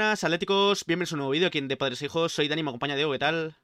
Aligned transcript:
Buenas, 0.00 0.24
atléticos, 0.24 0.86
bienvenidos 0.86 1.12
a 1.12 1.16
un 1.16 1.18
nuevo 1.18 1.32
vídeo 1.32 1.48
aquí 1.48 1.58
en 1.58 1.68
De 1.68 1.76
Padres 1.76 2.00
e 2.00 2.06
Hijos. 2.06 2.32
Soy 2.32 2.48
Dani, 2.48 2.62
me 2.62 2.70
acompaña 2.70 2.96
Diego, 2.96 3.12
¿qué 3.12 3.18
tal? 3.18 3.54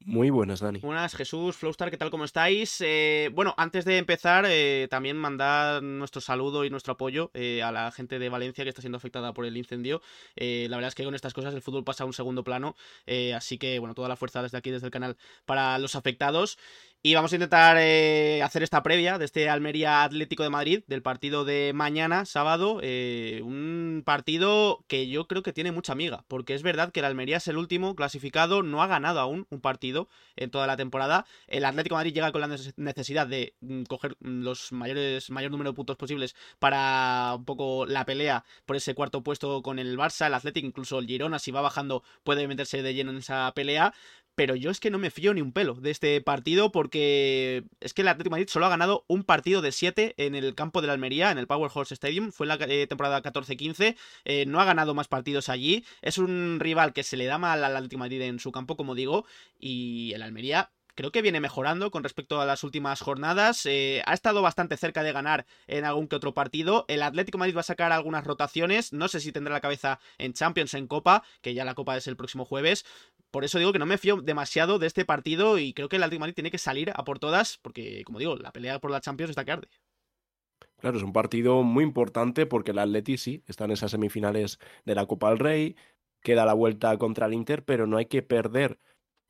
Muy 0.00 0.28
buenas, 0.28 0.58
Dani. 0.58 0.80
Buenas, 0.80 1.14
Jesús, 1.14 1.54
Flowstar, 1.54 1.88
¿qué 1.88 1.96
tal? 1.96 2.10
¿Cómo 2.10 2.24
estáis? 2.24 2.80
Eh, 2.80 3.30
bueno, 3.32 3.54
antes 3.56 3.84
de 3.84 3.98
empezar, 3.98 4.44
eh, 4.48 4.88
también 4.90 5.16
mandar 5.16 5.80
nuestro 5.84 6.20
saludo 6.20 6.64
y 6.64 6.70
nuestro 6.70 6.94
apoyo 6.94 7.30
eh, 7.32 7.62
a 7.62 7.70
la 7.70 7.92
gente 7.92 8.18
de 8.18 8.28
Valencia 8.28 8.64
que 8.64 8.70
está 8.70 8.80
siendo 8.80 8.96
afectada 8.96 9.32
por 9.32 9.44
el 9.44 9.56
incendio. 9.56 10.02
la 10.34 10.76
verdad 10.76 10.88
es 10.88 10.96
que 10.96 11.04
con 11.04 11.14
estas 11.14 11.32
cosas 11.32 11.54
el 11.54 11.62
fútbol 11.62 11.84
pasa 11.84 12.02
a 12.02 12.08
un 12.08 12.12
segundo 12.12 12.42
plano, 12.42 12.74
así 13.36 13.56
que, 13.56 13.78
bueno, 13.78 13.94
toda 13.94 14.08
la 14.08 14.16
fuerza 14.16 14.42
desde 14.42 14.58
aquí, 14.58 14.72
desde 14.72 14.86
el 14.86 14.92
canal, 14.92 15.16
para 15.44 15.78
los 15.78 15.94
afectados. 15.94 16.58
Y 17.00 17.14
vamos 17.14 17.32
a 17.32 17.36
intentar 17.36 17.76
eh, 17.78 18.42
hacer 18.42 18.64
esta 18.64 18.82
previa 18.82 19.18
de 19.18 19.24
este 19.24 19.48
Almería 19.48 20.02
Atlético 20.02 20.42
de 20.42 20.50
Madrid, 20.50 20.82
del 20.88 21.00
partido 21.00 21.44
de 21.44 21.70
mañana, 21.72 22.24
sábado. 22.24 22.80
Eh, 22.82 23.40
un 23.44 24.02
partido 24.04 24.84
que 24.88 25.06
yo 25.06 25.28
creo 25.28 25.44
que 25.44 25.52
tiene 25.52 25.70
mucha 25.70 25.92
amiga, 25.92 26.24
porque 26.26 26.54
es 26.54 26.64
verdad 26.64 26.90
que 26.90 26.98
el 26.98 27.06
Almería 27.06 27.36
es 27.36 27.46
el 27.46 27.56
último 27.56 27.94
clasificado, 27.94 28.64
no 28.64 28.82
ha 28.82 28.88
ganado 28.88 29.20
aún 29.20 29.46
un 29.50 29.60
partido 29.60 30.08
en 30.34 30.50
toda 30.50 30.66
la 30.66 30.76
temporada. 30.76 31.24
El 31.46 31.64
Atlético 31.66 31.94
de 31.94 31.98
Madrid 32.00 32.14
llega 32.14 32.32
con 32.32 32.40
la 32.40 32.58
necesidad 32.76 33.28
de 33.28 33.54
mm, 33.60 33.84
coger 33.84 34.16
mm, 34.18 34.42
los 34.42 34.72
mayores, 34.72 35.30
mayor 35.30 35.52
número 35.52 35.70
de 35.70 35.76
puntos 35.76 35.96
posibles 35.96 36.34
para 36.58 37.34
un 37.36 37.44
poco 37.44 37.86
la 37.86 38.04
pelea 38.06 38.44
por 38.66 38.74
ese 38.74 38.96
cuarto 38.96 39.22
puesto 39.22 39.62
con 39.62 39.78
el 39.78 39.96
Barça. 39.96 40.26
El 40.26 40.34
Atlético, 40.34 40.66
incluso 40.66 40.98
el 40.98 41.06
Girona, 41.06 41.38
si 41.38 41.52
va 41.52 41.60
bajando, 41.60 42.02
puede 42.24 42.48
meterse 42.48 42.82
de 42.82 42.92
lleno 42.92 43.12
en 43.12 43.18
esa 43.18 43.52
pelea 43.54 43.94
pero 44.38 44.54
yo 44.54 44.70
es 44.70 44.78
que 44.78 44.92
no 44.92 44.98
me 44.98 45.10
fío 45.10 45.34
ni 45.34 45.40
un 45.40 45.50
pelo 45.50 45.74
de 45.74 45.90
este 45.90 46.20
partido 46.20 46.70
porque 46.70 47.64
es 47.80 47.92
que 47.92 48.02
el 48.02 48.08
Atlético 48.08 48.30
Madrid 48.30 48.46
solo 48.48 48.66
ha 48.66 48.68
ganado 48.68 49.04
un 49.08 49.24
partido 49.24 49.62
de 49.62 49.72
siete 49.72 50.14
en 50.16 50.36
el 50.36 50.54
campo 50.54 50.80
de 50.80 50.86
la 50.86 50.92
Almería, 50.92 51.32
en 51.32 51.38
el 51.38 51.48
Power 51.48 51.72
Horse 51.74 51.94
Stadium, 51.94 52.30
fue 52.30 52.46
la 52.46 52.54
eh, 52.54 52.86
temporada 52.86 53.20
14-15, 53.20 53.96
eh, 54.24 54.46
no 54.46 54.60
ha 54.60 54.64
ganado 54.64 54.94
más 54.94 55.08
partidos 55.08 55.48
allí, 55.48 55.84
es 56.02 56.18
un 56.18 56.58
rival 56.60 56.92
que 56.92 57.02
se 57.02 57.16
le 57.16 57.24
da 57.24 57.38
mal 57.38 57.64
al 57.64 57.74
Atlético 57.74 57.98
Madrid 57.98 58.22
en 58.22 58.38
su 58.38 58.52
campo, 58.52 58.76
como 58.76 58.94
digo, 58.94 59.26
y 59.58 60.12
el 60.14 60.22
Almería 60.22 60.70
creo 60.98 61.12
que 61.12 61.22
viene 61.22 61.38
mejorando 61.38 61.92
con 61.92 62.02
respecto 62.02 62.40
a 62.40 62.44
las 62.44 62.64
últimas 62.64 63.00
jornadas. 63.00 63.66
Eh, 63.66 64.02
ha 64.04 64.14
estado 64.14 64.42
bastante 64.42 64.76
cerca 64.76 65.04
de 65.04 65.12
ganar 65.12 65.46
en 65.68 65.84
algún 65.84 66.08
que 66.08 66.16
otro 66.16 66.34
partido. 66.34 66.86
El 66.88 67.04
Atlético 67.04 67.38
Madrid 67.38 67.54
va 67.54 67.60
a 67.60 67.62
sacar 67.62 67.92
algunas 67.92 68.24
rotaciones. 68.24 68.92
No 68.92 69.06
sé 69.06 69.20
si 69.20 69.30
tendrá 69.30 69.54
la 69.54 69.60
cabeza 69.60 70.00
en 70.18 70.32
Champions, 70.32 70.74
en 70.74 70.88
Copa, 70.88 71.22
que 71.40 71.54
ya 71.54 71.64
la 71.64 71.76
Copa 71.76 71.96
es 71.96 72.08
el 72.08 72.16
próximo 72.16 72.44
jueves. 72.44 72.84
Por 73.30 73.44
eso 73.44 73.58
digo 73.58 73.72
que 73.72 73.78
no 73.78 73.86
me 73.86 73.98
fío 73.98 74.22
demasiado 74.22 74.78
de 74.78 74.86
este 74.86 75.04
partido 75.04 75.58
y 75.58 75.74
creo 75.74 75.88
que 75.88 75.96
el 75.96 76.02
Atlético 76.02 76.20
Madrid 76.20 76.34
tiene 76.34 76.50
que 76.50 76.58
salir 76.58 76.90
a 76.94 77.04
por 77.04 77.18
todas, 77.18 77.58
porque, 77.58 78.02
como 78.04 78.18
digo, 78.18 78.36
la 78.36 78.52
pelea 78.52 78.78
por 78.78 78.90
la 78.90 79.00
Champions 79.00 79.30
está 79.30 79.44
que 79.44 79.52
arde. 79.52 79.68
Claro, 80.78 80.96
es 80.96 81.02
un 81.02 81.12
partido 81.12 81.62
muy 81.62 81.84
importante 81.84 82.46
porque 82.46 82.70
el 82.70 82.78
Atleti 82.78 83.18
sí 83.18 83.42
está 83.46 83.64
en 83.64 83.72
esas 83.72 83.90
semifinales 83.90 84.58
de 84.84 84.94
la 84.94 85.06
Copa 85.06 85.30
del 85.30 85.38
Rey, 85.38 85.76
queda 86.22 86.46
la 86.46 86.54
vuelta 86.54 86.96
contra 86.98 87.26
el 87.26 87.34
Inter, 87.34 87.64
pero 87.64 87.86
no 87.86 87.96
hay 87.96 88.06
que 88.06 88.22
perder 88.22 88.78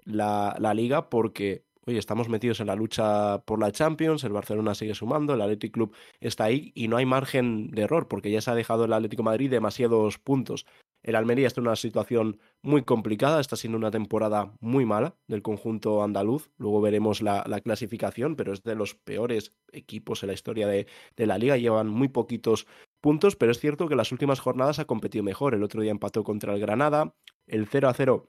la, 0.05 0.55
liga 0.75 1.09
porque, 1.09 1.65
oye, 1.87 1.99
estamos 1.99 2.29
metidos 2.29 2.61
en 2.61 2.67
la 2.67 2.77
lucha 2.77 3.41
por 3.45 3.59
la 3.59 3.73
Champions, 3.73 4.25
el 4.25 4.33
Barcelona 4.33 4.75
sigue 4.75 4.95
sumando, 4.95 5.35
el 5.35 5.41
Athletic 5.41 5.73
Club 5.73 5.95
está 6.21 6.45
ahí 6.45 6.73
y 6.75 6.89
no 6.89 6.99
hay 6.99 7.07
margen 7.07 7.71
de 7.71 7.83
error 7.83 8.09
porque 8.09 8.31
ya 8.31 8.41
se 8.41 8.51
ha 8.51 8.55
dejado 8.55 8.85
el 8.85 8.93
Atlético 8.93 9.23
Madrid 9.23 9.51
demasiados 9.51 10.19
puntos. 10.19 10.67
El 11.03 11.15
Almería 11.15 11.47
está 11.47 11.61
en 11.61 11.69
una 11.69 11.77
situación 11.77 12.41
muy 12.63 12.83
complicada, 12.83 13.41
está 13.41 13.57
siendo 13.57 13.79
una 13.79 13.91
temporada 13.91 14.53
muy 14.61 14.85
mala 14.85 15.17
del 15.29 15.43
conjunto 15.43 16.03
andaluz. 16.03 16.51
Luego 16.59 16.81
veremos 16.81 17.23
la, 17.23 17.45
clasificación, 17.63 18.37
pero 18.37 18.53
es 18.53 18.63
de 18.63 18.75
los 18.75 18.95
peores 18.95 19.53
equipos 19.73 20.23
en 20.23 20.29
la 20.29 20.33
historia 20.33 20.67
de, 20.67 20.87
la 21.17 21.39
liga. 21.39 21.57
Llevan 21.57 21.89
muy 21.89 22.09
poquitos 22.09 22.67
puntos, 23.01 23.37
pero 23.37 23.53
es 23.53 23.61
cierto 23.61 23.89
que 23.89 23.97
las 23.97 24.13
últimas 24.13 24.41
jornadas 24.41 24.81
ha 24.81 24.87
competido 24.87 25.23
mejor. 25.23 25.55
El 25.55 25.63
otro 25.63 25.83
día 25.83 25.93
empató 25.93 26.25
contra 26.25 26.55
el 26.55 26.61
Granada, 26.61 27.15
el 27.47 27.67
0 27.67 27.89
a 27.89 27.95
0 27.95 28.29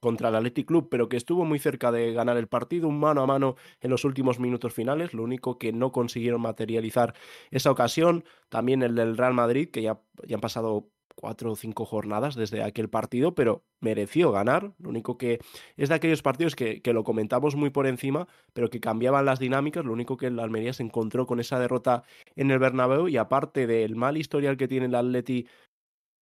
contra 0.00 0.30
el 0.30 0.34
Athletic 0.34 0.66
Club, 0.66 0.88
pero 0.90 1.08
que 1.08 1.16
estuvo 1.16 1.44
muy 1.44 1.60
cerca 1.60 1.92
de 1.92 2.12
ganar 2.12 2.36
el 2.36 2.48
partido, 2.48 2.88
un 2.88 2.98
mano 2.98 3.22
a 3.22 3.26
mano 3.26 3.54
en 3.80 3.90
los 3.90 4.04
últimos 4.04 4.40
minutos 4.40 4.74
finales, 4.74 5.14
lo 5.14 5.22
único 5.22 5.58
que 5.58 5.72
no 5.72 5.92
consiguieron 5.92 6.40
materializar 6.40 7.14
esa 7.52 7.70
ocasión, 7.70 8.24
también 8.48 8.82
el 8.82 8.96
del 8.96 9.16
Real 9.16 9.32
Madrid, 9.32 9.70
que 9.70 9.80
ya, 9.80 10.00
ya 10.26 10.36
han 10.36 10.40
pasado 10.40 10.88
cuatro 11.14 11.52
o 11.52 11.56
cinco 11.56 11.84
jornadas 11.84 12.34
desde 12.34 12.62
aquel 12.62 12.88
partido, 12.88 13.34
pero 13.34 13.64
mereció 13.80 14.32
ganar. 14.32 14.72
Lo 14.78 14.88
único 14.88 15.18
que 15.18 15.40
es 15.76 15.88
de 15.88 15.94
aquellos 15.94 16.22
partidos 16.22 16.56
que, 16.56 16.82
que, 16.82 16.92
lo 16.92 17.04
comentamos 17.04 17.56
muy 17.56 17.70
por 17.70 17.86
encima, 17.86 18.28
pero 18.52 18.70
que 18.70 18.80
cambiaban 18.80 19.24
las 19.24 19.38
dinámicas. 19.38 19.84
Lo 19.84 19.92
único 19.92 20.16
que 20.16 20.26
el 20.26 20.38
Almería 20.38 20.72
se 20.72 20.82
encontró 20.82 21.26
con 21.26 21.40
esa 21.40 21.58
derrota 21.58 22.04
en 22.36 22.50
el 22.50 22.58
Bernabéu 22.58 23.08
y 23.08 23.16
aparte 23.16 23.66
del 23.66 23.96
mal 23.96 24.16
historial 24.16 24.56
que 24.56 24.68
tiene 24.68 24.86
el 24.86 24.94
Atleti 24.94 25.46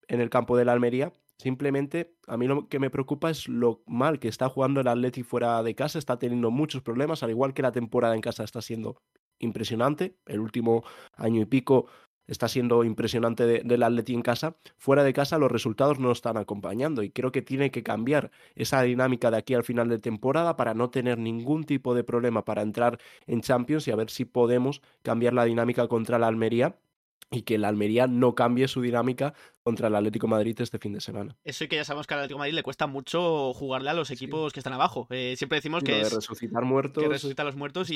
en 0.07 0.21
el 0.21 0.29
campo 0.29 0.57
de 0.57 0.65
la 0.65 0.73
Almería, 0.73 1.13
Simplemente 1.41 2.13
a 2.27 2.37
mí 2.37 2.45
lo 2.45 2.67
que 2.67 2.77
me 2.77 2.91
preocupa 2.91 3.31
es 3.31 3.47
lo 3.47 3.81
mal 3.87 4.19
que 4.19 4.27
está 4.27 4.47
jugando 4.47 4.79
el 4.79 4.87
Atleti 4.87 5.23
fuera 5.23 5.63
de 5.63 5.73
casa, 5.73 5.97
está 5.97 6.19
teniendo 6.19 6.51
muchos 6.51 6.83
problemas, 6.83 7.23
al 7.23 7.31
igual 7.31 7.55
que 7.55 7.63
la 7.63 7.71
temporada 7.71 8.13
en 8.13 8.21
casa 8.21 8.43
está 8.43 8.61
siendo 8.61 9.01
impresionante. 9.39 10.15
El 10.27 10.39
último 10.39 10.83
año 11.15 11.41
y 11.41 11.45
pico 11.45 11.87
está 12.27 12.47
siendo 12.47 12.83
impresionante 12.83 13.45
del 13.63 13.83
Atleti 13.83 14.13
en 14.13 14.21
casa. 14.21 14.55
Fuera 14.77 15.03
de 15.03 15.13
casa 15.13 15.37
los 15.37 15.51
resultados 15.51 15.99
no 15.99 16.11
están 16.11 16.37
acompañando 16.37 17.03
y 17.03 17.09
creo 17.09 17.31
que 17.31 17.41
tiene 17.41 17.71
que 17.71 17.83
cambiar 17.83 18.31
esa 18.55 18.81
dinámica 18.83 19.31
de 19.31 19.37
aquí 19.37 19.53
al 19.53 19.63
final 19.63 19.89
de 19.89 19.99
temporada 19.99 20.55
para 20.55 20.73
no 20.73 20.89
tener 20.89 21.17
ningún 21.17 21.63
tipo 21.63 21.93
de 21.93 22.03
problema 22.03 22.45
para 22.45 22.61
entrar 22.61 22.99
en 23.27 23.41
Champions 23.41 23.87
y 23.87 23.91
a 23.91 23.95
ver 23.95 24.09
si 24.09 24.25
podemos 24.25 24.81
cambiar 25.01 25.33
la 25.33 25.45
dinámica 25.45 25.87
contra 25.87 26.19
la 26.19 26.27
Almería 26.27 26.77
y 27.31 27.43
que 27.43 27.57
la 27.57 27.69
Almería 27.69 28.07
no 28.07 28.35
cambie 28.35 28.67
su 28.67 28.81
dinámica 28.81 29.33
contra 29.63 29.87
el 29.87 29.95
Atlético 29.95 30.27
Madrid 30.27 30.59
este 30.59 30.79
fin 30.79 30.93
de 30.93 31.01
semana. 31.01 31.35
Eso 31.43 31.63
y 31.63 31.67
que 31.67 31.75
ya 31.75 31.85
sabemos 31.85 32.07
que 32.07 32.13
al 32.13 32.21
Atlético 32.21 32.39
Madrid 32.39 32.53
le 32.53 32.63
cuesta 32.63 32.87
mucho 32.87 33.53
jugarle 33.53 33.89
a 33.89 33.93
los 33.93 34.09
equipos 34.11 34.53
que 34.53 34.59
están 34.59 34.73
abajo. 34.73 35.07
Eh, 35.09 35.35
siempre 35.37 35.57
decimos 35.57 35.83
que 35.83 36.01
es 36.01 36.13
resucitar 36.13 36.63
muertos. 36.63 37.03
Que 37.03 37.09
resucita 37.09 37.43
a 37.43 37.45
los 37.45 37.55
muertos 37.55 37.89
y 37.91 37.95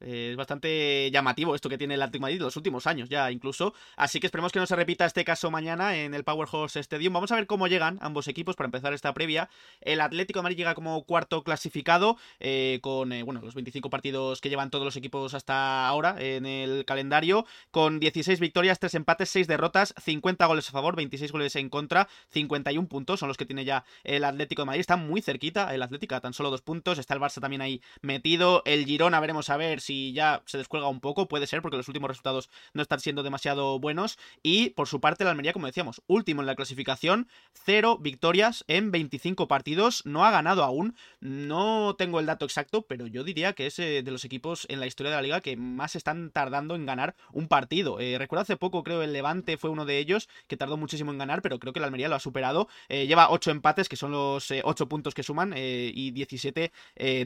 es 0.00 0.36
bastante 0.36 1.10
llamativo 1.10 1.54
esto 1.54 1.68
que 1.68 1.78
tiene 1.78 1.94
el 1.94 2.02
Atlético 2.02 2.22
Madrid 2.22 2.36
en 2.36 2.44
los 2.44 2.56
últimos 2.56 2.86
años 2.86 3.08
ya 3.08 3.30
incluso. 3.30 3.74
Así 3.96 4.20
que 4.20 4.26
esperemos 4.26 4.52
que 4.52 4.60
no 4.60 4.66
se 4.66 4.76
repita 4.76 5.04
este 5.04 5.24
caso 5.24 5.50
mañana 5.50 5.96
en 5.96 6.14
el 6.14 6.24
Power 6.24 6.48
Horse 6.50 6.80
Stadium. 6.80 7.12
Vamos 7.12 7.32
a 7.32 7.36
ver 7.36 7.46
cómo 7.46 7.66
llegan 7.68 7.98
ambos 8.00 8.28
equipos 8.28 8.56
para 8.56 8.66
empezar 8.66 8.92
esta 8.94 9.12
previa. 9.12 9.50
El 9.80 10.00
Atlético 10.00 10.38
de 10.38 10.44
Madrid 10.44 10.58
llega 10.58 10.74
como 10.74 11.04
cuarto 11.04 11.42
clasificado 11.44 12.16
eh, 12.40 12.78
con 12.82 13.12
eh, 13.12 13.22
bueno, 13.22 13.40
los 13.42 13.54
25 13.54 13.90
partidos 13.90 14.40
que 14.40 14.48
llevan 14.48 14.70
todos 14.70 14.84
los 14.84 14.96
equipos 14.96 15.34
hasta 15.34 15.86
ahora 15.86 16.16
en 16.18 16.46
el 16.46 16.84
calendario 16.84 17.44
con 17.70 18.00
16 18.00 18.40
victorias, 18.40 18.78
3 18.78 18.94
empates, 18.94 19.28
6 19.30 19.46
derrotas, 19.46 19.94
50 19.98 20.46
goles 20.46 20.68
a 20.68 20.77
favor, 20.78 20.96
26 20.96 21.32
goles 21.32 21.56
en 21.56 21.68
contra, 21.68 22.08
51 22.30 22.88
puntos 22.88 23.20
son 23.20 23.28
los 23.28 23.36
que 23.36 23.46
tiene 23.46 23.64
ya 23.64 23.84
el 24.04 24.24
Atlético 24.24 24.62
de 24.62 24.66
Madrid. 24.66 24.80
Está 24.80 24.96
muy 24.96 25.20
cerquita 25.20 25.74
el 25.74 25.82
Atlético, 25.82 26.20
tan 26.20 26.32
solo 26.32 26.50
dos 26.50 26.62
puntos. 26.62 26.98
Está 26.98 27.14
el 27.14 27.20
Barça 27.20 27.40
también 27.40 27.62
ahí 27.62 27.80
metido. 28.02 28.62
El 28.64 28.84
Girona, 28.84 29.20
veremos 29.20 29.50
a 29.50 29.56
ver 29.56 29.80
si 29.80 30.12
ya 30.12 30.42
se 30.46 30.58
descuelga 30.58 30.88
un 30.88 31.00
poco. 31.00 31.28
Puede 31.28 31.46
ser, 31.46 31.62
porque 31.62 31.76
los 31.76 31.88
últimos 31.88 32.08
resultados 32.08 32.50
no 32.72 32.82
están 32.82 33.00
siendo 33.00 33.22
demasiado 33.22 33.78
buenos. 33.78 34.18
Y 34.42 34.70
por 34.70 34.88
su 34.88 35.00
parte, 35.00 35.24
el 35.24 35.30
Almería, 35.30 35.52
como 35.52 35.66
decíamos, 35.66 36.02
último 36.06 36.42
en 36.42 36.46
la 36.46 36.54
clasificación, 36.54 37.28
cero 37.52 37.98
victorias 38.00 38.64
en 38.68 38.90
25 38.90 39.48
partidos. 39.48 40.04
No 40.06 40.24
ha 40.24 40.30
ganado 40.30 40.64
aún. 40.64 40.94
No 41.20 41.96
tengo 41.96 42.20
el 42.20 42.26
dato 42.26 42.44
exacto, 42.44 42.82
pero 42.82 43.06
yo 43.06 43.24
diría 43.24 43.52
que 43.52 43.66
es 43.66 43.78
eh, 43.78 44.02
de 44.02 44.10
los 44.10 44.24
equipos 44.24 44.66
en 44.68 44.80
la 44.80 44.86
historia 44.86 45.10
de 45.10 45.16
la 45.16 45.22
liga 45.22 45.40
que 45.40 45.56
más 45.56 45.96
están 45.96 46.30
tardando 46.30 46.74
en 46.74 46.86
ganar 46.86 47.14
un 47.32 47.48
partido. 47.48 48.00
Eh, 48.00 48.18
recuerdo 48.18 48.42
hace 48.42 48.56
poco, 48.56 48.82
creo, 48.82 49.02
el 49.02 49.12
Levante 49.12 49.56
fue 49.56 49.70
uno 49.70 49.84
de 49.84 49.98
ellos 49.98 50.28
que 50.46 50.56
tardó 50.56 50.67
muchísimo 50.76 51.10
en 51.10 51.18
ganar, 51.18 51.42
pero 51.42 51.58
creo 51.58 51.72
que 51.72 51.78
el 51.78 51.84
Almería 51.84 52.08
lo 52.08 52.16
ha 52.16 52.20
superado. 52.20 52.68
Eh, 52.88 53.06
lleva 53.06 53.30
8 53.30 53.50
empates, 53.50 53.88
que 53.88 53.96
son 53.96 54.12
los 54.12 54.50
8 54.50 54.84
eh, 54.84 54.86
puntos 54.86 55.14
que 55.14 55.22
suman, 55.22 55.52
eh, 55.56 55.90
y 55.94 56.10
17 56.10 56.72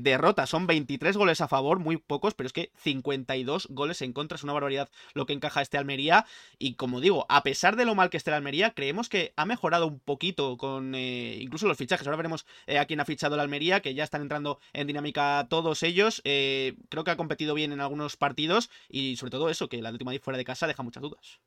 derrotas. 0.01 0.51
Son 0.51 0.67
23 0.67 1.17
goles 1.17 1.41
a 1.41 1.49
favor, 1.49 1.79
muy 1.79 1.97
pocos, 1.97 2.35
pero 2.35 2.47
es 2.47 2.53
que 2.53 2.71
52 2.77 3.69
goles 3.71 4.03
en 4.03 4.13
contra. 4.13 4.37
Es 4.37 4.45
una 4.45 4.53
barbaridad 4.53 4.91
lo 5.15 5.27
que 5.27 5.33
encaja 5.33 5.63
este 5.63 5.79
Almería. 5.79 6.27
Y 6.59 6.75
como 6.75 7.01
digo, 7.01 7.27
a 7.29 7.43
pesar 7.43 7.77
de 7.77 7.85
lo 7.85 7.95
mal 7.95 8.11
que 8.11 8.17
esté 8.17 8.31
el 8.31 8.37
Almería, 8.37 8.73
creemos 8.75 9.09
que 9.09 9.33
ha 9.37 9.45
mejorado 9.45 9.87
un 9.87 10.01
poquito 10.01 10.57
con 10.57 10.95
incluso 10.95 11.67
los 11.67 11.79
fichajes. 11.79 12.07
Ahora 12.07 12.17
veremos 12.17 12.47
a 12.79 12.85
quién 12.87 13.01
ha 13.01 13.05
fichado 13.05 13.35
el 13.35 13.41
Almería, 13.41 13.81
que 13.81 13.95
ya 13.95 14.05
están 14.05 14.23
entrando 14.23 14.59
en 14.73 14.87
dinámica 14.87 15.47
todos 15.49 15.83
ellos. 15.83 16.23
creo 16.25 17.05
que 17.05 17.11
ha 17.11 17.17
competido 17.17 17.55
bien 17.55 17.73
en 17.73 17.81
algunos 17.81 18.17
partidos 18.17 18.71
y 18.89 19.17
sobre 19.17 19.31
todo 19.31 19.51
eso, 19.51 19.69
que 19.69 19.79
Atlético 19.79 20.07
Madrid 20.07 20.21
fuera 20.23 20.39
de 20.39 20.45
casa 20.45 20.67
deja 20.67 20.83
muchas 20.83 21.03
dudas. 21.03 21.41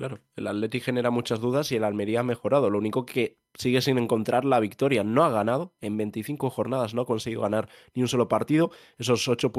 Claro, 0.00 0.22
el 0.34 0.46
Atleti 0.46 0.80
genera 0.80 1.10
muchas 1.10 1.40
dudas 1.40 1.70
y 1.72 1.76
el 1.76 1.84
Almería 1.84 2.20
ha 2.20 2.22
mejorado. 2.22 2.70
Lo 2.70 2.78
único 2.78 3.04
que 3.04 3.38
sigue 3.54 3.80
sin 3.82 3.98
encontrar 3.98 4.44
la 4.44 4.60
victoria. 4.60 5.04
No 5.04 5.24
ha 5.24 5.30
ganado 5.30 5.72
en 5.80 5.96
25 5.96 6.50
jornadas, 6.50 6.94
no 6.94 7.02
ha 7.02 7.06
conseguido 7.06 7.42
ganar 7.42 7.68
ni 7.94 8.02
un 8.02 8.08
solo 8.08 8.28
partido. 8.28 8.70
Esos 8.98 9.26
8, 9.28 9.52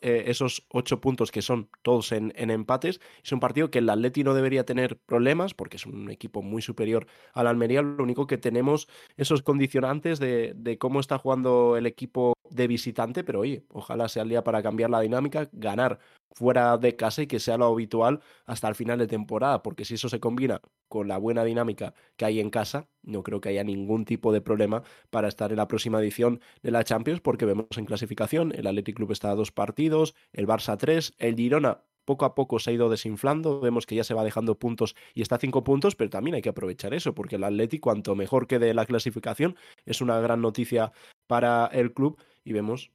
eh, 0.00 0.24
esos 0.26 0.66
ocho 0.70 1.00
puntos 1.00 1.30
que 1.30 1.42
son 1.42 1.68
todos 1.82 2.12
en, 2.12 2.32
empates. 2.36 3.00
Es 3.22 3.32
un 3.32 3.40
partido 3.40 3.70
que 3.70 3.78
el 3.78 3.90
Atleti 3.90 4.24
no 4.24 4.34
debería 4.34 4.64
tener 4.64 4.98
problemas 4.98 5.54
porque 5.54 5.76
es 5.76 5.86
un 5.86 6.10
equipo 6.10 6.42
muy 6.42 6.62
superior 6.62 7.06
al 7.32 7.46
Almería. 7.46 7.82
Lo 7.82 8.02
único 8.02 8.26
que 8.26 8.38
tenemos 8.38 8.88
esos 9.16 9.42
condicionantes 9.42 10.18
de, 10.18 10.52
de 10.56 10.78
cómo 10.78 11.00
está 11.00 11.18
jugando 11.18 11.76
el 11.76 11.86
equipo 11.86 12.34
de 12.50 12.66
visitante, 12.66 13.24
pero 13.24 13.40
oye, 13.40 13.64
ojalá 13.70 14.08
sea 14.08 14.22
el 14.22 14.28
día 14.28 14.44
para 14.44 14.62
cambiar 14.62 14.90
la 14.90 15.00
dinámica, 15.00 15.48
ganar 15.52 15.98
fuera 16.34 16.78
de 16.78 16.96
casa 16.96 17.22
y 17.22 17.26
que 17.26 17.40
sea 17.40 17.56
lo 17.56 17.66
habitual 17.66 18.20
hasta 18.46 18.68
el 18.68 18.74
final 18.74 18.98
de 18.98 19.06
temporada, 19.06 19.62
porque 19.62 19.84
si 19.84 19.94
eso 19.94 20.08
se 20.08 20.20
combina 20.20 20.60
con 20.88 21.08
la 21.08 21.18
buena 21.18 21.44
dinámica 21.44 21.94
que 22.16 22.24
hay 22.24 22.40
en 22.40 22.50
casa, 22.50 22.88
no 23.12 23.22
creo 23.22 23.40
que 23.40 23.50
haya 23.50 23.62
ningún 23.62 24.04
tipo 24.04 24.32
de 24.32 24.40
problema 24.40 24.82
para 25.10 25.28
estar 25.28 25.50
en 25.52 25.58
la 25.58 25.68
próxima 25.68 26.00
edición 26.00 26.40
de 26.62 26.70
la 26.72 26.84
Champions, 26.84 27.20
porque 27.20 27.44
vemos 27.44 27.66
en 27.76 27.84
clasificación, 27.84 28.52
el 28.56 28.66
Athletic 28.66 28.96
Club 28.96 29.12
está 29.12 29.30
a 29.30 29.34
dos 29.34 29.52
partidos, 29.52 30.14
el 30.32 30.46
Barça 30.46 30.72
a 30.72 30.76
tres, 30.76 31.14
el 31.18 31.36
Girona 31.36 31.82
poco 32.04 32.24
a 32.24 32.34
poco 32.34 32.58
se 32.58 32.70
ha 32.70 32.72
ido 32.72 32.88
desinflando, 32.88 33.60
vemos 33.60 33.86
que 33.86 33.94
ya 33.94 34.04
se 34.04 34.14
va 34.14 34.24
dejando 34.24 34.58
puntos 34.58 34.96
y 35.14 35.22
está 35.22 35.36
a 35.36 35.38
cinco 35.38 35.62
puntos, 35.62 35.94
pero 35.94 36.10
también 36.10 36.34
hay 36.34 36.42
que 36.42 36.48
aprovechar 36.48 36.94
eso, 36.94 37.14
porque 37.14 37.36
el 37.36 37.44
Athletic, 37.44 37.80
cuanto 37.80 38.14
mejor 38.14 38.46
quede 38.46 38.74
la 38.74 38.86
clasificación, 38.86 39.56
es 39.86 40.00
una 40.00 40.18
gran 40.20 40.40
noticia 40.40 40.92
para 41.26 41.66
el 41.66 41.92
club 41.92 42.20
y 42.44 42.52
vemos 42.52 42.90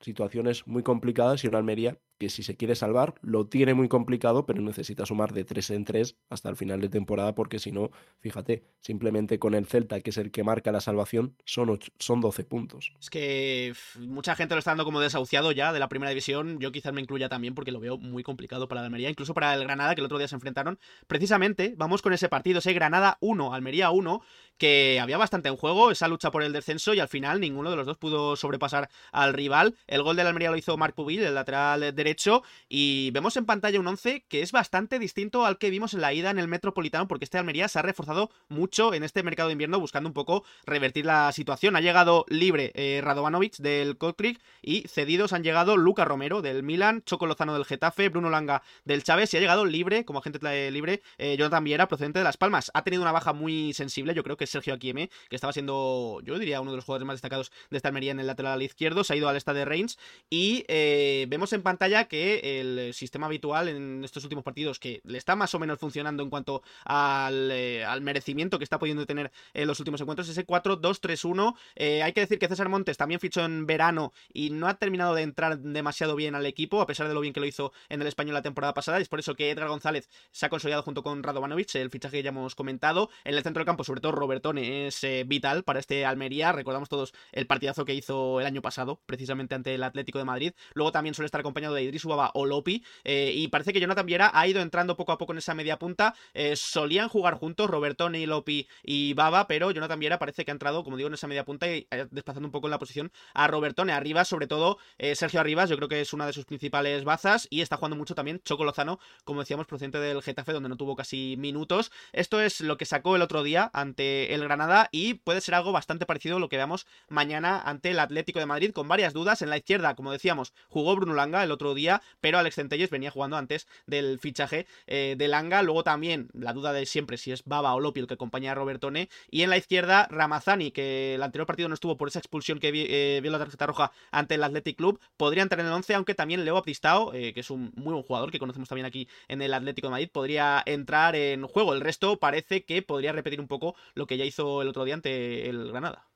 situaciones 0.00 0.66
muy 0.66 0.82
complicadas 0.82 1.44
y 1.44 1.48
una 1.48 1.58
Almería 1.58 1.98
que 2.20 2.28
si 2.28 2.42
se 2.42 2.54
quiere 2.54 2.76
salvar 2.76 3.14
lo 3.22 3.46
tiene 3.46 3.72
muy 3.72 3.88
complicado, 3.88 4.44
pero 4.44 4.60
necesita 4.60 5.06
sumar 5.06 5.32
de 5.32 5.44
3 5.44 5.70
en 5.70 5.84
3 5.86 6.16
hasta 6.28 6.50
el 6.50 6.56
final 6.56 6.78
de 6.80 6.90
temporada, 6.90 7.34
porque 7.34 7.58
si 7.58 7.72
no, 7.72 7.90
fíjate, 8.20 8.62
simplemente 8.80 9.38
con 9.38 9.54
el 9.54 9.64
Celta, 9.66 10.00
que 10.02 10.10
es 10.10 10.18
el 10.18 10.30
que 10.30 10.44
marca 10.44 10.70
la 10.70 10.82
salvación, 10.82 11.34
son, 11.46 11.80
son 11.98 12.20
12 12.20 12.44
puntos. 12.44 12.92
Es 13.00 13.08
que 13.08 13.72
mucha 13.98 14.36
gente 14.36 14.54
lo 14.54 14.58
está 14.58 14.72
dando 14.72 14.84
como 14.84 15.00
desahuciado 15.00 15.50
ya 15.52 15.72
de 15.72 15.78
la 15.78 15.88
primera 15.88 16.10
división, 16.10 16.60
yo 16.60 16.70
quizás 16.72 16.92
me 16.92 17.00
incluya 17.00 17.30
también 17.30 17.54
porque 17.54 17.72
lo 17.72 17.80
veo 17.80 17.96
muy 17.96 18.22
complicado 18.22 18.68
para 18.68 18.82
la 18.82 18.88
Almería, 18.88 19.08
incluso 19.08 19.32
para 19.32 19.54
el 19.54 19.64
Granada, 19.64 19.94
que 19.94 20.02
el 20.02 20.04
otro 20.04 20.18
día 20.18 20.28
se 20.28 20.34
enfrentaron. 20.34 20.78
Precisamente, 21.06 21.72
vamos 21.78 22.02
con 22.02 22.12
ese 22.12 22.28
partido, 22.28 22.58
ese 22.58 22.74
Granada 22.74 23.16
1, 23.22 23.54
Almería 23.54 23.90
1, 23.90 24.20
que 24.58 25.00
había 25.00 25.16
bastante 25.16 25.48
en 25.48 25.56
juego, 25.56 25.90
esa 25.90 26.06
lucha 26.06 26.30
por 26.30 26.42
el 26.42 26.52
descenso, 26.52 26.92
y 26.92 27.00
al 27.00 27.08
final 27.08 27.40
ninguno 27.40 27.70
de 27.70 27.76
los 27.76 27.86
dos 27.86 27.96
pudo 27.96 28.36
sobrepasar 28.36 28.90
al 29.10 29.32
rival. 29.32 29.74
El 29.86 30.02
gol 30.02 30.16
de 30.16 30.22
la 30.22 30.28
Almería 30.28 30.50
lo 30.50 30.58
hizo 30.58 30.76
Marc 30.76 30.94
Pubil, 30.94 31.22
el 31.22 31.34
lateral 31.34 31.94
derecho 31.94 32.09
hecho 32.10 32.42
y 32.68 33.10
vemos 33.12 33.36
en 33.36 33.46
pantalla 33.46 33.80
un 33.80 33.86
11 33.86 34.24
que 34.28 34.42
es 34.42 34.52
bastante 34.52 34.98
distinto 34.98 35.46
al 35.46 35.58
que 35.58 35.70
vimos 35.70 35.94
en 35.94 36.00
la 36.00 36.12
ida 36.12 36.30
en 36.30 36.38
el 36.38 36.48
Metropolitano 36.48 37.08
porque 37.08 37.24
este 37.24 37.38
Almería 37.38 37.68
se 37.68 37.78
ha 37.78 37.82
reforzado 37.82 38.30
mucho 38.48 38.94
en 38.94 39.04
este 39.04 39.22
mercado 39.22 39.48
de 39.48 39.52
invierno 39.52 39.80
buscando 39.80 40.08
un 40.08 40.14
poco 40.14 40.44
revertir 40.64 41.06
la 41.06 41.32
situación. 41.32 41.76
Ha 41.76 41.80
llegado 41.80 42.24
libre 42.28 42.72
eh, 42.74 43.00
Radovanovic 43.02 43.56
del 43.58 43.96
Kotrick 43.96 44.40
y 44.62 44.86
cedidos 44.88 45.32
han 45.32 45.42
llegado 45.42 45.76
Luca 45.76 46.04
Romero 46.04 46.42
del 46.42 46.62
Milan, 46.62 47.02
Choco 47.04 47.26
Lozano 47.26 47.54
del 47.54 47.64
Getafe, 47.64 48.08
Bruno 48.08 48.30
Langa 48.30 48.62
del 48.84 49.02
Chávez 49.02 49.32
y 49.32 49.36
ha 49.36 49.40
llegado 49.40 49.64
libre, 49.64 50.04
como 50.04 50.18
agente 50.18 50.70
libre, 50.70 51.02
eh, 51.18 51.36
Jonathan 51.36 51.64
Viera 51.64 51.88
procedente 51.88 52.18
de 52.18 52.24
Las 52.24 52.36
Palmas. 52.36 52.70
Ha 52.74 52.82
tenido 52.82 53.02
una 53.02 53.12
baja 53.12 53.32
muy 53.32 53.72
sensible, 53.72 54.14
yo 54.14 54.22
creo 54.22 54.36
que 54.36 54.44
es 54.44 54.50
Sergio 54.50 54.74
Akieme, 54.74 55.10
que 55.28 55.36
estaba 55.36 55.52
siendo, 55.52 56.20
yo 56.24 56.38
diría, 56.38 56.60
uno 56.60 56.70
de 56.70 56.76
los 56.76 56.84
jugadores 56.84 57.06
más 57.06 57.14
destacados 57.14 57.52
de 57.70 57.76
esta 57.76 57.88
Almería 57.88 58.12
en 58.12 58.20
el 58.20 58.26
lateral 58.26 58.62
izquierdo, 58.62 59.04
se 59.04 59.12
ha 59.12 59.16
ido 59.16 59.28
al 59.28 59.36
esta 59.36 59.52
de 59.52 59.64
Reims 59.64 59.98
y 60.28 60.64
eh, 60.68 61.26
vemos 61.28 61.52
en 61.52 61.62
pantalla 61.62 61.99
que 62.08 62.60
el 62.60 62.78
eh, 62.78 62.92
sistema 62.92 63.26
habitual 63.26 63.68
en 63.68 64.04
estos 64.04 64.24
últimos 64.24 64.44
partidos, 64.44 64.78
que 64.78 65.00
le 65.04 65.18
está 65.18 65.36
más 65.36 65.54
o 65.54 65.58
menos 65.58 65.78
funcionando 65.78 66.22
en 66.22 66.30
cuanto 66.30 66.62
al, 66.84 67.50
eh, 67.52 67.84
merecimiento 68.00 68.58
que 68.58 68.64
está 68.64 68.78
pudiendo 68.78 69.06
tener 69.06 69.30
en 69.54 69.66
los 69.66 69.78
últimos 69.80 70.00
encuentros, 70.00 70.28
ese 70.28 70.46
4-2-3-1. 70.46 71.54
Eh, 71.76 72.02
hay 72.02 72.12
que 72.12 72.20
decir 72.20 72.38
que 72.38 72.48
César 72.48 72.68
Montes 72.68 72.96
también 72.96 73.20
fichó 73.20 73.44
en 73.44 73.66
verano 73.66 74.12
y 74.32 74.50
no 74.50 74.68
ha 74.68 74.74
terminado 74.74 75.14
de 75.14 75.22
entrar 75.22 75.58
demasiado 75.58 76.16
bien 76.16 76.34
al 76.34 76.46
equipo, 76.46 76.80
a 76.80 76.86
pesar 76.86 77.08
de 77.08 77.14
lo 77.14 77.20
bien 77.20 77.32
que 77.32 77.40
lo 77.40 77.46
hizo 77.46 77.72
en 77.88 78.00
el 78.00 78.06
español 78.06 78.34
la 78.34 78.42
temporada 78.42 78.74
pasada. 78.74 78.98
Es 78.98 79.08
por 79.08 79.18
eso 79.18 79.34
que 79.34 79.50
Edgar 79.50 79.68
González 79.68 80.08
se 80.32 80.46
ha 80.46 80.48
consolidado 80.48 80.82
junto 80.82 81.02
con 81.02 81.22
Radovanovic, 81.22 81.74
el 81.74 81.90
fichaje 81.90 82.18
que 82.18 82.22
ya 82.22 82.30
hemos 82.30 82.54
comentado. 82.54 83.10
En 83.24 83.34
el 83.34 83.42
centro 83.42 83.60
del 83.60 83.66
campo, 83.66 83.84
sobre 83.84 84.00
todo 84.00 84.12
Robertone, 84.12 84.86
es 84.86 85.06
vital 85.26 85.64
para 85.64 85.80
este 85.80 86.04
Almería. 86.04 86.52
Recordamos 86.52 86.88
todos 86.88 87.12
el 87.32 87.46
partidazo 87.46 87.84
que 87.84 87.94
hizo 87.94 88.40
el 88.40 88.46
año 88.46 88.62
pasado, 88.62 89.00
precisamente 89.06 89.54
ante 89.54 89.74
el 89.74 89.82
Atlético 89.82 90.18
de 90.18 90.24
Madrid. 90.24 90.52
Luego 90.74 90.92
también 90.92 91.14
suele 91.14 91.26
estar 91.26 91.40
acompañado 91.40 91.74
de 91.74 91.89
Idris 91.90 92.04
Ubaba 92.04 92.30
o 92.34 92.46
Lopi. 92.46 92.82
Eh, 93.04 93.32
y 93.34 93.48
parece 93.48 93.72
que 93.72 93.80
Jonathan 93.80 94.06
Viera 94.06 94.30
ha 94.32 94.46
ido 94.46 94.60
entrando 94.60 94.96
poco 94.96 95.12
a 95.12 95.18
poco 95.18 95.32
en 95.32 95.38
esa 95.38 95.54
media 95.54 95.78
punta. 95.78 96.14
Eh, 96.34 96.56
solían 96.56 97.08
jugar 97.08 97.34
juntos 97.34 97.68
Robertone, 97.68 98.26
Lopi 98.26 98.68
y 98.82 99.12
Baba, 99.14 99.46
pero 99.46 99.70
Jonathan 99.70 100.00
Viera 100.00 100.18
parece 100.18 100.44
que 100.44 100.50
ha 100.50 100.54
entrado, 100.54 100.82
como 100.84 100.96
digo, 100.96 101.08
en 101.08 101.14
esa 101.14 101.26
media 101.26 101.44
punta 101.44 101.66
y 101.68 101.86
eh, 101.90 102.06
desplazando 102.10 102.46
un 102.48 102.52
poco 102.52 102.66
en 102.66 102.72
la 102.72 102.78
posición 102.78 103.12
a 103.34 103.46
Robertone. 103.46 103.92
Arriba, 103.92 104.24
sobre 104.24 104.46
todo, 104.46 104.78
Sergio 105.14 105.40
Arribas, 105.40 105.68
yo 105.68 105.76
creo 105.76 105.88
que 105.88 106.00
es 106.00 106.12
una 106.12 106.26
de 106.26 106.32
sus 106.32 106.44
principales 106.44 107.04
bazas 107.04 107.46
y 107.50 107.60
está 107.60 107.76
jugando 107.76 107.96
mucho 107.96 108.14
también 108.14 108.40
Choco 108.44 108.64
Lozano, 108.64 108.98
como 109.24 109.40
decíamos, 109.40 109.66
procedente 109.66 109.98
del 109.98 110.22
Getafe, 110.22 110.52
donde 110.52 110.68
no 110.68 110.76
tuvo 110.76 110.96
casi 110.96 111.36
minutos. 111.38 111.90
Esto 112.12 112.40
es 112.40 112.60
lo 112.60 112.76
que 112.76 112.86
sacó 112.86 113.16
el 113.16 113.22
otro 113.22 113.42
día 113.42 113.70
ante 113.72 114.34
el 114.34 114.42
Granada 114.44 114.88
y 114.92 115.14
puede 115.14 115.40
ser 115.40 115.54
algo 115.54 115.72
bastante 115.72 116.06
parecido 116.06 116.36
a 116.36 116.40
lo 116.40 116.48
que 116.48 116.56
veamos 116.56 116.86
mañana 117.08 117.60
ante 117.60 117.90
el 117.90 117.98
Atlético 117.98 118.38
de 118.38 118.46
Madrid, 118.46 118.72
con 118.72 118.88
varias 118.88 119.12
dudas. 119.12 119.42
En 119.42 119.50
la 119.50 119.56
izquierda, 119.56 119.94
como 119.94 120.12
decíamos, 120.12 120.52
jugó 120.68 120.94
Bruno 120.96 121.14
Langa 121.14 121.42
el 121.42 121.50
otro 121.50 121.74
día, 121.74 121.79
pero 122.20 122.38
Alex 122.38 122.56
Centelles 122.56 122.90
venía 122.90 123.10
jugando 123.10 123.36
antes 123.36 123.66
del 123.86 124.18
fichaje 124.18 124.66
eh, 124.86 125.14
de 125.16 125.28
Langa. 125.28 125.62
Luego 125.62 125.84
también 125.84 126.28
la 126.32 126.52
duda 126.52 126.72
de 126.72 126.86
siempre 126.86 127.16
si 127.16 127.32
es 127.32 127.44
Baba 127.44 127.74
o 127.74 127.80
Lopi 127.80 128.00
el 128.00 128.06
que 128.06 128.14
acompaña 128.14 128.52
a 128.52 128.54
Robertone. 128.54 129.08
Y 129.30 129.42
en 129.42 129.50
la 129.50 129.56
izquierda, 129.56 130.06
Ramazani, 130.10 130.70
que 130.70 131.14
el 131.14 131.22
anterior 131.22 131.46
partido 131.46 131.68
no 131.68 131.74
estuvo 131.74 131.96
por 131.96 132.08
esa 132.08 132.18
expulsión 132.18 132.58
que 132.58 132.70
eh, 132.74 133.20
vio 133.20 133.30
la 133.30 133.38
tarjeta 133.38 133.66
roja 133.66 133.92
ante 134.10 134.34
el 134.34 134.44
Athletic 134.44 134.76
Club, 134.76 135.00
podría 135.16 135.42
entrar 135.42 135.60
en 135.60 135.66
el 135.66 135.72
11, 135.72 135.94
aunque 135.94 136.14
también 136.14 136.44
Leo 136.44 136.54
Baptistao, 136.54 137.12
eh, 137.14 137.32
que 137.32 137.40
es 137.40 137.50
un 137.50 137.72
muy 137.76 137.92
buen 137.92 138.04
jugador 138.04 138.30
que 138.30 138.38
conocemos 138.38 138.68
también 138.68 138.86
aquí 138.86 139.08
en 139.28 139.42
el 139.42 139.54
Atlético 139.54 139.88
de 139.88 139.92
Madrid, 139.92 140.10
podría 140.12 140.62
entrar 140.66 141.16
en 141.16 141.46
juego. 141.46 141.72
El 141.74 141.80
resto 141.80 142.18
parece 142.18 142.64
que 142.64 142.82
podría 142.82 143.12
repetir 143.12 143.40
un 143.40 143.48
poco 143.48 143.74
lo 143.94 144.06
que 144.06 144.16
ya 144.16 144.24
hizo 144.24 144.62
el 144.62 144.68
otro 144.68 144.84
día 144.84 144.94
ante 144.94 145.48
el 145.48 145.68
Granada. 145.68 146.10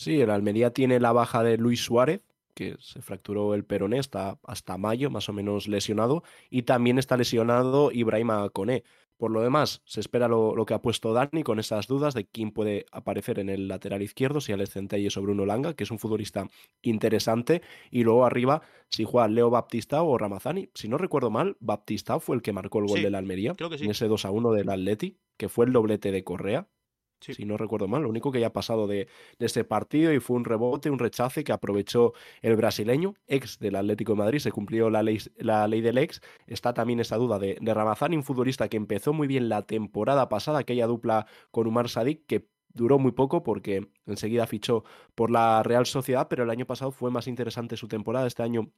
Sí, 0.00 0.20
el 0.20 0.30
Almería 0.30 0.72
tiene 0.72 0.98
la 0.98 1.12
baja 1.12 1.42
de 1.42 1.58
Luis 1.58 1.84
Suárez, 1.84 2.22
que 2.54 2.76
se 2.80 3.02
fracturó 3.02 3.54
el 3.54 3.64
peroné, 3.64 3.98
está 3.98 4.38
hasta 4.44 4.78
mayo 4.78 5.10
más 5.10 5.28
o 5.28 5.32
menos 5.32 5.68
lesionado, 5.68 6.22
y 6.50 6.62
también 6.62 6.98
está 6.98 7.16
lesionado 7.16 7.90
Ibrahima 7.92 8.48
Koné. 8.50 8.84
Por 9.20 9.32
lo 9.32 9.42
demás, 9.42 9.82
se 9.84 10.00
espera 10.00 10.28
lo, 10.28 10.64
que 10.64 10.72
ha 10.72 10.80
puesto 10.80 11.12
Dani 11.12 11.42
con 11.42 11.58
esas 11.58 11.86
dudas 11.86 12.14
de 12.14 12.26
quién 12.26 12.52
puede 12.52 12.86
aparecer 12.90 13.38
en 13.38 13.50
el 13.50 13.68
lateral 13.68 14.00
izquierdo, 14.00 14.40
si 14.40 14.52
Alex 14.52 14.70
Centelles 14.70 15.14
o 15.18 15.20
Bruno 15.20 15.44
Langa, 15.44 15.74
que 15.74 15.84
es 15.84 15.90
un 15.90 15.98
futbolista 15.98 16.48
interesante, 16.80 17.60
y 17.90 18.02
luego 18.02 18.24
arriba 18.24 18.62
si 18.88 19.04
juega 19.04 19.28
Leo 19.28 19.50
Baptista 19.50 20.02
o 20.02 20.16
Ramazani. 20.16 20.70
Si 20.74 20.88
no 20.88 20.96
recuerdo 20.96 21.30
mal, 21.30 21.58
Baptista 21.60 22.18
fue 22.18 22.36
el 22.36 22.40
que 22.40 22.54
marcó 22.54 22.78
el 22.78 22.86
gol 22.86 23.02
de 23.02 23.10
la 23.10 23.18
Almería 23.18 23.54
en 23.58 23.90
ese 23.90 24.08
2 24.08 24.24
a 24.24 24.30
1 24.30 24.52
del 24.52 24.70
Atleti, 24.70 25.18
que 25.36 25.50
fue 25.50 25.66
el 25.66 25.72
doblete 25.74 26.12
de 26.12 26.24
Correa, 26.24 26.70
si 27.20 27.44
no 27.44 27.56
recuerdo 27.56 27.88
mal. 27.88 28.02
Lo 28.02 28.08
único 28.08 28.32
que 28.32 28.40
ya 28.40 28.48
ha 28.48 28.52
pasado 28.52 28.86
de, 28.86 29.08
este 29.38 29.64
partido 29.64 30.12
y 30.12 30.20
fue 30.20 30.36
un 30.36 30.44
rebote, 30.44 30.90
un 30.90 30.98
rechace 30.98 31.44
que 31.44 31.52
aprovechó 31.52 32.12
el 32.42 32.56
brasileño, 32.56 33.14
ex 33.26 33.58
del 33.58 33.76
Atlético 33.76 34.12
de 34.12 34.18
Madrid, 34.18 34.38
se 34.38 34.52
cumplió 34.52 34.90
la 34.90 35.02
ley, 35.02 35.18
la 35.38 35.68
ley 35.68 35.80
del 35.80 35.98
ex. 35.98 36.20
Está 36.46 36.74
también 36.74 37.00
esa 37.00 37.16
duda 37.16 37.38
de, 37.38 37.58
de 37.60 37.74
Ramazani, 37.74 38.16
un 38.16 38.24
futbolista 38.24 38.68
que 38.68 38.76
empezó 38.76 39.12
muy 39.12 39.26
bien 39.26 39.48
la 39.48 39.62
temporada 39.62 40.28
pasada, 40.28 40.60
aquella 40.60 40.86
dupla 40.86 41.26
con 41.50 41.66
Umar 41.66 41.88
Sadik, 41.88 42.26
que 42.26 42.46
duró 42.72 42.98
muy 42.98 43.12
poco 43.12 43.42
porque 43.42 43.88
enseguida 44.06 44.46
fichó 44.46 44.84
por 45.14 45.30
la 45.30 45.62
Real 45.62 45.86
Sociedad, 45.86 46.28
pero 46.28 46.44
el 46.44 46.50
año 46.50 46.66
pasado 46.66 46.90
fue 46.90 47.10
más 47.10 47.26
interesante 47.26 47.76
su 47.76 47.88
temporada. 47.88 48.26
Este 48.26 48.42
año 48.42 48.70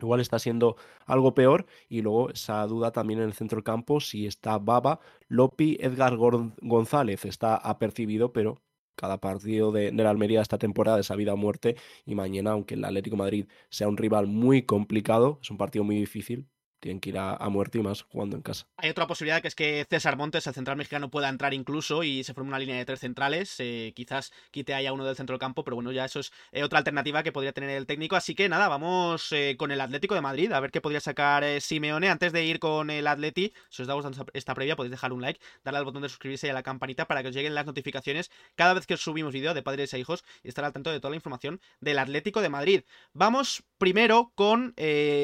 igual 0.00 0.20
está 0.20 0.38
siendo 0.38 0.76
algo 1.06 1.34
peor. 1.34 1.66
Y 1.88 2.02
luego 2.02 2.30
esa 2.30 2.66
duda 2.66 2.92
también 2.92 3.20
en 3.20 3.26
el 3.26 3.34
centro 3.34 3.62
campo, 3.64 4.00
si 4.00 4.26
está 4.26 4.58
Baba, 4.58 5.00
Lopi, 5.28 5.76
Edgar 5.80 6.16
González 6.16 7.24
está 7.24 7.56
apercibido, 7.56 8.32
pero 8.32 8.62
cada 8.96 9.18
partido 9.20 9.72
de, 9.72 9.90
de, 9.92 10.02
la 10.02 10.10
Almería 10.10 10.40
esta 10.40 10.58
temporada 10.58 11.00
es 11.00 11.10
a 11.10 11.16
vida 11.16 11.34
o 11.34 11.36
muerte. 11.36 11.76
Y 12.04 12.14
mañana, 12.14 12.52
aunque 12.52 12.74
el 12.74 12.84
Atlético 12.84 13.16
Madrid 13.16 13.46
sea 13.70 13.88
un 13.88 13.96
rival 13.96 14.26
muy 14.26 14.62
complicado, 14.62 15.38
es 15.42 15.50
un 15.50 15.58
partido 15.58 15.84
muy 15.84 15.96
difícil, 15.96 16.48
tienen 16.80 17.00
que 17.00 17.10
ir 17.10 17.18
a, 17.18 17.36
muerte 17.48 17.78
y 17.78 17.82
más 17.82 18.02
jugando 18.02 18.36
en 18.36 18.42
casa. 18.42 18.66
Hay 18.76 18.90
otra 18.90 19.06
posibilidad 19.06 19.40
que 19.40 19.48
es 19.48 19.54
que 19.54 19.86
César 19.88 20.16
Montes, 20.16 20.46
el 20.46 20.54
central 20.54 20.76
mexicano, 20.76 21.10
pueda 21.10 21.28
entrar 21.28 21.54
incluso 21.54 22.02
y 22.02 22.24
se 22.24 22.34
forme 22.34 22.48
una 22.48 22.58
línea 22.58 22.76
de 22.76 22.84
tres 22.84 23.00
centrales. 23.00 23.54
Eh, 23.58 23.92
quizás 23.94 24.32
quite 24.50 24.74
ahí 24.74 24.86
a 24.86 24.92
uno 24.92 25.04
del 25.04 25.16
centro 25.16 25.34
del 25.34 25.40
campo, 25.40 25.64
pero 25.64 25.76
bueno, 25.76 25.92
ya 25.92 26.04
eso 26.04 26.20
es 26.20 26.32
eh, 26.52 26.64
otra 26.64 26.78
alternativa 26.78 27.22
que 27.22 27.32
podría 27.32 27.52
tener 27.52 27.70
el 27.70 27.86
técnico. 27.86 28.16
Así 28.16 28.34
que 28.34 28.48
nada, 28.48 28.68
vamos 28.68 29.32
eh, 29.32 29.56
con 29.58 29.70
el 29.70 29.80
Atlético 29.80 30.14
de 30.14 30.20
Madrid, 30.20 30.52
a 30.52 30.60
ver 30.60 30.70
qué 30.70 30.80
podría 30.80 31.00
sacar 31.00 31.44
Simeone. 31.60 32.08
Antes 32.08 32.32
de 32.32 32.44
ir 32.44 32.58
con 32.58 32.90
el 32.90 33.06
Atleti, 33.06 33.52
si 33.70 33.82
os 33.82 33.88
da 33.88 33.94
esta 34.34 34.54
previa, 34.54 34.76
podéis 34.76 34.90
dejar 34.90 35.12
un 35.12 35.22
like, 35.22 35.40
darle 35.64 35.78
al 35.78 35.84
botón 35.84 36.02
de 36.02 36.08
suscribirse 36.08 36.46
y 36.46 36.50
a 36.50 36.54
la 36.54 36.62
campanita 36.62 37.06
para 37.06 37.22
que 37.22 37.28
os 37.28 37.34
lleguen 37.34 37.54
las 37.54 37.66
notificaciones 37.66 38.30
cada 38.54 38.74
vez 38.74 38.86
que 38.86 38.94
os 38.94 39.00
subimos 39.00 39.32
vídeo 39.32 39.54
de 39.54 39.62
padres 39.62 39.94
e 39.94 39.98
hijos 39.98 40.24
y 40.42 40.48
estar 40.48 40.64
al 40.64 40.72
tanto 40.72 40.90
de 40.90 41.00
toda 41.00 41.10
la 41.10 41.16
información 41.16 41.60
del 41.80 41.98
Atlético 41.98 42.42
de 42.42 42.48
Madrid. 42.48 42.82
Vamos 43.12 43.62
primero 43.78 44.32
con 44.34 44.74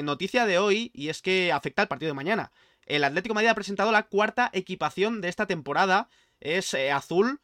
noticia 0.02 0.47
de 0.47 0.59
hoy 0.59 0.90
y 0.94 1.09
es 1.09 1.23
que 1.23 1.41
afecta 1.50 1.82
al 1.82 1.88
partido 1.88 2.11
de 2.11 2.14
mañana. 2.14 2.52
El 2.87 3.04
Atlético 3.04 3.34
Madrid 3.34 3.49
ha 3.49 3.54
presentado 3.54 3.90
la 3.92 4.04
cuarta 4.04 4.50
equipación 4.52 5.20
de 5.20 5.28
esta 5.28 5.46
temporada. 5.46 6.08
Es 6.40 6.75
eh, 6.75 6.92
azul 6.92 7.40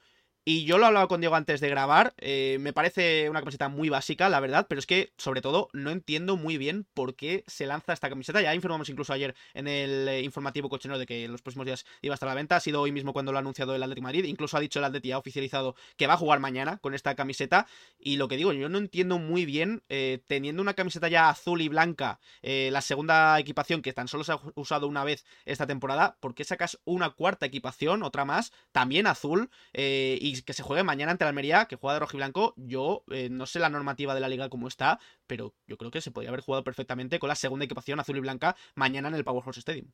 Y 0.51 0.65
yo 0.65 0.79
lo 0.79 0.87
hablaba 0.87 1.09
con 1.09 1.21
Diego 1.21 1.37
antes 1.37 1.61
de 1.61 1.69
grabar. 1.69 2.15
Eh, 2.17 2.57
me 2.61 2.73
parece 2.73 3.29
una 3.29 3.41
camiseta 3.41 3.69
muy 3.69 3.91
básica, 3.91 4.31
la 4.31 4.41
verdad. 4.41 4.65
Pero 4.67 4.79
es 4.79 4.87
que, 4.87 5.13
sobre 5.19 5.43
todo, 5.43 5.69
no 5.75 5.91
entiendo 5.91 6.39
muy 6.39 6.57
bien 6.57 6.87
por 6.95 7.17
qué 7.17 7.45
se 7.47 7.67
lanza 7.67 7.93
esta 7.93 8.09
camiseta. 8.09 8.41
Ya 8.41 8.55
informamos 8.55 8.89
incluso 8.89 9.13
ayer 9.13 9.35
en 9.53 9.69
el 9.69 10.09
eh, 10.09 10.23
informativo 10.23 10.71
cochinero 10.71 10.99
de 10.99 11.05
que 11.05 11.25
en 11.25 11.33
los 11.33 11.43
próximos 11.43 11.67
días 11.67 11.85
iba 12.01 12.15
a 12.15 12.17
estar 12.17 12.31
la 12.31 12.35
venta. 12.35 12.57
Ha 12.57 12.61
sido 12.61 12.81
hoy 12.81 12.93
mismo 12.93 13.13
cuando 13.13 13.31
lo 13.31 13.37
ha 13.37 13.41
anunciado 13.43 13.75
el 13.75 13.83
Atlético 13.83 14.05
Madrid. 14.05 14.25
Incluso 14.25 14.57
ha 14.57 14.61
dicho 14.61 14.79
el 14.79 14.87
Atlético, 14.87 15.17
ha 15.17 15.19
oficializado 15.19 15.77
que 15.99 16.07
va 16.07 16.15
a 16.15 16.17
jugar 16.17 16.41
mañana 16.41 16.79
con 16.79 16.95
esta 16.95 17.15
camiseta. 17.15 17.67
Y 17.99 18.17
lo 18.17 18.29
que 18.29 18.39
digo, 18.39 18.55
yo 18.55 18.71
no 18.71 18.79
entiendo 18.79 19.19
muy 19.19 19.45
bien, 19.45 19.83
eh, 19.91 20.23
teniendo 20.29 20.63
una 20.63 20.73
camiseta 20.73 21.09
ya 21.09 21.29
azul 21.29 21.61
y 21.61 21.69
blanca, 21.69 22.21
la 22.41 22.81
segunda 22.81 23.39
equipación 23.39 23.83
que 23.83 23.93
tan 23.93 24.09
solo 24.09 24.25
se 24.25 24.33
ha 24.33 24.41
usado 24.55 24.89
una 24.89 25.05
vez 25.05 25.27
esta 25.45 25.67
temporada, 25.67 26.17
¿por 26.21 26.35
qué 26.35 26.45
sacas 26.45 26.79
una 26.87 27.11
cuarta 27.11 27.45
equipación, 27.45 28.03
otra 28.03 28.25
más, 28.25 28.51
también 28.73 29.07
azul? 29.07 29.51
y 29.75 30.38
que 30.45 30.53
se 30.53 30.63
juegue 30.63 30.83
mañana 30.83 31.13
ante 31.13 31.25
la 31.25 31.31
Almería, 31.31 31.67
que 31.67 31.77
juega 31.77 31.95
de 31.95 32.01
rojo 32.01 32.17
y 32.17 32.19
blanco. 32.19 32.55
Yo 32.57 33.05
eh, 33.11 33.29
no 33.31 33.47
sé 33.47 33.59
la 33.59 33.69
normativa 33.69 34.15
de 34.15 34.21
la 34.21 34.29
liga 34.29 34.49
cómo 34.49 34.69
está, 34.69 34.99
pero 35.27 35.55
yo 35.67 35.77
creo 35.77 35.91
que 35.91 36.01
se 36.01 36.11
podría 36.11 36.31
haber 36.31 36.41
jugado 36.41 36.65
perfectamente 36.65 37.19
con 37.19 37.29
la 37.29 37.35
segunda 37.35 37.65
equipación 37.65 38.01
azul 38.01 38.17
y 38.17 38.21
blanca 38.21 38.57
mañana 38.75 39.09
en 39.09 39.15
el 39.15 39.25
Powerhouse 39.25 39.59
Stadium. 39.59 39.91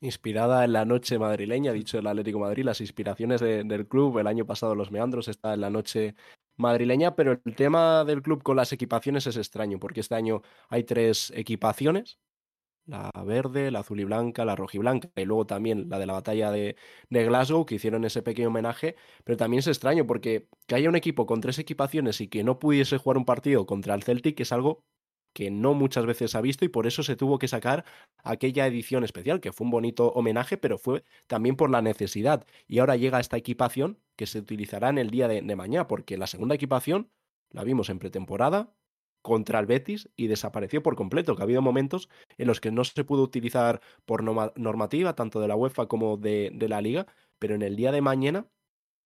Inspirada 0.00 0.64
en 0.64 0.74
la 0.74 0.84
noche 0.84 1.18
madrileña, 1.18 1.72
dicho 1.72 1.98
el 1.98 2.06
Atlético 2.06 2.38
Madrid, 2.38 2.64
las 2.64 2.82
inspiraciones 2.82 3.40
del 3.40 3.88
club, 3.88 4.18
el 4.18 4.26
año 4.26 4.44
pasado 4.44 4.74
los 4.74 4.90
Meandros 4.90 5.28
está 5.28 5.54
en 5.54 5.62
la 5.62 5.70
noche 5.70 6.14
madrileña, 6.56 7.16
pero 7.16 7.32
el 7.32 7.54
tema 7.54 8.04
del 8.04 8.22
club 8.22 8.42
con 8.42 8.56
las 8.56 8.72
equipaciones 8.72 9.26
es 9.26 9.38
extraño, 9.38 9.78
porque 9.78 10.00
este 10.00 10.14
año 10.14 10.42
hay 10.68 10.84
tres 10.84 11.32
equipaciones, 11.34 12.18
la 12.86 13.10
verde, 13.24 13.70
la 13.70 13.80
azul 13.80 14.00
y 14.00 14.04
blanca, 14.04 14.44
la 14.44 14.56
roja 14.56 14.76
y 14.76 14.80
blanca, 14.80 15.10
y 15.16 15.24
luego 15.24 15.46
también 15.46 15.88
la 15.88 15.98
de 15.98 16.06
la 16.06 16.14
batalla 16.14 16.50
de, 16.50 16.76
Glasgow, 17.10 17.66
que 17.66 17.76
hicieron 17.76 18.04
ese 18.04 18.22
pequeño 18.22 18.48
homenaje, 18.48 18.96
pero 19.24 19.36
también 19.36 19.60
es 19.60 19.66
extraño 19.66 20.06
porque 20.06 20.48
que 20.66 20.76
haya 20.76 20.88
un 20.88 20.96
equipo 20.96 21.26
con 21.26 21.40
tres 21.40 21.58
equipaciones 21.58 22.20
y 22.20 22.28
que 22.28 22.44
no 22.44 22.58
pudiese 22.58 22.98
jugar 22.98 23.18
un 23.18 23.24
partido 23.24 23.66
contra 23.66 23.94
el 23.94 24.02
Celtic 24.02 24.40
es 24.40 24.52
algo 24.52 24.84
que 25.32 25.50
no 25.50 25.74
muchas 25.74 26.06
veces 26.06 26.34
ha 26.34 26.40
visto 26.40 26.64
y 26.64 26.68
por 26.68 26.86
eso 26.86 27.02
se 27.02 27.16
tuvo 27.16 27.38
que 27.38 27.48
sacar 27.48 27.84
aquella 28.24 28.66
edición 28.66 29.04
especial, 29.04 29.40
que 29.40 29.52
fue 29.52 29.66
un 29.66 29.70
bonito 29.70 30.08
homenaje, 30.12 30.56
pero 30.56 30.78
fue 30.78 31.04
también 31.26 31.56
por 31.56 31.70
la 31.70 31.82
necesidad. 31.82 32.46
Y 32.66 32.78
ahora 32.78 32.96
llega 32.96 33.20
esta 33.20 33.36
equipación 33.36 34.00
que 34.16 34.26
se 34.26 34.38
utilizará 34.38 34.88
en 34.88 34.98
el 34.98 35.10
día 35.10 35.28
de 35.28 35.56
mañana, 35.56 35.88
porque 35.88 36.16
la 36.16 36.26
segunda 36.26 36.54
equipación 36.54 37.10
la 37.50 37.64
vimos 37.64 37.90
en 37.90 37.98
pretemporada, 37.98 38.72
contra 39.26 39.58
el 39.58 39.66
Betis 39.66 40.08
y 40.14 40.28
desapareció 40.28 40.84
por 40.84 40.94
completo, 40.94 41.34
que 41.34 41.42
ha 41.42 41.46
habido 41.46 41.60
momentos 41.60 42.08
en 42.38 42.46
los 42.46 42.60
que 42.60 42.70
no 42.70 42.84
se 42.84 43.02
pudo 43.02 43.24
utilizar 43.24 43.80
por 44.04 44.22
normativa, 44.22 45.16
tanto 45.16 45.40
de 45.40 45.48
la 45.48 45.56
UEFA 45.56 45.86
como 45.86 46.16
de, 46.16 46.52
la 46.68 46.80
liga, 46.80 47.08
pero 47.40 47.56
en 47.56 47.62
el 47.62 47.74
día 47.74 47.90
de 47.90 48.02
mañana 48.02 48.46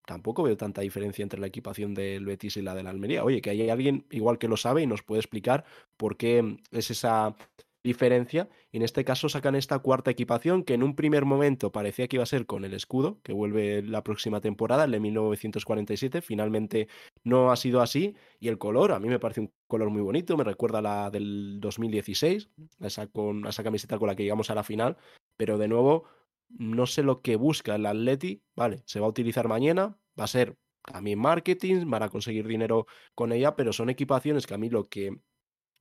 tampoco 0.04 0.42
veo 0.42 0.58
tanta 0.58 0.82
diferencia 0.82 1.22
entre 1.22 1.40
la 1.40 1.46
equipación 1.46 1.94
del 1.94 2.26
Betis 2.26 2.58
y 2.58 2.62
la 2.62 2.74
de 2.74 2.82
la 2.82 2.90
Almería. 2.90 3.24
Oye, 3.24 3.40
que 3.40 3.48
hay 3.48 3.70
alguien 3.70 4.04
igual 4.10 4.36
que 4.36 4.46
lo 4.48 4.58
sabe 4.58 4.82
y 4.82 4.86
nos 4.86 5.02
puede 5.02 5.20
explicar 5.20 5.64
por 5.96 6.18
qué 6.18 6.58
es 6.70 6.90
esa 6.90 7.34
diferencia. 7.82 8.48
Y 8.70 8.78
en 8.78 8.82
este 8.82 9.04
caso 9.04 9.28
sacan 9.28 9.54
esta 9.54 9.78
cuarta 9.78 10.10
equipación 10.10 10.64
que 10.64 10.74
en 10.74 10.82
un 10.82 10.94
primer 10.94 11.24
momento 11.24 11.72
parecía 11.72 12.08
que 12.08 12.16
iba 12.16 12.22
a 12.22 12.26
ser 12.26 12.46
con 12.46 12.64
el 12.64 12.74
escudo, 12.74 13.20
que 13.22 13.32
vuelve 13.32 13.82
la 13.82 14.02
próxima 14.02 14.40
temporada, 14.40 14.84
el 14.84 14.90
de 14.92 15.00
1947. 15.00 16.20
Finalmente 16.22 16.88
no 17.24 17.50
ha 17.50 17.56
sido 17.56 17.80
así. 17.80 18.14
Y 18.38 18.48
el 18.48 18.58
color, 18.58 18.92
a 18.92 19.00
mí 19.00 19.08
me 19.08 19.18
parece 19.18 19.40
un 19.40 19.52
color 19.66 19.90
muy 19.90 20.02
bonito, 20.02 20.36
me 20.36 20.44
recuerda 20.44 20.78
a 20.78 20.82
la 20.82 21.10
del 21.10 21.58
2016, 21.60 22.50
esa, 22.80 23.06
con, 23.06 23.46
esa 23.46 23.62
camiseta 23.62 23.98
con 23.98 24.08
la 24.08 24.16
que 24.16 24.24
llegamos 24.24 24.50
a 24.50 24.54
la 24.54 24.62
final. 24.62 24.96
Pero 25.36 25.58
de 25.58 25.68
nuevo, 25.68 26.04
no 26.48 26.86
sé 26.86 27.02
lo 27.02 27.22
que 27.22 27.36
busca 27.36 27.76
el 27.76 27.86
Atleti. 27.86 28.42
Vale, 28.56 28.82
se 28.84 29.00
va 29.00 29.06
a 29.06 29.10
utilizar 29.10 29.48
mañana, 29.48 29.96
va 30.18 30.24
a 30.24 30.28
ser 30.28 30.56
también 30.84 31.18
marketing, 31.18 31.88
van 31.88 32.02
a 32.02 32.08
conseguir 32.08 32.46
dinero 32.46 32.86
con 33.14 33.32
ella, 33.32 33.56
pero 33.56 33.72
son 33.72 33.90
equipaciones 33.90 34.46
que 34.46 34.54
a 34.54 34.58
mí 34.58 34.70
lo 34.70 34.88
que 34.88 35.18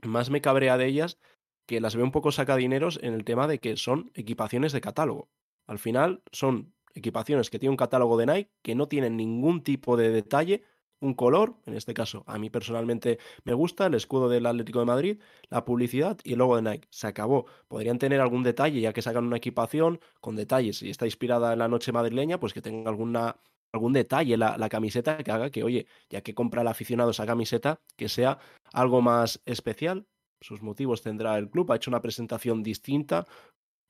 más 0.01 0.29
me 0.29 0.41
cabrea 0.41 0.77
de 0.77 0.85
ellas 0.85 1.19
que 1.69 1.79
las 1.79 1.95
veo 1.95 2.03
un 2.03 2.11
poco 2.11 2.31
sacadineros 2.31 2.99
en 3.03 3.13
el 3.13 3.23
tema 3.23 3.45
de 3.47 3.59
que 3.59 3.77
son 3.77 4.09
equipaciones 4.15 4.71
de 4.71 4.81
catálogo. 4.81 5.29
Al 5.67 5.77
final 5.77 6.23
son 6.31 6.73
equipaciones 6.95 7.51
que 7.51 7.59
tienen 7.59 7.73
un 7.73 7.77
catálogo 7.77 8.17
de 8.17 8.25
Nike 8.25 8.49
que 8.63 8.73
no 8.73 8.87
tienen 8.87 9.15
ningún 9.15 9.61
tipo 9.61 9.95
de 9.95 10.09
detalle, 10.09 10.63
un 10.99 11.13
color, 11.13 11.57
en 11.67 11.75
este 11.75 11.93
caso 11.93 12.23
a 12.25 12.39
mí 12.39 12.49
personalmente 12.49 13.19
me 13.43 13.53
gusta, 13.53 13.85
el 13.85 13.93
escudo 13.93 14.29
del 14.29 14.47
Atlético 14.47 14.79
de 14.79 14.85
Madrid, 14.85 15.21
la 15.51 15.63
publicidad 15.63 16.17
y 16.23 16.33
el 16.33 16.39
logo 16.39 16.55
de 16.55 16.63
Nike. 16.63 16.87
Se 16.89 17.05
acabó. 17.05 17.45
Podrían 17.67 17.99
tener 17.99 18.19
algún 18.19 18.41
detalle 18.41 18.81
ya 18.81 18.91
que 18.91 19.03
sacan 19.03 19.25
una 19.25 19.37
equipación 19.37 19.99
con 20.21 20.35
detalles 20.35 20.81
y 20.81 20.89
está 20.89 21.05
inspirada 21.05 21.53
en 21.53 21.59
la 21.59 21.67
noche 21.67 21.91
madrileña, 21.91 22.39
pues 22.39 22.51
que 22.51 22.63
tenga 22.63 22.89
alguna 22.89 23.35
algún 23.71 23.93
detalle 23.93 24.37
la, 24.37 24.69
camiseta 24.69 25.19
que 25.19 25.29
haga 25.31 25.51
que, 25.51 25.63
oye, 25.63 25.85
ya 26.09 26.21
que 26.21 26.33
compra 26.33 26.63
el 26.63 26.67
aficionado 26.67 27.11
esa 27.11 27.27
camiseta, 27.27 27.79
que 27.95 28.09
sea 28.09 28.39
algo 28.73 29.03
más 29.03 29.43
especial, 29.45 30.07
sus 30.41 30.61
motivos 30.61 31.01
tendrá 31.01 31.37
el 31.37 31.49
club. 31.49 31.71
Ha 31.71 31.75
hecho 31.75 31.91
una 31.91 32.01
presentación 32.01 32.63
distinta, 32.63 33.25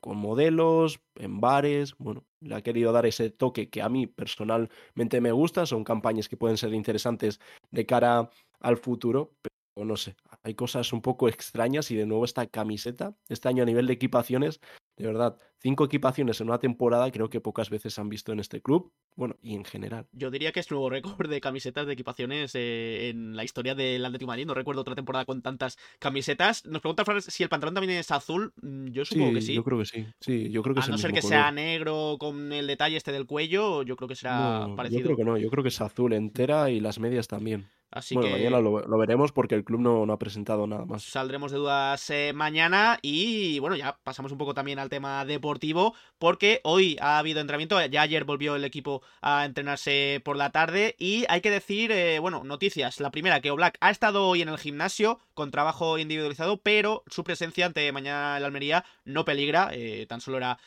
con 0.01 0.17
modelos, 0.17 1.01
en 1.15 1.39
bares. 1.39 1.95
Bueno, 1.97 2.25
le 2.41 2.55
ha 2.55 2.61
querido 2.61 2.91
dar 2.91 3.05
ese 3.05 3.29
toque 3.29 3.69
que 3.69 3.81
a 3.81 3.89
mí 3.89 4.07
personalmente 4.07 5.21
me 5.21 5.31
gusta. 5.31 5.65
Son 5.65 5.83
campañas 5.83 6.29
que 6.29 6.37
pueden 6.37 6.57
ser 6.57 6.73
interesantes 6.73 7.39
de 7.71 7.85
cara 7.85 8.29
al 8.59 8.77
futuro, 8.77 9.33
pero 9.41 9.85
no 9.85 9.97
sé, 9.97 10.15
hay 10.43 10.55
cosas 10.55 10.91
un 10.93 11.01
poco 11.01 11.27
extrañas 11.29 11.91
y 11.91 11.95
de 11.95 12.05
nuevo 12.05 12.25
esta 12.25 12.47
camiseta, 12.47 13.15
este 13.29 13.47
año 13.47 13.63
a 13.63 13.65
nivel 13.65 13.87
de 13.87 13.93
equipaciones, 13.93 14.59
de 14.99 15.07
verdad, 15.07 15.37
cinco 15.59 15.85
equipaciones 15.85 16.41
en 16.41 16.47
una 16.47 16.59
temporada 16.59 17.09
creo 17.09 17.29
que 17.29 17.39
pocas 17.39 17.69
veces 17.69 17.97
han 17.99 18.09
visto 18.09 18.33
en 18.33 18.41
este 18.41 18.61
club, 18.61 18.91
bueno, 19.15 19.37
y 19.41 19.55
en 19.55 19.63
general. 19.63 20.07
Yo 20.11 20.29
diría 20.29 20.51
que 20.51 20.59
es 20.59 20.69
nuevo 20.69 20.89
récord 20.89 21.29
de 21.29 21.39
camisetas 21.39 21.87
de 21.87 21.93
equipaciones 21.93 22.51
eh, 22.55 23.09
en 23.09 23.35
la 23.35 23.45
historia 23.45 23.75
del 23.75 24.03
Atlético 24.03 24.27
Madrid. 24.27 24.45
No 24.45 24.53
recuerdo 24.53 24.81
otra 24.81 24.95
temporada 24.95 25.23
con 25.23 25.41
tantas 25.41 25.77
camisetas. 25.99 26.65
Nos 26.65 26.81
pregunta 26.81 27.05
Flores 27.05 27.25
si 27.25 27.43
el 27.43 27.49
pantalón 27.49 27.75
también 27.75 27.97
es 27.97 28.11
azul. 28.11 28.51
Mm, 28.61 28.87
yo 28.87 29.05
supongo 29.05 29.33
que 29.33 29.41
sí. 29.41 29.53
Yo 29.53 29.63
creo 29.63 29.79
que 29.79 29.85
sí. 29.85 30.05
Sí, 30.19 30.49
yo 30.49 30.61
creo 30.61 30.75
que 30.75 30.81
A 30.81 30.87
no 30.87 30.97
ser 30.97 31.13
que 31.13 31.21
sea 31.21 31.49
negro 31.51 32.17
con 32.19 32.51
el 32.51 32.67
detalle 32.67 32.97
este 32.97 33.13
del 33.13 33.25
cuello, 33.25 33.83
yo 33.83 33.95
creo 33.95 34.09
que 34.09 34.15
será 34.15 34.67
parecido. 34.75 34.99
Yo 34.99 35.05
creo 35.05 35.17
que 35.17 35.23
no, 35.23 35.37
yo 35.37 35.49
creo 35.49 35.63
que 35.63 35.69
es 35.69 35.79
azul 35.79 36.11
entera 36.11 36.69
y 36.69 36.81
las 36.81 36.99
medias 36.99 37.29
también. 37.29 37.69
Así 37.91 38.13
bueno, 38.13 38.29
que 38.29 38.35
mañana 38.35 38.59
lo, 38.59 38.97
veremos 38.99 39.31
porque 39.31 39.55
el 39.55 39.63
club 39.63 39.81
no, 39.81 40.13
ha 40.13 40.19
presentado 40.19 40.67
nada 40.67 40.85
más. 40.85 41.03
Saldremos 41.03 41.51
de 41.51 41.57
dudas 41.57 42.07
eh, 42.11 42.33
mañana 42.35 42.99
y 43.01 43.57
bueno, 43.59 43.75
ya 43.75 43.97
pasamos 44.03 44.31
un 44.31 44.37
poco 44.37 44.53
también 44.53 44.77
al 44.77 44.89
tema 44.89 45.25
deportivo 45.25 45.95
porque 46.19 46.61
hoy 46.63 46.97
ha 47.01 47.17
habido 47.17 47.41
entrenamiento, 47.41 47.83
ya 47.83 48.03
ayer 48.03 48.25
volvió 48.25 48.55
el 48.55 48.63
equipo 48.63 49.01
a 49.21 49.43
entrenarse 49.43 50.21
por 50.23 50.37
la 50.37 50.51
tarde 50.51 50.95
y 50.99 51.25
hay 51.29 51.41
que 51.41 51.49
decir, 51.49 51.91
eh, 51.91 52.19
bueno, 52.19 52.43
noticias. 52.43 52.99
La 52.99 53.09
primera, 53.09 53.41
que 53.41 53.49
Oblak 53.49 53.77
ha 53.81 53.89
estado 53.89 54.27
hoy 54.27 54.43
en 54.43 54.49
el 54.49 54.59
gimnasio 54.59 55.19
con 55.33 55.49
trabajo 55.49 55.97
individualizado, 55.97 56.57
pero 56.57 57.03
su 57.07 57.23
presencia 57.23 57.65
ante 57.65 57.91
mañana 57.91 58.35
en 58.35 58.43
la 58.43 58.47
Almería 58.47 58.85
no 59.03 59.25
peligra, 59.25 59.69
eh, 59.71 60.05
tan 60.07 60.21
solo 60.21 60.37
era 60.37 60.59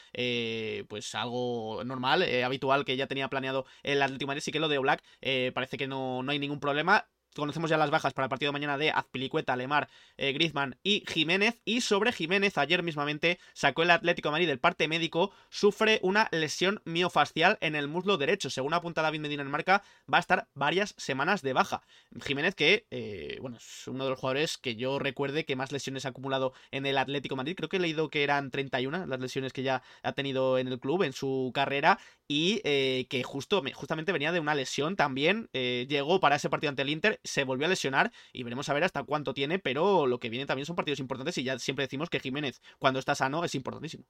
pues 0.88 1.14
algo 1.14 1.82
normal, 1.84 2.24
habitual 2.44 2.84
que 2.84 2.96
ya 2.96 3.06
tenía 3.06 3.28
planeado 3.28 3.64
el 3.82 4.02
Atlético 4.02 4.26
Madrid, 4.26 4.42
así 4.42 4.50
que 4.50 4.60
lo 4.60 4.68
de 4.68 4.78
Oblak 4.78 5.02
parece 5.54 5.76
que 5.76 5.86
no, 5.86 6.22
no 6.22 6.32
hay 6.32 6.38
ningún 6.38 6.58
problema 6.58 7.06
Conocemos 7.34 7.70
ya 7.70 7.78
las 7.78 7.90
bajas 7.90 8.12
para 8.12 8.26
el 8.26 8.28
partido 8.28 8.50
de 8.50 8.52
mañana 8.52 8.76
de 8.76 8.90
Azpilicueta, 8.90 9.56
Lemar, 9.56 9.88
eh, 10.18 10.32
Griezmann 10.32 10.76
y 10.82 11.02
Jiménez. 11.08 11.60
Y 11.64 11.80
sobre 11.80 12.12
Jiménez, 12.12 12.58
ayer 12.58 12.82
mismamente 12.82 13.38
sacó 13.54 13.82
el 13.82 13.90
Atlético 13.90 14.30
Madrid 14.30 14.46
del 14.46 14.58
parte 14.58 14.86
médico, 14.86 15.32
sufre 15.48 15.98
una 16.02 16.28
lesión 16.30 16.82
miofascial 16.84 17.56
en 17.62 17.74
el 17.74 17.88
muslo 17.88 18.18
derecho. 18.18 18.50
Según 18.50 18.74
apunta 18.74 19.00
David 19.00 19.20
Medina 19.20 19.42
en 19.42 19.50
marca, 19.50 19.82
va 20.12 20.18
a 20.18 20.20
estar 20.20 20.48
varias 20.54 20.94
semanas 20.98 21.40
de 21.40 21.54
baja. 21.54 21.82
Jiménez, 22.22 22.54
que 22.54 22.86
eh, 22.90 23.38
bueno, 23.40 23.56
es 23.56 23.88
uno 23.88 24.04
de 24.04 24.10
los 24.10 24.18
jugadores 24.18 24.58
que 24.58 24.76
yo 24.76 24.98
recuerde 24.98 25.46
que 25.46 25.56
más 25.56 25.72
lesiones 25.72 26.04
ha 26.04 26.10
acumulado 26.10 26.52
en 26.70 26.84
el 26.84 26.98
Atlético 26.98 27.36
Madrid. 27.36 27.54
Creo 27.56 27.70
que 27.70 27.78
he 27.78 27.80
leído 27.80 28.10
que 28.10 28.24
eran 28.24 28.50
31 28.50 29.06
las 29.06 29.20
lesiones 29.20 29.54
que 29.54 29.62
ya 29.62 29.82
ha 30.02 30.12
tenido 30.12 30.58
en 30.58 30.68
el 30.68 30.78
club 30.78 31.02
en 31.02 31.14
su 31.14 31.50
carrera. 31.54 31.98
Y 32.28 32.60
eh, 32.64 33.06
que 33.08 33.22
justo, 33.22 33.62
justamente 33.72 34.12
venía 34.12 34.32
de 34.32 34.40
una 34.40 34.54
lesión 34.54 34.96
también. 34.96 35.48
llegó 35.52 36.20
para 36.20 36.36
ese 36.36 36.50
partido 36.50 36.70
ante 36.70 36.82
el 36.82 36.90
Inter 36.90 37.20
se 37.24 37.44
volvió 37.44 37.66
a 37.66 37.70
lesionar 37.70 38.12
y 38.32 38.42
veremos 38.42 38.68
a 38.68 38.74
ver 38.74 38.84
hasta 38.84 39.04
cuánto 39.04 39.34
tiene, 39.34 39.58
pero 39.58 40.06
lo 40.06 40.18
que 40.20 40.30
viene 40.30 40.46
también 40.46 40.66
son 40.66 40.76
partidos 40.76 41.00
importantes 41.00 41.38
y 41.38 41.44
ya 41.44 41.58
siempre 41.58 41.84
decimos 41.84 42.10
que 42.10 42.20
Jiménez 42.20 42.60
cuando 42.78 42.98
está 42.98 43.14
sano 43.14 43.44
es 43.44 43.54
importantísimo. 43.54 44.04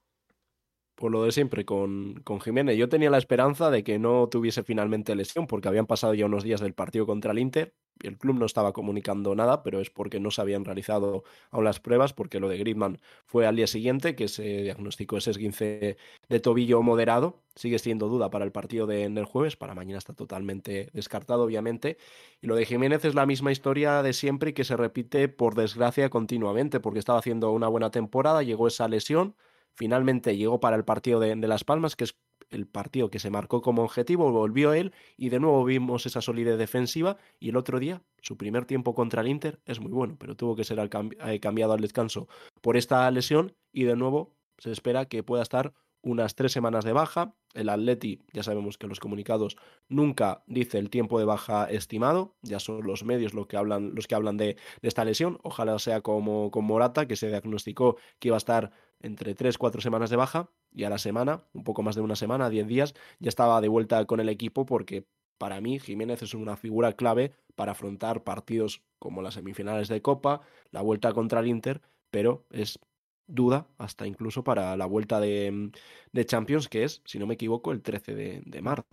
Por 1.03 1.11
lo 1.11 1.25
de 1.25 1.33
siempre 1.33 1.65
con, 1.65 2.21
con 2.23 2.41
Jiménez. 2.41 2.77
Yo 2.77 2.89
tenía 2.89 3.11
la 3.11 3.19
esperanza 3.19 3.73
de 3.73 3.83
que 3.83 3.99
no 3.99 4.29
tuviese 4.29 4.63
finalmente 4.63 5.17
lesión 5.17 5.49
porque 5.49 5.67
habían 5.67 5.87
pasado 5.87 6.15
ya 6.15 6.27
unos 6.27 6.45
días 6.45 6.61
del 6.61 6.75
partido 6.75 7.07
contra 7.07 7.33
el 7.33 7.41
Inter 7.41 7.75
el 8.03 8.19
club 8.19 8.37
no 8.39 8.47
estaba 8.47 8.73
comunicando 8.73 9.35
nada, 9.35 9.63
pero 9.63 9.81
es 9.81 9.91
porque 9.91 10.21
no 10.21 10.31
se 10.31 10.41
habían 10.41 10.65
realizado 10.65 11.25
aún 11.51 11.65
las 11.65 11.81
pruebas, 11.81 12.13
porque 12.13 12.41
lo 12.41 12.49
de 12.49 12.59
Griezmann 12.59 13.01
fue 13.27 13.47
al 13.47 13.57
día 13.57 13.67
siguiente, 13.67 14.15
que 14.15 14.29
se 14.29 14.63
diagnosticó 14.63 15.19
ese 15.19 15.31
esguince 15.31 15.97
de 16.29 16.41
tobillo 16.41 16.83
moderado. 16.83 17.41
Sigue 17.55 17.79
siendo 17.79 18.09
duda 18.09 18.31
para 18.31 18.45
el 18.45 18.53
partido 18.53 18.87
de, 18.87 19.09
del 19.09 19.25
jueves, 19.25 19.57
para 19.57 19.75
mañana 19.75 19.99
está 19.99 20.15
totalmente 20.15 20.89
descartado, 20.93 21.45
obviamente. 21.45 21.99
Y 22.41 22.47
lo 22.47 22.57
de 22.57 22.67
Jiménez 22.67 23.05
es 23.05 23.15
la 23.15 23.27
misma 23.27 23.53
historia 23.53 24.03
de 24.03 24.13
siempre 24.13 24.51
y 24.51 24.53
que 24.53 24.65
se 24.65 24.77
repite, 24.77 25.29
por 25.29 25.55
desgracia, 25.55 26.09
continuamente, 26.11 26.81
porque 26.81 26.99
estaba 26.99 27.19
haciendo 27.19 27.53
una 27.53 27.69
buena 27.69 27.91
temporada, 27.91 28.43
llegó 28.43 28.67
esa 28.67 28.89
lesión, 28.89 29.35
finalmente 29.75 30.37
llegó 30.37 30.61
para 30.61 30.77
el 30.77 30.85
partido 30.85 31.21
de, 31.21 31.35
de 31.35 31.49
Las 31.49 31.65
Palmas, 31.65 31.97
que 31.97 32.05
es 32.05 32.15
el 32.51 32.67
partido 32.67 33.11
que 33.11 33.19
se 33.19 33.31
marcó 33.31 33.63
como 33.63 33.83
objetivo, 33.83 34.31
volvió 34.31 34.75
él 34.75 34.93
y 35.17 35.31
de 35.31 35.41
nuevo 35.41 35.65
vimos 35.65 36.07
esa 36.07 36.21
solidez 36.21 36.59
defensiva 36.59 37.17
y 37.41 37.49
el 37.49 37.57
otro 37.57 37.79
día 37.79 38.03
su 38.21 38.37
primer 38.37 38.67
tiempo 38.67 38.95
contra 38.95 39.23
el 39.23 39.29
Inter 39.29 39.61
es 39.65 39.81
muy 39.81 39.91
bueno, 39.91 40.17
pero 40.19 40.37
tuvo 40.37 40.55
que 40.55 40.65
ser 40.65 40.79
eh, 40.79 41.41
cambiado 41.41 41.73
al 41.73 41.81
descanso 41.81 42.29
por 42.61 42.77
esta 42.77 43.11
lesión 43.11 43.55
y 43.73 43.85
de 43.85 43.97
nuevo 43.97 44.35
se 44.59 44.71
espera 44.71 45.07
que 45.07 45.23
pueda 45.23 45.43
estar 45.43 45.73
unas 46.03 46.35
tres 46.35 46.53
semanas 46.53 46.85
de 46.85 46.93
baja. 46.93 47.35
El 47.55 47.69
Atleti, 47.69 48.23
ya 48.33 48.43
sabemos 48.43 48.79
que 48.79 48.87
los 48.87 48.99
comunicados 49.01 49.57
nunca 49.89 50.43
dice 50.47 50.79
el 50.79 50.91
tiempo 50.91 51.19
de 51.19 51.25
baja 51.25 51.67
estimado, 51.67 52.35
ya 52.43 52.61
son 52.61 52.83
los 52.87 53.05
medios 53.05 53.35
los 53.35 53.47
que 53.47 53.57
hablan, 53.57 53.95
los 53.95 54.07
que 54.07 54.15
hablan 54.15 54.37
de, 54.37 54.57
esta 54.83 55.05
lesión. 55.05 55.39
Ojalá 55.43 55.79
sea 55.79 56.01
como 56.01 56.51
con 56.51 56.65
Morata, 56.65 57.07
que 57.07 57.17
se 57.17 57.29
diagnosticó 57.29 57.97
que 58.19 58.29
iba 58.29 58.37
a 58.37 58.39
estar 58.39 58.73
entre 59.03 59.35
tres, 59.35 59.59
cuatro 59.59 59.81
semanas 59.81 60.11
de 60.11 60.17
baja, 60.17 60.51
y 60.75 60.85
a 60.85 60.91
la 60.91 60.99
semana, 60.99 61.45
un 61.53 61.65
poco 61.65 61.83
más 61.83 61.95
de 61.95 62.01
una 62.01 62.17
semana, 62.17 62.49
diez 62.49 62.67
días, 62.67 62.95
ya 63.19 63.29
estaba 63.29 63.61
de 63.61 63.69
vuelta 63.69 64.05
con 64.07 64.21
el 64.21 64.29
equipo 64.29 64.65
porque 64.67 65.07
para 65.39 65.61
mí 65.61 65.79
Jiménez 65.79 66.23
es 66.23 66.35
una 66.35 66.57
figura 66.57 66.93
clave 66.93 67.33
para 67.55 67.73
afrontar 67.73 68.23
partidos 68.23 68.83
como 68.99 69.23
las 69.23 69.35
semifinales 69.35 69.89
de 69.89 70.01
Copa, 70.01 70.41
la 70.71 70.83
vuelta 70.83 71.13
contra 71.13 71.41
el 71.41 71.49
Inter, 71.49 71.83
pero 72.11 72.47
es 72.51 72.79
duda 73.27 73.67
hasta 73.79 74.07
incluso 74.07 74.45
para 74.45 74.77
la 74.77 74.87
vuelta 74.87 75.21
de, 75.21 75.51
mm, 75.51 75.73
de 76.13 76.27
Champions, 76.27 76.69
que 76.69 76.85
es, 76.85 77.03
si 77.05 77.19
no 77.19 77.27
me 77.27 77.35
equivoco, 77.35 77.73
el 77.73 77.83
13 77.83 78.15
de, 78.15 78.43
de 78.45 78.63
marzo. 78.63 78.87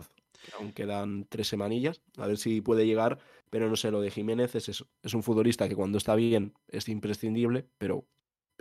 Aún 0.58 0.72
quedan 0.72 1.26
tres 1.28 1.48
semanillas, 1.48 2.00
a 2.16 2.26
ver 2.26 2.38
si 2.38 2.60
puede 2.62 2.86
llegar, 2.86 3.18
pero 3.50 3.68
no 3.68 3.76
sé, 3.76 3.90
lo 3.90 4.00
de 4.00 4.10
Jiménez 4.10 4.54
es 4.54 4.68
eso. 4.68 4.86
Es 5.02 5.14
un 5.14 5.22
futbolista 5.22 5.68
que 5.68 5.76
cuando 5.76 5.98
está 5.98 6.14
bien 6.14 6.54
es 6.68 6.88
imprescindible, 6.88 7.66
pero 7.78 8.06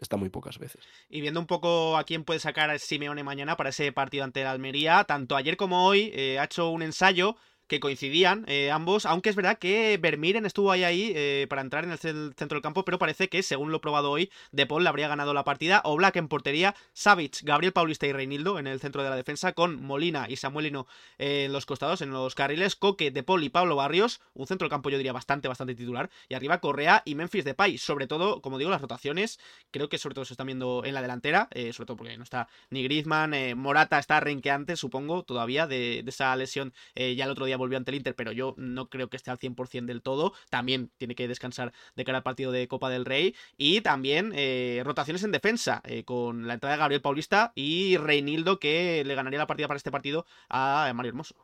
está 0.01 0.17
muy 0.17 0.29
pocas 0.29 0.57
veces. 0.59 0.83
Y 1.09 1.21
viendo 1.21 1.39
un 1.39 1.47
poco 1.47 1.97
a 1.97 2.03
quién 2.03 2.23
puede 2.23 2.39
sacar 2.39 2.69
a 2.69 2.79
Simeone 2.79 3.23
mañana 3.23 3.57
para 3.57 3.69
ese 3.69 3.91
partido 3.91 4.23
ante 4.23 4.43
la 4.43 4.51
Almería, 4.51 5.03
tanto 5.03 5.35
ayer 5.35 5.57
como 5.57 5.85
hoy 5.85 6.11
eh, 6.13 6.39
ha 6.39 6.45
hecho 6.45 6.69
un 6.69 6.81
ensayo 6.81 7.35
que 7.69 7.79
coincidían 7.79 8.43
eh, 8.47 8.71
ambos, 8.71 9.05
aunque 9.05 9.29
es 9.29 9.35
verdad 9.35 9.59
que 9.59 9.97
Vermiren 10.01 10.45
estuvo 10.45 10.71
ahí, 10.71 10.83
ahí 10.83 11.13
eh, 11.15 11.45
para 11.49 11.61
entrar 11.61 11.85
en 11.85 11.91
el 11.91 11.99
centro 11.99 12.55
del 12.55 12.61
campo, 12.61 12.83
pero 12.83 12.97
parece 12.97 13.29
que, 13.29 13.43
según 13.43 13.71
lo 13.71 13.79
probado 13.79 14.09
hoy, 14.09 14.31
De 14.51 14.65
Paul 14.65 14.83
le 14.83 14.89
habría 14.89 15.07
ganado 15.07 15.33
la 15.35 15.43
partida, 15.43 15.81
o 15.85 15.95
Black 15.95 16.15
en 16.17 16.27
portería, 16.27 16.75
Savic, 16.93 17.43
Gabriel 17.43 17.71
Paulista 17.71 18.07
y 18.07 18.11
Reinildo 18.11 18.57
en 18.57 18.65
el 18.65 18.79
centro 18.79 19.03
de 19.03 19.11
la 19.11 19.15
defensa, 19.15 19.53
con 19.53 19.81
Molina 19.81 20.25
y 20.27 20.35
Samuelino 20.35 20.87
en 21.19 21.53
los 21.53 21.67
costados, 21.67 22.01
en 22.01 22.09
los 22.09 22.33
carriles, 22.33 22.75
Coque, 22.75 23.11
De 23.11 23.21
Paul 23.21 23.43
y 23.43 23.49
Pablo 23.49 23.75
Barrios, 23.75 24.19
un 24.33 24.47
centro 24.47 24.65
del 24.65 24.71
campo 24.71 24.89
yo 24.89 24.97
diría 24.97 25.13
bastante, 25.13 25.47
bastante 25.47 25.75
titular, 25.75 26.09
y 26.27 26.33
arriba 26.33 26.59
Correa 26.59 27.03
y 27.05 27.13
Memphis 27.13 27.45
Depay, 27.45 27.77
sobre 27.77 28.07
todo, 28.07 28.41
como 28.41 28.57
digo, 28.57 28.71
las 28.71 28.81
rotaciones, 28.81 29.39
creo 29.69 29.89
que 29.89 29.99
sobre 29.99 30.15
todo 30.15 30.25
se 30.25 30.33
están 30.33 30.47
viendo 30.47 30.83
en 30.85 30.95
la 30.95 31.03
delantera, 31.03 31.47
eh, 31.51 31.71
sobre 31.71 31.85
todo 31.85 31.97
porque 31.97 32.17
no 32.17 32.23
está 32.23 32.47
ni 32.71 32.81
Griezmann, 32.81 33.35
Morata 33.55 33.99
está 33.99 34.19
renqueante, 34.19 34.75
supongo, 34.75 35.21
todavía, 35.21 35.67
de, 35.67 36.01
de 36.03 36.09
esa 36.09 36.35
lesión, 36.35 36.73
ya 36.95 37.25
el 37.25 37.29
otro 37.29 37.45
día 37.45 37.58
volvió 37.59 37.77
ante 37.77 37.91
el 37.91 37.97
Inter, 37.97 38.15
pero 38.15 38.31
yo 38.31 38.55
no 38.57 38.89
creo 38.89 39.09
que 39.09 39.17
esté 39.17 39.29
al 39.29 39.37
100% 39.37 39.85
del 39.85 40.01
todo. 40.01 40.33
También 40.49 40.91
tiene 40.97 41.15
que 41.15 41.27
descansar 41.27 41.73
de 41.95 42.05
cara 42.05 42.19
al 42.19 42.23
partido 42.23 42.51
de 42.51 42.67
Copa 42.67 42.89
del 42.89 43.05
Rey. 43.05 43.35
Y 43.57 43.81
también 43.81 44.31
eh, 44.35 44.81
rotaciones 44.83 45.23
en 45.23 45.31
defensa, 45.31 45.81
eh, 45.85 46.03
con 46.03 46.47
la 46.47 46.55
entrada 46.55 46.75
de 46.75 46.79
Gabriel 46.79 47.01
Paulista 47.01 47.51
y 47.55 47.97
Reinildo, 47.97 48.59
que 48.59 49.03
le 49.05 49.15
ganaría 49.15 49.39
la 49.39 49.47
partida 49.47 49.67
para 49.67 49.77
este 49.77 49.91
partido 49.91 50.25
a 50.49 50.91
Mario 50.95 51.09
Hermoso 51.09 51.35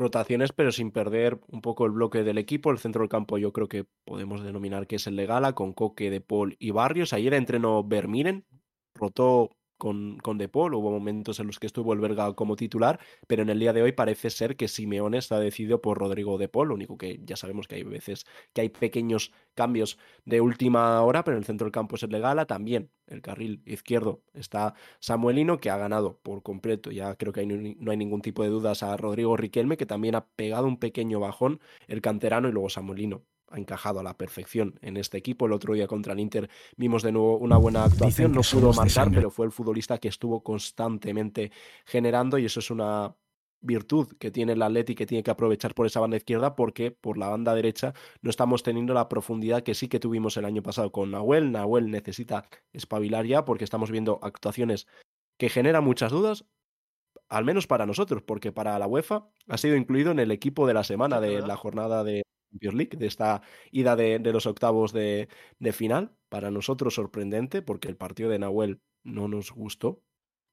rotaciones, 0.00 0.52
pero 0.52 0.72
sin 0.72 0.90
perder 0.92 1.38
un 1.48 1.60
poco 1.60 1.84
el 1.84 1.92
bloque 1.92 2.24
del 2.24 2.38
equipo. 2.38 2.70
El 2.70 2.78
centro 2.78 3.02
del 3.02 3.10
campo 3.10 3.36
yo 3.36 3.52
creo 3.52 3.68
que 3.68 3.86
podemos 4.04 4.42
denominar 4.42 4.86
que 4.86 4.96
es 4.96 5.06
el 5.06 5.14
Legala, 5.16 5.54
con 5.54 5.74
Coque, 5.74 6.10
De 6.10 6.22
Paul 6.22 6.56
y 6.58 6.70
Barrios. 6.70 7.12
Ayer 7.12 7.34
entrenó 7.34 7.84
Vermiren, 7.84 8.46
rotó 8.94 9.50
con, 9.80 10.18
con 10.18 10.38
De 10.38 10.48
Paul, 10.48 10.74
hubo 10.74 10.92
momentos 10.92 11.40
en 11.40 11.48
los 11.48 11.58
que 11.58 11.66
estuvo 11.66 11.92
el 11.92 11.98
Berga 11.98 12.32
como 12.34 12.54
titular, 12.54 13.00
pero 13.26 13.42
en 13.42 13.48
el 13.48 13.58
día 13.58 13.72
de 13.72 13.82
hoy 13.82 13.92
parece 13.92 14.30
ser 14.30 14.56
que 14.56 14.68
Simeone 14.68 15.18
está 15.18 15.40
decidido 15.40 15.80
por 15.80 15.98
Rodrigo 15.98 16.38
De 16.38 16.48
Paul, 16.48 16.68
lo 16.68 16.74
único 16.74 16.98
que 16.98 17.18
ya 17.24 17.36
sabemos 17.36 17.66
que 17.66 17.76
hay 17.76 17.82
veces 17.82 18.26
que 18.52 18.60
hay 18.60 18.68
pequeños 18.68 19.32
cambios 19.54 19.98
de 20.24 20.40
última 20.40 21.02
hora, 21.02 21.24
pero 21.24 21.36
en 21.36 21.40
el 21.40 21.46
centro 21.46 21.64
del 21.64 21.72
campo 21.72 21.96
es 21.96 22.02
el 22.02 22.10
Legala, 22.10 22.46
también 22.46 22.90
el 23.06 23.22
carril 23.22 23.62
izquierdo 23.64 24.22
está 24.34 24.74
Samuelino, 25.00 25.58
que 25.58 25.70
ha 25.70 25.76
ganado 25.78 26.18
por 26.22 26.42
completo, 26.42 26.90
ya 26.90 27.16
creo 27.16 27.32
que 27.32 27.46
no 27.46 27.90
hay 27.90 27.96
ningún 27.96 28.20
tipo 28.22 28.42
de 28.42 28.50
dudas 28.50 28.82
a 28.82 28.96
Rodrigo 28.96 29.36
Riquelme, 29.36 29.76
que 29.76 29.86
también 29.86 30.14
ha 30.14 30.26
pegado 30.26 30.66
un 30.66 30.78
pequeño 30.78 31.20
bajón 31.20 31.60
el 31.88 32.02
canterano 32.02 32.48
y 32.48 32.52
luego 32.52 32.68
Samuelino 32.68 33.22
ha 33.50 33.58
encajado 33.58 34.00
a 34.00 34.02
la 34.02 34.16
perfección 34.16 34.78
en 34.80 34.96
este 34.96 35.18
equipo. 35.18 35.46
El 35.46 35.52
otro 35.52 35.74
día 35.74 35.86
contra 35.86 36.12
el 36.12 36.20
Inter 36.20 36.48
vimos 36.76 37.02
de 37.02 37.12
nuevo 37.12 37.36
una 37.38 37.56
buena 37.56 37.84
actuación. 37.84 38.32
No 38.32 38.42
pudo 38.42 38.72
marcar, 38.72 39.10
pero 39.10 39.30
fue 39.30 39.46
el 39.46 39.52
futbolista 39.52 39.98
que 39.98 40.08
estuvo 40.08 40.42
constantemente 40.42 41.50
generando 41.84 42.38
y 42.38 42.46
eso 42.46 42.60
es 42.60 42.70
una 42.70 43.14
virtud 43.60 44.08
que 44.18 44.30
tiene 44.30 44.52
el 44.52 44.62
Atleti 44.62 44.94
que 44.94 45.06
tiene 45.06 45.22
que 45.22 45.30
aprovechar 45.30 45.74
por 45.74 45.86
esa 45.86 46.00
banda 46.00 46.16
izquierda 46.16 46.56
porque 46.56 46.90
por 46.90 47.18
la 47.18 47.28
banda 47.28 47.54
derecha 47.54 47.92
no 48.22 48.30
estamos 48.30 48.62
teniendo 48.62 48.94
la 48.94 49.08
profundidad 49.08 49.62
que 49.62 49.74
sí 49.74 49.88
que 49.88 50.00
tuvimos 50.00 50.36
el 50.36 50.46
año 50.46 50.62
pasado 50.62 50.90
con 50.92 51.10
Nahuel. 51.10 51.52
Nahuel 51.52 51.90
necesita 51.90 52.46
espabilar 52.72 53.26
ya 53.26 53.44
porque 53.44 53.64
estamos 53.64 53.90
viendo 53.90 54.18
actuaciones 54.22 54.86
que 55.36 55.48
generan 55.48 55.84
muchas 55.84 56.12
dudas, 56.12 56.44
al 57.28 57.44
menos 57.44 57.66
para 57.66 57.86
nosotros, 57.86 58.22
porque 58.22 58.52
para 58.52 58.78
la 58.78 58.86
UEFA 58.86 59.26
ha 59.48 59.58
sido 59.58 59.76
incluido 59.76 60.10
en 60.10 60.18
el 60.18 60.30
equipo 60.30 60.66
de 60.66 60.74
la 60.74 60.84
semana 60.84 61.20
de 61.20 61.40
la 61.42 61.56
jornada 61.56 62.04
de 62.04 62.22
De 62.50 63.06
esta 63.06 63.42
ida 63.70 63.96
de, 63.96 64.18
los 64.32 64.46
octavos 64.46 64.92
de, 64.92 65.28
de, 65.58 65.72
final. 65.72 66.12
Para 66.28 66.50
nosotros 66.50 66.94
sorprendente, 66.94 67.62
porque 67.62 67.88
el 67.88 67.96
partido 67.96 68.30
de 68.30 68.38
Nahuel 68.38 68.80
no 69.02 69.28
nos 69.28 69.52
gustó 69.52 70.02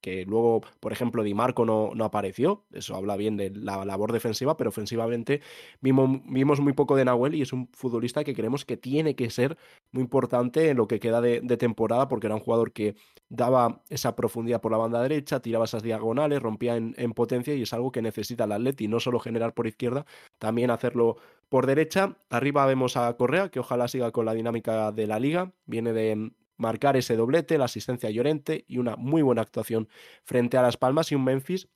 que 0.02 0.26
luego, 0.26 0.62
por 0.80 0.92
ejemplo, 0.92 1.24
Di 1.24 1.34
Marco 1.34 1.66
no, 1.66 1.92
no, 1.96 2.06
apareció, 2.06 2.66
eso 2.72 2.96
habla 2.96 3.18
bien 3.18 3.36
de 3.36 3.50
la 3.50 3.84
labor 3.86 4.12
defensiva, 4.12 4.56
pero 4.56 4.70
ofensivamente 4.70 5.42
vimos, 5.82 6.22
vimos, 6.26 6.60
muy 6.60 6.74
poco 6.74 6.96
de 6.96 7.06
Nahuel 7.06 7.36
y 7.36 7.42
es 7.42 7.54
un 7.54 7.70
futbolista 7.74 8.24
que 8.24 8.34
creemos 8.36 8.64
que 8.66 8.78
tiene 8.78 9.16
que 9.16 9.30
ser 9.30 9.58
muy 9.92 10.04
importante 10.04 10.70
en 10.70 10.78
lo 10.78 10.88
que 10.88 11.00
queda 11.00 11.22
de, 11.22 11.42
temporada, 11.58 12.08
porque 12.08 12.28
era 12.28 12.36
un 12.36 12.42
jugador 12.42 12.72
que 12.72 12.96
daba 13.30 13.82
esa 13.90 14.16
profundidad 14.16 14.62
por 14.62 14.72
la 14.72 14.78
banda 14.78 15.02
derecha, 15.02 15.42
tiraba 15.42 15.66
esas 15.66 15.84
diagonales, 15.84 16.42
rompía 16.42 16.76
en, 16.76 16.94
en 16.98 17.14
potencia 17.14 17.56
y 17.56 17.64
es 17.64 17.74
algo 17.74 17.92
que 17.92 18.02
necesita 18.02 18.44
el 18.44 18.52
Atleti, 18.52 18.88
no 18.88 19.00
solo 19.00 19.20
generar 19.20 19.54
por 19.54 19.68
izquierda, 19.68 20.06
también 20.38 20.70
hacerlo 20.70 21.18
por 21.50 21.66
derecha. 21.66 22.18
Arriba 22.30 22.66
vemos 22.66 22.98
a 22.98 23.16
Correa, 23.18 23.50
que 23.50 23.60
ojalá 23.60 23.88
siga 23.88 24.12
con 24.12 24.26
la 24.26 24.34
dinámica 24.34 24.92
de 24.92 25.08
la 25.08 25.20
liga, 25.20 25.54
viene 25.66 25.94
de, 25.94 26.32
marcar 26.58 26.98
ese 26.98 27.16
doblete, 27.16 27.58
la 27.58 27.66
asistencia 27.66 28.10
a 28.10 28.12
Llorente 28.12 28.66
y 28.68 28.80
una 28.80 28.96
muy 28.96 29.22
buena 29.22 29.42
actuación 29.42 29.88
frente 30.24 30.58
a 30.58 30.62
Las 30.62 30.78
Palmas 30.78 31.12
y 31.12 31.16
un 31.16 31.24
Memphis 31.24 31.70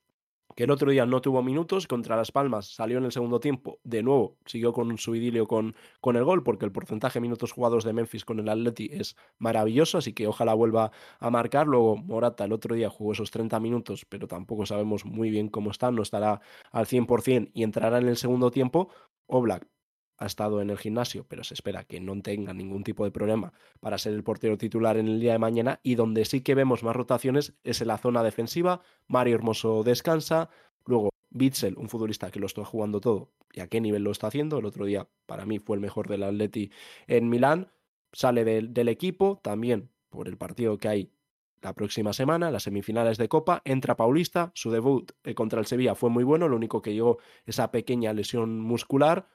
que 0.56 0.66
el 0.66 0.72
otro 0.72 0.92
día 0.92 1.06
no 1.06 1.22
tuvo 1.22 1.42
minutos 1.42 1.88
contra 1.88 2.18
Las 2.18 2.34
Palmas, 2.34 2.76
salió 2.76 2.98
en 2.98 3.06
el 3.06 3.14
segundo 3.14 3.40
tiempo, 3.40 3.80
de 3.86 4.04
nuevo 4.04 4.36
siguió 4.46 4.74
con 4.74 4.98
su 4.98 5.16
idilio 5.16 5.48
con, 5.48 5.76
con 6.02 6.18
el 6.18 6.26
gol, 6.26 6.44
porque 6.44 6.66
el 6.66 6.74
porcentaje 6.74 7.20
de 7.20 7.22
minutos 7.22 7.54
jugados 7.54 7.86
de 7.86 7.94
Memphis 7.94 8.26
con 8.26 8.38
el 8.38 8.50
Atleti 8.50 8.90
es 8.92 9.16
maravilloso, 9.38 9.98
así 9.98 10.12
que 10.12 10.28
ojalá 10.28 10.54
vuelva 10.54 10.92
a 11.20 11.30
marcar. 11.30 11.68
Luego 11.68 11.96
Morata 11.96 12.44
el 12.44 12.52
otro 12.52 12.76
día 12.76 12.90
jugó 12.90 13.14
esos 13.14 13.32
30 13.32 13.62
minutos, 13.62 14.06
pero 14.10 14.28
tampoco 14.28 14.66
sabemos 14.66 15.06
muy 15.06 15.30
bien 15.30 15.48
cómo 15.48 15.72
está, 15.72 15.90
no 15.90 16.02
estará 16.02 16.42
al 16.72 16.86
100% 16.86 17.52
y 17.54 17.64
entrará 17.64 18.00
en 18.00 18.10
el 18.10 18.18
segundo 18.18 18.52
tiempo. 18.52 18.90
Oblak 19.32 19.68
ha 20.18 20.28
estado 20.28 20.62
en 20.62 20.70
el 20.70 20.78
gimnasio, 20.78 21.26
pero 21.28 21.44
se 21.44 21.56
espera 21.56 21.84
que 21.84 22.00
no 22.00 22.22
tenga 22.22 22.54
ningún 22.54 22.84
tipo 22.84 23.06
de 23.06 23.12
problema 23.12 23.54
para 23.80 23.98
ser 23.98 24.14
el 24.14 24.24
portero 24.24 24.56
titular 24.56 24.98
en 24.98 25.08
el 25.08 25.20
día 25.20 25.32
de 25.32 25.40
mañana. 25.40 25.80
Y 25.82 25.96
donde 25.96 26.26
sí 26.26 26.42
que 26.42 26.54
vemos 26.54 26.84
más 26.84 26.96
rotaciones 26.96 27.54
es 27.64 27.82
en 27.82 27.88
la 27.88 27.98
zona 27.98 28.22
defensiva. 28.22 28.82
Mario 29.08 29.36
Hermoso 29.36 29.84
descansa. 29.84 30.50
Luego 30.86 31.10
Bitzel, 31.32 31.76
un 31.78 31.90
futbolista 31.90 32.30
que 32.30 32.40
lo 32.40 32.46
está 32.46 32.64
jugando 32.64 33.02
todo 33.02 33.32
y 33.52 33.62
a 33.62 33.68
qué 33.68 33.82
nivel 33.82 34.04
lo 34.04 34.12
está 34.12 34.28
haciendo. 34.28 34.60
El 34.60 34.66
otro 34.66 34.86
día 34.86 35.08
para 35.26 35.48
mí 35.48 35.58
fue 35.58 35.76
el 35.78 35.82
mejor 35.82 36.08
del 36.08 36.22
Atleti 36.24 36.72
en 37.08 37.28
Milán. 37.28 37.72
Sale 38.14 38.44
del, 38.44 38.74
del 38.74 38.90
equipo 38.90 39.40
también 39.42 39.90
por 40.10 40.28
el 40.28 40.38
partido 40.38 40.78
que 40.78 40.88
hay 40.88 41.12
la 41.62 41.74
próxima 41.74 42.14
semana, 42.14 42.52
las 42.52 42.64
semifinales 42.64 43.18
de 43.18 43.30
Copa, 43.30 43.62
entra 43.66 43.96
Paulista, 43.96 44.52
su 44.56 44.72
debut 44.72 45.12
eh, 45.24 45.36
contra 45.36 45.60
el 45.60 45.66
Sevilla 45.66 45.96
fue 45.96 46.10
muy 46.10 46.24
bueno, 46.24 46.48
lo 46.48 46.56
único 46.56 46.82
que 46.82 46.94
llegó 46.94 47.20
esa 47.46 47.72
pequeña 47.72 48.14
lesión 48.14 48.60
muscular, 48.60 49.28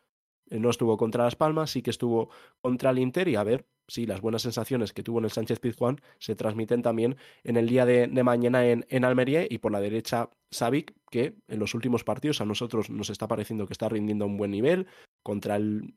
eh, 0.51 0.59
no 0.59 0.71
estuvo 0.71 0.97
contra 0.97 1.25
Las 1.25 1.37
Palmas, 1.37 1.71
sí 1.71 1.83
que 1.83 1.91
estuvo 1.91 2.31
contra 2.61 2.91
el 2.91 2.99
Inter 2.99 3.29
y 3.29 3.37
a 3.37 3.45
ver 3.45 3.67
si 3.89 4.07
las 4.07 4.21
buenas 4.21 4.43
sensaciones 4.43 4.93
que 4.93 5.03
tuvo 5.03 5.19
en 5.19 5.25
el 5.25 5.31
Sánchez 5.31 5.61
Pizjuán 5.61 6.01
se 6.19 6.35
transmiten 6.35 6.83
también 6.83 7.17
en 7.45 7.57
el 7.57 7.69
día 7.69 7.87
de, 7.87 8.09
mañana 8.25 8.67
en, 8.67 8.85
en, 8.89 9.05
Almería 9.05 9.47
y 9.49 9.59
por 9.59 9.71
la 9.71 9.81
derecha 9.81 10.31
Savic, 10.51 10.95
que 11.11 11.37
en 11.47 11.59
los 11.61 11.75
últimos 11.75 12.03
partidos 12.03 12.41
a 12.41 12.45
nosotros 12.45 12.91
nos 12.91 13.11
está 13.11 13.29
pareciendo 13.29 13.67
que 13.67 13.73
está 13.73 13.89
rindiendo 13.89 14.25
a 14.25 14.29
un 14.29 14.37
buen 14.37 14.51
nivel. 14.51 14.87
Contra 15.23 15.57
el, 15.57 15.95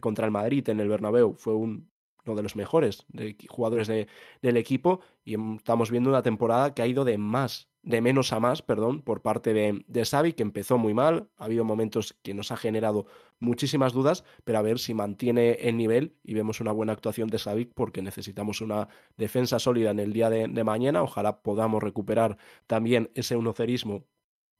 contra 0.00 0.26
el 0.26 0.32
Madrid 0.32 0.68
en 0.68 0.80
el 0.80 0.88
Bernabéu 0.88 1.34
fue 1.34 1.54
un, 1.54 1.90
uno 2.26 2.36
de 2.36 2.42
los 2.42 2.56
mejores 2.56 3.04
de, 3.08 3.36
jugadores 3.48 3.88
de, 3.88 4.08
del 4.42 4.56
equipo 4.56 5.00
y 5.24 5.36
estamos 5.56 5.90
viendo 5.90 6.10
una 6.10 6.22
temporada 6.22 6.74
que 6.74 6.82
ha 6.82 6.86
ido 6.86 7.04
de 7.04 7.18
más 7.18 7.68
de 7.86 8.00
menos 8.00 8.32
a 8.32 8.40
más, 8.40 8.62
perdón, 8.62 9.00
por 9.00 9.22
parte 9.22 9.54
de, 9.54 9.84
de 9.86 10.34
que 10.34 10.42
empezó 10.42 10.76
muy 10.76 10.92
mal. 10.92 11.30
Ha 11.36 11.44
habido 11.44 11.64
momentos 11.64 12.16
que 12.22 12.34
nos 12.34 12.50
ha 12.50 12.56
generado 12.56 13.06
muchísimas 13.38 13.92
dudas, 13.92 14.24
pero 14.42 14.58
a 14.58 14.62
ver 14.62 14.80
si 14.80 14.92
mantiene 14.92 15.52
el 15.52 15.76
nivel 15.76 16.16
y 16.24 16.34
vemos 16.34 16.60
una 16.60 16.72
buena 16.72 16.92
actuación 16.92 17.28
de 17.28 17.38
Xavi, 17.38 17.66
porque 17.66 18.02
necesitamos 18.02 18.60
una 18.60 18.88
defensa 19.16 19.60
sólida 19.60 19.92
en 19.92 20.00
el 20.00 20.12
día 20.12 20.30
de, 20.30 20.64
mañana. 20.64 21.00
Ojalá 21.00 21.42
podamos 21.42 21.80
recuperar 21.80 22.38
también 22.66 23.12
ese 23.14 23.36
unocerismo 23.36 24.04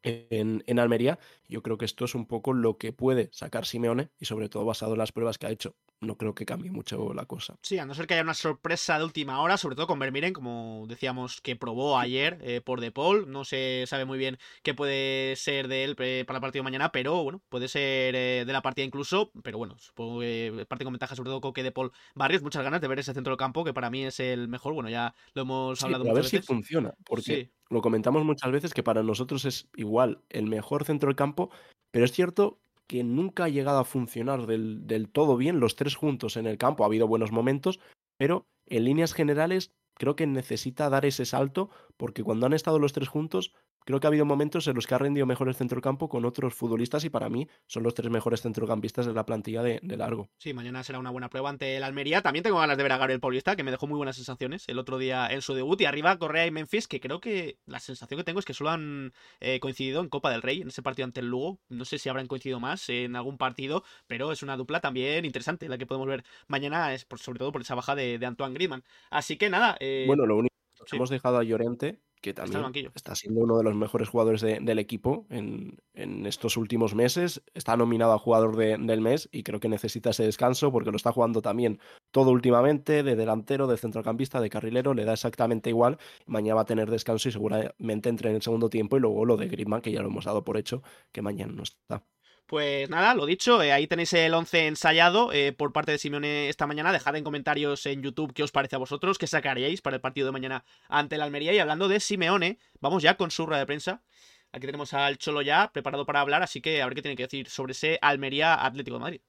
en, 0.04 0.78
Almería. 0.78 1.18
Yo 1.48 1.64
creo 1.64 1.78
que 1.78 1.84
esto 1.84 2.04
es 2.04 2.14
un 2.14 2.26
poco 2.26 2.52
lo 2.52 2.78
que 2.78 2.92
puede 2.92 3.28
sacar 3.32 3.66
Simeone 3.66 4.10
y 4.20 4.26
sobre 4.26 4.48
todo 4.48 4.64
basado 4.64 4.92
en 4.92 4.98
las 4.98 5.10
pruebas 5.10 5.36
que 5.36 5.46
ha 5.46 5.50
hecho. 5.50 5.74
No 6.00 6.18
creo 6.18 6.34
que 6.34 6.44
cambie 6.44 6.70
mucho 6.70 7.14
la 7.14 7.24
cosa. 7.24 7.58
Sí, 7.62 7.78
a 7.78 7.86
no 7.86 7.94
ser 7.94 8.06
que 8.06 8.14
haya 8.14 8.22
una 8.22 8.34
sorpresa 8.34 8.98
de 8.98 9.04
última 9.04 9.40
hora, 9.40 9.56
sobre 9.56 9.76
todo 9.76 9.86
con 9.86 9.98
Vermiren, 9.98 10.34
como 10.34 10.84
decíamos 10.88 11.40
que 11.40 11.56
probó 11.56 11.98
ayer 11.98 12.38
eh, 12.42 12.60
por 12.60 12.80
De 12.80 12.92
Paul. 12.92 13.30
No 13.30 13.44
se 13.44 13.84
sabe 13.86 14.04
muy 14.04 14.18
bien 14.18 14.36
qué 14.62 14.74
puede 14.74 15.36
ser 15.36 15.68
de 15.68 15.84
él 15.84 15.96
eh, 15.98 16.24
para 16.26 16.36
el 16.36 16.42
partido 16.42 16.60
de 16.60 16.64
mañana, 16.64 16.92
pero 16.92 17.22
bueno, 17.22 17.40
puede 17.48 17.68
ser 17.68 18.14
eh, 18.14 18.44
de 18.46 18.52
la 18.52 18.60
partida 18.60 18.84
incluso. 18.84 19.30
Pero 19.42 19.56
bueno, 19.56 19.78
supongo 19.78 20.20
que 20.20 20.66
parte 20.68 20.84
con 20.84 20.92
ventaja, 20.92 21.16
sobre 21.16 21.30
todo 21.30 21.40
Coque 21.40 21.62
De 21.62 21.72
Paul 21.72 21.92
Barrios. 22.14 22.42
Muchas 22.42 22.62
ganas 22.62 22.82
de 22.82 22.88
ver 22.88 22.98
ese 22.98 23.14
centro 23.14 23.30
del 23.30 23.38
campo, 23.38 23.64
que 23.64 23.72
para 23.72 23.88
mí 23.88 24.04
es 24.04 24.20
el 24.20 24.48
mejor. 24.48 24.74
Bueno, 24.74 24.90
ya 24.90 25.14
lo 25.32 25.42
hemos 25.42 25.82
hablado 25.82 26.04
sí, 26.04 26.10
muchas 26.10 26.12
a 26.12 26.14
ver 26.14 26.24
veces. 26.24 26.40
si 26.40 26.46
funciona, 26.46 26.94
porque 27.06 27.52
lo 27.70 27.80
comentamos 27.80 28.22
muchas 28.22 28.52
veces 28.52 28.74
que 28.74 28.82
para 28.82 29.02
nosotros 29.02 29.46
es 29.46 29.68
igual 29.76 30.20
el 30.28 30.46
mejor 30.46 30.84
centro 30.84 31.08
del 31.08 31.16
campo, 31.16 31.50
pero 31.90 32.04
es 32.04 32.12
cierto 32.12 32.60
que 32.86 33.04
nunca 33.04 33.44
ha 33.44 33.48
llegado 33.48 33.78
a 33.78 33.84
funcionar 33.84 34.46
del, 34.46 35.08
todo 35.12 35.36
bien 35.36 35.60
los 35.60 35.76
tres 35.76 35.96
juntos 35.96 36.36
en 36.36 36.46
el 36.46 36.58
campo. 36.58 36.82
Ha 36.82 36.86
habido 36.86 37.08
buenos 37.08 37.32
momentos, 37.32 37.80
pero 38.16 38.46
en 38.66 38.84
líneas 38.84 39.12
generales 39.12 39.72
creo 39.94 40.16
que 40.16 40.26
necesita 40.26 40.90
dar 40.90 41.04
ese 41.06 41.24
salto 41.24 41.70
porque 41.96 42.22
cuando 42.22 42.46
han 42.46 42.52
estado 42.52 42.78
los 42.78 42.92
tres 42.92 43.08
juntos 43.08 43.54
creo 43.86 44.00
que 44.00 44.06
ha 44.06 44.08
habido 44.08 44.26
momentos 44.26 44.66
en 44.66 44.74
los 44.74 44.86
que 44.86 44.94
ha 44.94 44.98
rendido 44.98 45.26
mejor 45.26 45.48
el 45.48 45.54
centrocampo 45.54 46.08
con 46.08 46.24
otros 46.24 46.54
futbolistas 46.54 47.04
y 47.04 47.10
para 47.10 47.30
mí 47.30 47.48
son 47.66 47.84
los 47.84 47.94
tres 47.94 48.10
mejores 48.10 48.42
centrocampistas 48.42 49.06
de 49.06 49.14
la 49.14 49.24
plantilla 49.24 49.62
de, 49.62 49.78
de, 49.82 49.96
largo. 49.96 50.28
Sí, 50.38 50.52
mañana 50.52 50.82
será 50.82 50.98
una 50.98 51.10
buena 51.10 51.30
prueba 51.30 51.48
ante 51.48 51.76
el 51.76 51.84
Almería. 51.84 52.20
También 52.20 52.42
tengo 52.42 52.58
ganas 52.58 52.76
de 52.76 52.82
ver 52.82 52.92
a 52.92 52.98
Gabriel 52.98 53.20
Paulista, 53.20 53.54
que 53.54 53.62
me 53.62 53.70
dejó 53.70 53.86
muy 53.86 53.96
buenas 53.96 54.16
sensaciones 54.16 54.64
el 54.68 54.80
otro 54.80 54.98
día 54.98 55.28
en 55.28 55.40
su 55.40 55.54
debut. 55.54 55.80
Y 55.80 55.84
arriba 55.84 56.18
Correa 56.18 56.46
y 56.46 56.50
Memphis, 56.50 56.88
que 56.88 57.00
creo 57.00 57.20
que 57.20 57.58
la 57.64 57.78
sensación 57.78 58.18
que 58.18 58.24
tengo 58.24 58.40
es 58.40 58.44
que 58.44 58.54
solo 58.54 58.70
han 58.70 59.12
eh, 59.38 59.60
coincidido 59.60 60.00
en 60.00 60.08
Copa 60.08 60.30
del 60.30 60.42
Rey, 60.42 60.60
en 60.62 60.68
ese 60.68 60.82
partido 60.82 61.04
ante 61.04 61.20
el 61.20 61.28
Lugo. 61.28 61.60
No 61.68 61.84
sé 61.84 61.98
si 61.98 62.08
habrán 62.08 62.26
coincidido 62.26 62.58
más 62.58 62.88
en 62.88 63.14
algún 63.14 63.38
partido, 63.38 63.84
pero 64.08 64.32
es 64.32 64.42
una 64.42 64.56
dupla 64.56 64.80
también 64.80 65.24
interesante 65.24 65.68
la 65.68 65.78
que 65.78 65.86
podemos 65.86 66.08
ver 66.08 66.24
mañana, 66.48 66.92
es 66.92 67.04
por, 67.04 67.20
sobre 67.20 67.38
todo 67.38 67.52
por 67.52 67.60
esa 67.60 67.76
baja 67.76 67.94
de, 67.94 68.18
de 68.18 68.26
Antoine 68.26 68.54
Griezmann. 68.54 68.82
Así 69.10 69.36
que 69.36 69.48
nada. 69.48 69.76
Eh... 69.78 70.04
Bueno, 70.08 70.26
lo 70.26 70.38
único 70.38 70.56
sí. 70.86 70.96
hemos 70.96 71.10
dejado 71.10 71.38
a 71.38 71.44
Llorente 71.44 72.00
que 72.26 72.34
también 72.34 72.90
está, 72.92 73.14
siendo 73.14 73.40
uno 73.42 73.56
de 73.56 73.62
los 73.62 73.76
mejores 73.76 74.08
jugadores 74.08 74.40
de, 74.40 74.58
del 74.60 74.80
equipo 74.80 75.26
en, 75.30 75.78
en, 75.94 76.26
estos 76.26 76.56
últimos 76.56 76.92
meses. 76.92 77.40
Está 77.54 77.76
nominado 77.76 78.14
a 78.14 78.18
jugador 78.18 78.56
de, 78.56 78.76
del 78.78 79.00
mes 79.00 79.28
y 79.30 79.44
creo 79.44 79.60
que 79.60 79.68
necesita 79.68 80.10
ese 80.10 80.24
descanso 80.24 80.72
porque 80.72 80.90
lo 80.90 80.96
está 80.96 81.12
jugando 81.12 81.40
también 81.40 81.78
todo 82.10 82.32
últimamente, 82.32 83.04
de 83.04 83.14
delantero, 83.14 83.68
de 83.68 83.76
centrocampista, 83.76 84.40
de 84.40 84.50
carrilero, 84.50 84.92
le 84.92 85.04
da 85.04 85.12
exactamente 85.12 85.70
igual. 85.70 85.98
Mañana 86.26 86.56
va 86.56 86.62
a 86.62 86.64
tener 86.64 86.90
descanso 86.90 87.28
y 87.28 87.32
seguramente 87.32 88.08
entre 88.08 88.30
en 88.30 88.36
el 88.36 88.42
segundo 88.42 88.68
tiempo 88.70 88.96
y 88.96 89.00
luego 89.00 89.24
lo 89.24 89.36
de 89.36 89.46
Griezmann, 89.46 89.80
que 89.80 89.92
ya 89.92 90.02
lo 90.02 90.08
hemos 90.08 90.24
dado 90.24 90.42
por 90.42 90.56
hecho, 90.56 90.82
que 91.12 91.22
mañana 91.22 91.52
no 91.52 91.62
está. 91.62 92.02
Pues 92.46 92.88
nada, 92.88 93.14
lo 93.14 93.26
dicho, 93.26 93.60
eh, 93.60 93.72
ahí 93.72 93.88
tenéis 93.88 94.12
el 94.12 94.32
11 94.32 94.68
ensayado 94.68 95.32
eh, 95.32 95.52
por 95.52 95.72
parte 95.72 95.90
de 95.90 95.98
Simeone 95.98 96.48
esta 96.48 96.68
mañana. 96.68 96.92
Dejad 96.92 97.16
en 97.16 97.24
comentarios 97.24 97.84
en 97.86 98.02
YouTube 98.02 98.32
qué 98.32 98.44
os 98.44 98.52
parece 98.52 98.76
a 98.76 98.78
vosotros, 98.78 99.18
qué 99.18 99.26
sacaríais 99.26 99.80
para 99.80 99.96
el 99.96 100.00
partido 100.00 100.26
de 100.26 100.32
mañana 100.32 100.64
ante 100.88 101.16
el 101.16 101.22
Almería. 101.22 101.52
Y 101.52 101.58
hablando 101.58 101.88
de 101.88 101.98
Simeone, 101.98 102.60
vamos 102.80 103.02
ya 103.02 103.16
con 103.16 103.32
su 103.32 103.46
rueda 103.46 103.58
de 103.58 103.66
prensa. 103.66 104.04
Aquí 104.52 104.64
tenemos 104.64 104.94
al 104.94 105.18
Cholo 105.18 105.42
ya 105.42 105.72
preparado 105.72 106.06
para 106.06 106.20
hablar, 106.20 106.44
así 106.44 106.60
que 106.60 106.82
a 106.82 106.86
ver 106.86 106.94
qué 106.94 107.02
tiene 107.02 107.16
que 107.16 107.24
decir 107.24 107.48
sobre 107.48 107.72
ese 107.72 107.98
Almería 108.00 108.64
Atlético 108.64 108.96
de 108.96 109.00
Madrid. 109.00 109.20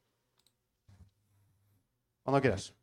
Cuando 2.22 2.40
quieras. 2.40 2.76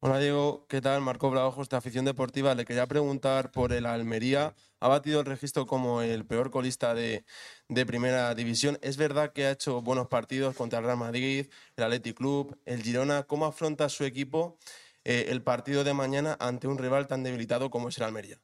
Hola 0.00 0.20
Diego, 0.20 0.64
¿qué 0.68 0.80
tal? 0.80 1.00
Marco 1.00 1.28
Blavojos 1.28 1.68
de 1.68 1.76
Afición 1.76 2.04
Deportiva. 2.04 2.54
Le 2.54 2.64
quería 2.64 2.86
preguntar 2.86 3.50
por 3.50 3.72
el 3.72 3.84
Almería. 3.84 4.54
Ha 4.78 4.86
batido 4.86 5.18
el 5.18 5.26
registro 5.26 5.66
como 5.66 6.02
el 6.02 6.24
peor 6.24 6.52
colista 6.52 6.94
de, 6.94 7.24
de, 7.68 7.84
Primera 7.84 8.32
División. 8.36 8.78
Es 8.80 8.96
verdad 8.96 9.32
que 9.32 9.46
ha 9.46 9.50
hecho 9.50 9.82
buenos 9.82 10.06
partidos 10.06 10.54
contra 10.54 10.78
el 10.78 10.84
Real 10.84 10.98
Madrid, 10.98 11.48
el 11.76 11.84
Athletic 11.84 12.16
Club, 12.16 12.56
el 12.64 12.80
Girona. 12.84 13.24
¿Cómo 13.24 13.44
afronta 13.46 13.88
su 13.88 14.04
equipo 14.04 14.56
eh, 15.02 15.26
el 15.30 15.42
partido 15.42 15.82
de 15.82 15.94
mañana 15.94 16.36
ante 16.38 16.68
un 16.68 16.78
rival 16.78 17.08
tan 17.08 17.24
debilitado 17.24 17.68
como 17.68 17.88
es 17.88 17.98
el 17.98 18.04
Almería? 18.04 18.40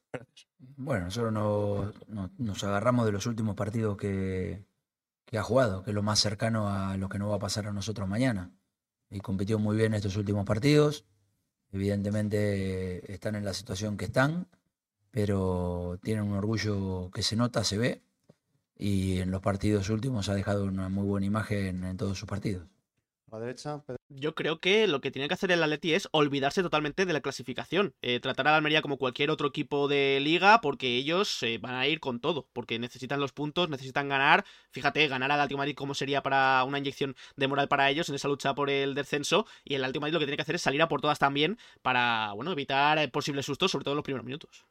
Bueno, 0.59 1.05
nosotros 1.05 1.31
no, 1.31 1.93
no, 2.07 2.31
nos 2.37 2.63
agarramos 2.65 3.05
de 3.05 3.13
los 3.13 3.27
últimos 3.27 3.55
partidos 3.55 3.95
que, 3.95 4.65
que 5.25 5.37
ha 5.37 5.43
jugado, 5.43 5.83
que 5.83 5.91
es 5.91 5.95
lo 5.95 6.03
más 6.03 6.19
cercano 6.19 6.67
a 6.67 6.97
lo 6.97 7.07
que 7.07 7.17
nos 7.17 7.31
va 7.31 7.35
a 7.35 7.39
pasar 7.39 7.65
a 7.67 7.71
nosotros 7.71 8.09
mañana. 8.09 8.51
Y 9.09 9.21
compitió 9.21 9.57
muy 9.57 9.77
bien 9.77 9.93
estos 9.93 10.17
últimos 10.17 10.45
partidos 10.45 11.05
Evidentemente 11.75 13.11
están 13.11 13.35
en 13.35 13.43
la 13.43 13.53
situación 13.53 13.97
que 13.97 14.05
están, 14.05 14.47
pero 15.11 15.99
tienen 16.01 16.23
un 16.23 16.37
orgullo 16.37 17.11
que 17.11 17.21
se 17.21 17.35
nota, 17.35 17.65
se 17.65 17.77
ve, 17.77 18.01
y 18.77 19.19
en 19.19 19.29
los 19.29 19.41
partidos 19.41 19.89
últimos 19.89 20.29
ha 20.29 20.35
dejado 20.35 20.63
una 20.63 20.87
muy 20.87 21.03
buena 21.03 21.25
imagen 21.25 21.83
en 21.83 21.97
todos 21.97 22.17
sus 22.17 22.29
partidos. 22.29 22.65
La 23.29 23.39
derecha. 23.39 23.83
Yo 24.17 24.33
creo 24.33 24.61
que 24.61 24.87
lo 24.87 25.01
que 25.01 25.11
tiene 25.11 25.27
que 25.27 25.33
hacer 25.33 25.51
el 25.51 25.61
Atleti 25.61 25.93
es 25.93 26.07
olvidarse 26.11 26.63
totalmente 26.63 27.05
de 27.05 27.11
la 27.11 27.19
clasificación. 27.19 27.95
Eh, 28.01 28.21
tratar 28.21 28.47
a 28.47 28.55
Almería 28.55 28.81
como 28.81 28.97
cualquier 28.97 29.29
otro 29.29 29.49
equipo 29.49 29.89
de 29.89 30.19
liga 30.21 30.61
porque 30.61 30.95
ellos 30.95 31.43
van 31.59 31.75
a 31.75 31.85
ir 31.87 31.99
con 31.99 32.21
todo. 32.21 32.47
Porque 32.53 32.79
necesitan 32.79 33.19
los 33.19 33.33
puntos, 33.33 33.69
necesitan 33.69 34.07
ganar. 34.07 34.45
Fíjate, 34.71 35.05
ganar 35.09 35.33
al 35.33 35.41
Atlético 35.41 35.57
Madrid 35.57 35.75
como 35.75 35.93
sería 35.93 36.23
para 36.23 36.63
una 36.63 36.79
inyección 36.79 37.15
de 37.35 37.47
moral 37.49 37.67
para 37.67 37.89
ellos 37.89 38.07
en 38.07 38.15
esa 38.15 38.29
lucha 38.29 38.55
por 38.55 38.69
el 38.69 38.95
descenso. 38.95 39.45
Y 39.65 39.73
el 39.75 39.83
Atlético 39.83 40.01
Madrid 40.01 40.13
lo 40.13 40.19
que 40.19 40.25
tiene 40.27 40.37
que 40.37 40.43
hacer 40.43 40.55
es 40.55 40.61
salir 40.61 40.81
a 40.81 40.87
por 40.87 41.01
todas 41.01 41.19
también 41.19 41.57
para, 41.81 42.31
bueno, 42.35 42.53
evitar 42.53 42.97
eh, 42.99 43.09
posibles 43.09 43.45
sustos, 43.45 43.71
sobre 43.71 43.83
todo 43.83 43.95
en 43.95 43.97
los 43.97 44.05
primeros 44.05 44.25
minutos. 44.25 44.65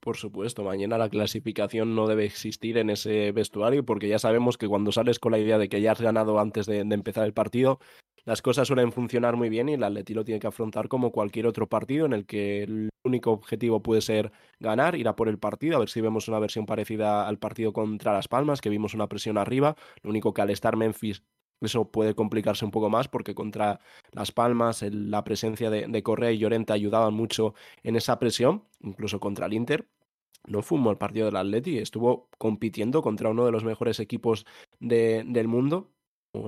Por 0.00 0.16
supuesto, 0.16 0.64
mañana 0.64 0.98
la 0.98 1.10
clasificación 1.10 1.94
no 1.94 2.06
debe 2.06 2.24
existir 2.24 2.78
en 2.78 2.90
ese 2.90 3.32
vestuario 3.32 3.84
porque 3.84 4.08
ya 4.08 4.18
sabemos 4.18 4.56
que 4.56 4.66
cuando 4.66 4.92
sales 4.92 5.18
con 5.18 5.30
la 5.30 5.38
idea 5.38 5.58
de 5.58 5.68
que 5.68 5.80
ya 5.80 5.92
has 5.92 6.00
ganado 6.00 6.40
antes 6.40 6.66
de 6.66 6.78
empezar 6.80 7.24
el 7.24 7.32
partido, 7.32 7.78
las 8.24 8.42
cosas 8.42 8.68
suelen 8.68 8.92
funcionar 8.92 9.36
muy 9.36 9.48
bien 9.48 9.68
y 9.68 9.74
el 9.74 9.82
Atleti 9.82 10.14
lo 10.14 10.24
tiene 10.24 10.40
que 10.40 10.46
afrontar 10.46 10.88
como 10.88 11.10
cualquier 11.10 11.46
otro 11.46 11.68
partido 11.68 12.06
en 12.06 12.12
el 12.12 12.26
que 12.26 12.62
el 12.62 12.90
único 13.04 13.32
objetivo 13.32 13.82
puede 13.82 14.00
ser 14.00 14.32
ganar, 14.60 14.94
ir 14.94 15.08
a 15.08 15.16
por 15.16 15.28
el 15.28 15.38
partido, 15.38 15.76
a 15.76 15.80
ver 15.80 15.88
si 15.88 16.00
vemos 16.00 16.28
una 16.28 16.38
versión 16.38 16.66
parecida 16.66 17.26
al 17.26 17.38
partido 17.38 17.72
contra 17.72 18.12
Las 18.12 18.28
Palmas, 18.28 18.60
que 18.60 18.70
vimos 18.70 18.94
una 18.94 19.08
presión 19.08 19.38
arriba, 19.38 19.76
lo 20.02 20.10
único 20.10 20.32
que 20.32 20.42
al 20.42 20.50
estar 20.50 20.76
Memphis 20.76 21.22
eso 21.60 21.90
puede 21.90 22.14
complicarse 22.14 22.64
un 22.64 22.70
poco 22.70 22.90
más 22.90 23.08
porque 23.08 23.34
contra 23.34 23.80
Las 24.10 24.32
Palmas 24.32 24.82
el, 24.82 25.10
la 25.10 25.24
presencia 25.24 25.70
de, 25.70 26.02
Correa 26.02 26.32
y 26.32 26.38
Llorente 26.38 26.72
ayudaban 26.72 27.14
mucho 27.14 27.54
en 27.82 27.96
esa 27.96 28.18
presión, 28.18 28.64
incluso 28.80 29.20
contra 29.20 29.46
el 29.46 29.54
Inter. 29.54 29.88
No 30.44 30.60
un 30.70 30.82
mal 30.82 30.98
partido 30.98 31.26
del 31.26 31.36
Atleti, 31.36 31.78
estuvo 31.78 32.28
compitiendo 32.36 33.00
contra 33.00 33.30
uno 33.30 33.46
de 33.46 33.52
los 33.52 33.62
mejores 33.62 34.00
equipos 34.00 34.44
de, 34.80 35.22
del 35.24 35.46
mundo, 35.46 35.92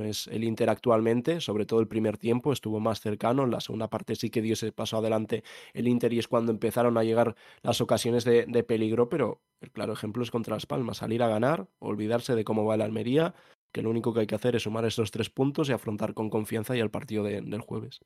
es 0.02 0.26
el 0.28 0.44
Inter 0.44 0.70
actualmente, 0.70 1.40
sobre 1.40 1.66
todo 1.66 1.80
el 1.80 1.88
primer 1.88 2.16
tiempo 2.16 2.52
estuvo 2.52 2.80
más 2.80 3.00
cercano, 3.00 3.44
en 3.44 3.50
la 3.50 3.60
segunda 3.60 3.88
parte 3.88 4.16
sí 4.16 4.30
que 4.30 4.40
dio 4.40 4.54
ese 4.54 4.72
paso 4.72 4.96
adelante 4.96 5.44
el 5.74 5.88
Inter 5.88 6.12
y 6.12 6.18
es 6.18 6.28
cuando 6.28 6.52
empezaron 6.52 6.96
a 6.96 7.04
llegar 7.04 7.36
las 7.62 7.80
ocasiones 7.80 8.24
de, 8.24 8.64
peligro, 8.64 9.08
pero 9.08 9.42
el 9.60 9.70
claro 9.70 9.92
ejemplo 9.92 10.22
es 10.22 10.30
contra 10.30 10.56
Las 10.56 10.66
Palmas, 10.66 10.98
salir 10.98 11.22
a 11.22 11.28
ganar, 11.28 11.68
olvidarse 11.80 12.34
de 12.34 12.44
cómo 12.44 12.64
va 12.64 12.76
el 12.76 12.82
Almería, 12.82 13.34
que 13.72 13.82
lo 13.82 13.90
único 13.90 14.14
que 14.14 14.20
hay 14.20 14.26
que 14.26 14.34
hacer 14.34 14.56
es 14.56 14.62
sumar 14.62 14.86
estos 14.86 15.10
tres 15.10 15.28
puntos 15.28 15.68
y 15.68 15.72
afrontar 15.72 16.14
con 16.14 16.30
confianza 16.30 16.74
ya 16.74 16.82
el 16.82 16.90
partido 16.90 17.22
de, 17.22 17.42
del 17.42 17.60
jueves. 17.60 18.00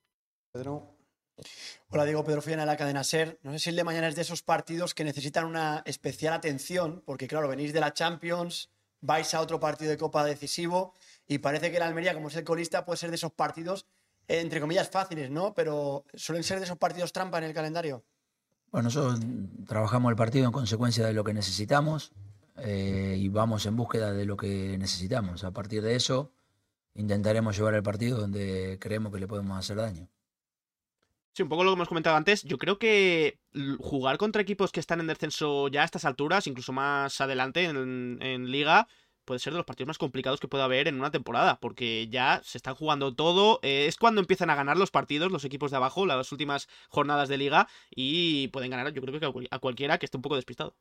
Pedro. 0.52 0.96
Hola, 1.90 2.04
Diego 2.04 2.24
Pedro 2.24 2.42
Fiana 2.42 2.62
de 2.62 2.66
la 2.66 2.76
cadena 2.76 3.04
SER. 3.04 3.38
No 3.42 3.52
sé 3.52 3.60
si 3.60 3.70
el 3.70 3.76
de 3.76 3.84
mañana 3.84 4.08
es 4.08 4.16
de 4.16 4.22
esos 4.22 4.42
partidos 4.42 4.92
que 4.94 5.04
necesitan 5.04 5.44
una 5.44 5.82
especial 5.86 6.32
atención, 6.34 7.02
porque 7.06 7.28
claro, 7.28 7.48
venís 7.48 7.72
de 7.72 7.78
la 7.78 7.92
Champions, 7.92 8.70
vais 9.00 9.32
a 9.34 9.40
otro 9.40 9.60
partido 9.60 9.90
de 9.90 9.96
Copa 9.96 10.24
decisivo 10.24 10.94
y 11.28 11.38
parece 11.38 11.70
que 11.70 11.76
el 11.76 11.82
Almería, 11.82 12.14
como 12.14 12.28
es 12.28 12.36
el 12.36 12.44
colista, 12.44 12.86
puede 12.86 12.96
ser 12.96 13.10
de 13.10 13.16
esos 13.16 13.32
partidos, 13.32 13.86
eh, 14.26 14.40
entre 14.40 14.60
comillas, 14.60 14.88
fáciles, 14.88 15.30
¿no? 15.30 15.54
Pero 15.54 16.04
suelen 16.14 16.42
ser 16.42 16.58
de 16.58 16.64
esos 16.64 16.78
partidos 16.78 17.12
trampa 17.12 17.38
en 17.38 17.44
el 17.44 17.54
calendario. 17.54 18.02
Bueno, 18.70 18.84
nosotros 18.84 19.20
trabajamos 19.66 20.10
el 20.10 20.16
partido 20.16 20.46
en 20.46 20.52
consecuencia 20.52 21.06
de 21.06 21.12
lo 21.12 21.24
que 21.24 21.34
necesitamos 21.34 22.12
eh, 22.56 23.16
y 23.18 23.28
vamos 23.28 23.66
en 23.66 23.76
búsqueda 23.76 24.12
de 24.12 24.24
lo 24.24 24.36
que 24.36 24.76
necesitamos. 24.78 25.44
A 25.44 25.52
partir 25.52 25.82
de 25.82 25.96
eso, 25.96 26.32
intentaremos 26.94 27.56
llevar 27.56 27.74
el 27.74 27.82
partido 27.82 28.18
donde 28.18 28.78
creemos 28.80 29.12
que 29.12 29.20
le 29.20 29.28
podemos 29.28 29.58
hacer 29.58 29.76
daño. 29.76 30.08
Sí, 31.34 31.42
un 31.42 31.50
poco 31.50 31.62
lo 31.62 31.70
que 31.70 31.74
hemos 31.74 31.88
comentado 31.88 32.16
antes. 32.16 32.42
Yo 32.42 32.58
creo 32.58 32.78
que 32.78 33.38
jugar 33.78 34.16
contra 34.16 34.42
equipos 34.42 34.72
que 34.72 34.80
están 34.80 35.00
en 35.00 35.06
descenso 35.06 35.68
ya 35.68 35.82
a 35.82 35.84
estas 35.84 36.04
alturas, 36.04 36.46
incluso 36.46 36.72
más 36.72 37.20
adelante 37.20 37.64
en, 37.64 38.18
en 38.20 38.50
liga, 38.50 38.88
puede 39.28 39.40
ser 39.40 39.52
de 39.52 39.58
los 39.58 39.66
partidos 39.66 39.88
más 39.88 39.98
complicados 39.98 40.40
que 40.40 40.48
pueda 40.48 40.64
haber 40.64 40.88
en 40.88 40.94
una 40.94 41.10
temporada, 41.10 41.60
porque 41.60 42.08
ya 42.08 42.40
se 42.42 42.56
están 42.56 42.74
jugando 42.74 43.14
todo. 43.14 43.60
Eh, 43.62 43.84
es 43.86 43.98
cuando 43.98 44.22
empiezan 44.22 44.48
a 44.48 44.54
ganar 44.54 44.78
los 44.78 44.90
partidos 44.90 45.30
los 45.30 45.44
equipos 45.44 45.70
de 45.70 45.76
abajo, 45.76 46.06
las 46.06 46.32
últimas 46.32 46.66
jornadas 46.88 47.28
de 47.28 47.36
liga, 47.36 47.68
y 47.90 48.48
pueden 48.48 48.70
ganar, 48.70 48.90
yo 48.90 49.02
creo 49.02 49.20
que 49.20 49.46
a 49.50 49.58
cualquiera 49.58 49.98
que 49.98 50.06
esté 50.06 50.16
un 50.16 50.22
poco 50.22 50.36
despistado. 50.36 50.74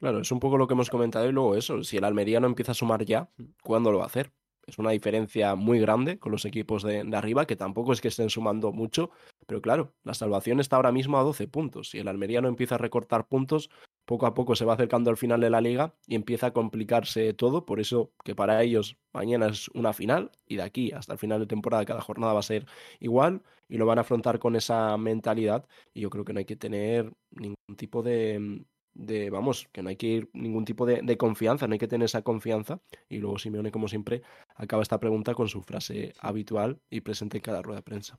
Claro, 0.00 0.18
es 0.20 0.32
un 0.32 0.40
poco 0.40 0.58
lo 0.58 0.66
que 0.66 0.74
hemos 0.74 0.90
comentado 0.90 1.28
y 1.28 1.32
luego 1.32 1.54
eso, 1.54 1.84
si 1.84 1.98
el 1.98 2.04
Almería 2.04 2.40
no 2.40 2.48
empieza 2.48 2.72
a 2.72 2.74
sumar 2.74 3.04
ya, 3.04 3.30
¿cuándo 3.62 3.92
lo 3.92 3.98
va 3.98 4.04
a 4.04 4.08
hacer? 4.08 4.32
Es 4.66 4.78
una 4.78 4.90
diferencia 4.90 5.54
muy 5.54 5.78
grande 5.78 6.18
con 6.18 6.32
los 6.32 6.44
equipos 6.46 6.82
de, 6.82 7.04
de, 7.04 7.16
arriba, 7.16 7.46
que 7.46 7.54
tampoco 7.54 7.92
es 7.92 8.00
que 8.00 8.08
estén 8.08 8.28
sumando 8.28 8.72
mucho, 8.72 9.10
pero 9.46 9.62
claro, 9.62 9.94
la 10.02 10.14
salvación 10.14 10.58
está 10.58 10.74
ahora 10.74 10.90
mismo 10.90 11.16
a 11.16 11.22
12 11.22 11.46
puntos. 11.46 11.90
Si 11.90 11.98
el 11.98 12.08
Almería 12.08 12.40
no 12.40 12.48
empieza 12.48 12.74
a 12.74 12.78
recortar 12.78 13.28
puntos, 13.28 13.70
poco 14.06 14.26
a 14.26 14.34
poco 14.34 14.56
se 14.56 14.64
va 14.64 14.74
acercando 14.74 15.10
al 15.10 15.16
final 15.16 15.40
de 15.40 15.50
la 15.50 15.60
liga 15.60 15.94
y 16.06 16.14
empieza 16.14 16.48
a 16.48 16.52
complicarse 16.52 17.34
todo, 17.34 17.66
por 17.66 17.80
eso 17.80 18.12
que 18.24 18.34
para 18.34 18.62
ellos 18.62 18.96
mañana 19.12 19.48
es 19.48 19.68
una 19.70 19.92
final 19.92 20.30
y 20.46 20.56
de 20.56 20.62
aquí 20.62 20.92
hasta 20.92 21.12
el 21.12 21.18
final 21.18 21.40
de 21.40 21.46
temporada 21.46 21.84
cada 21.84 22.00
jornada 22.00 22.32
va 22.32 22.40
a 22.40 22.42
ser 22.42 22.66
igual 23.00 23.42
y 23.68 23.76
lo 23.78 23.86
van 23.86 23.98
a 23.98 24.02
afrontar 24.02 24.38
con 24.38 24.56
esa 24.56 24.96
mentalidad 24.96 25.66
y 25.92 26.00
yo 26.00 26.10
creo 26.10 26.24
que 26.24 26.32
no 26.32 26.38
hay 26.38 26.44
que 26.44 26.56
tener 26.56 27.12
ningún 27.30 27.76
tipo 27.76 28.02
de, 28.02 28.64
de 28.94 29.30
vamos, 29.30 29.68
que 29.72 29.82
no 29.82 29.88
hay 29.88 29.96
que 29.96 30.06
ir 30.06 30.30
ningún 30.32 30.64
tipo 30.64 30.86
de, 30.86 31.02
de, 31.02 31.16
confianza, 31.16 31.66
no 31.66 31.74
hay 31.74 31.78
que 31.78 31.88
tener 31.88 32.06
esa 32.06 32.22
confianza. 32.22 32.80
Y 33.08 33.18
luego 33.18 33.38
Simeone, 33.38 33.70
como 33.70 33.88
siempre, 33.88 34.22
acaba 34.54 34.82
esta 34.82 35.00
pregunta 35.00 35.34
con 35.34 35.48
su 35.48 35.62
frase 35.62 36.14
habitual 36.20 36.80
y 36.90 37.00
presente 37.00 37.38
en 37.38 37.42
cada 37.42 37.62
rueda 37.62 37.80
de 37.80 37.82
prensa. 37.82 38.16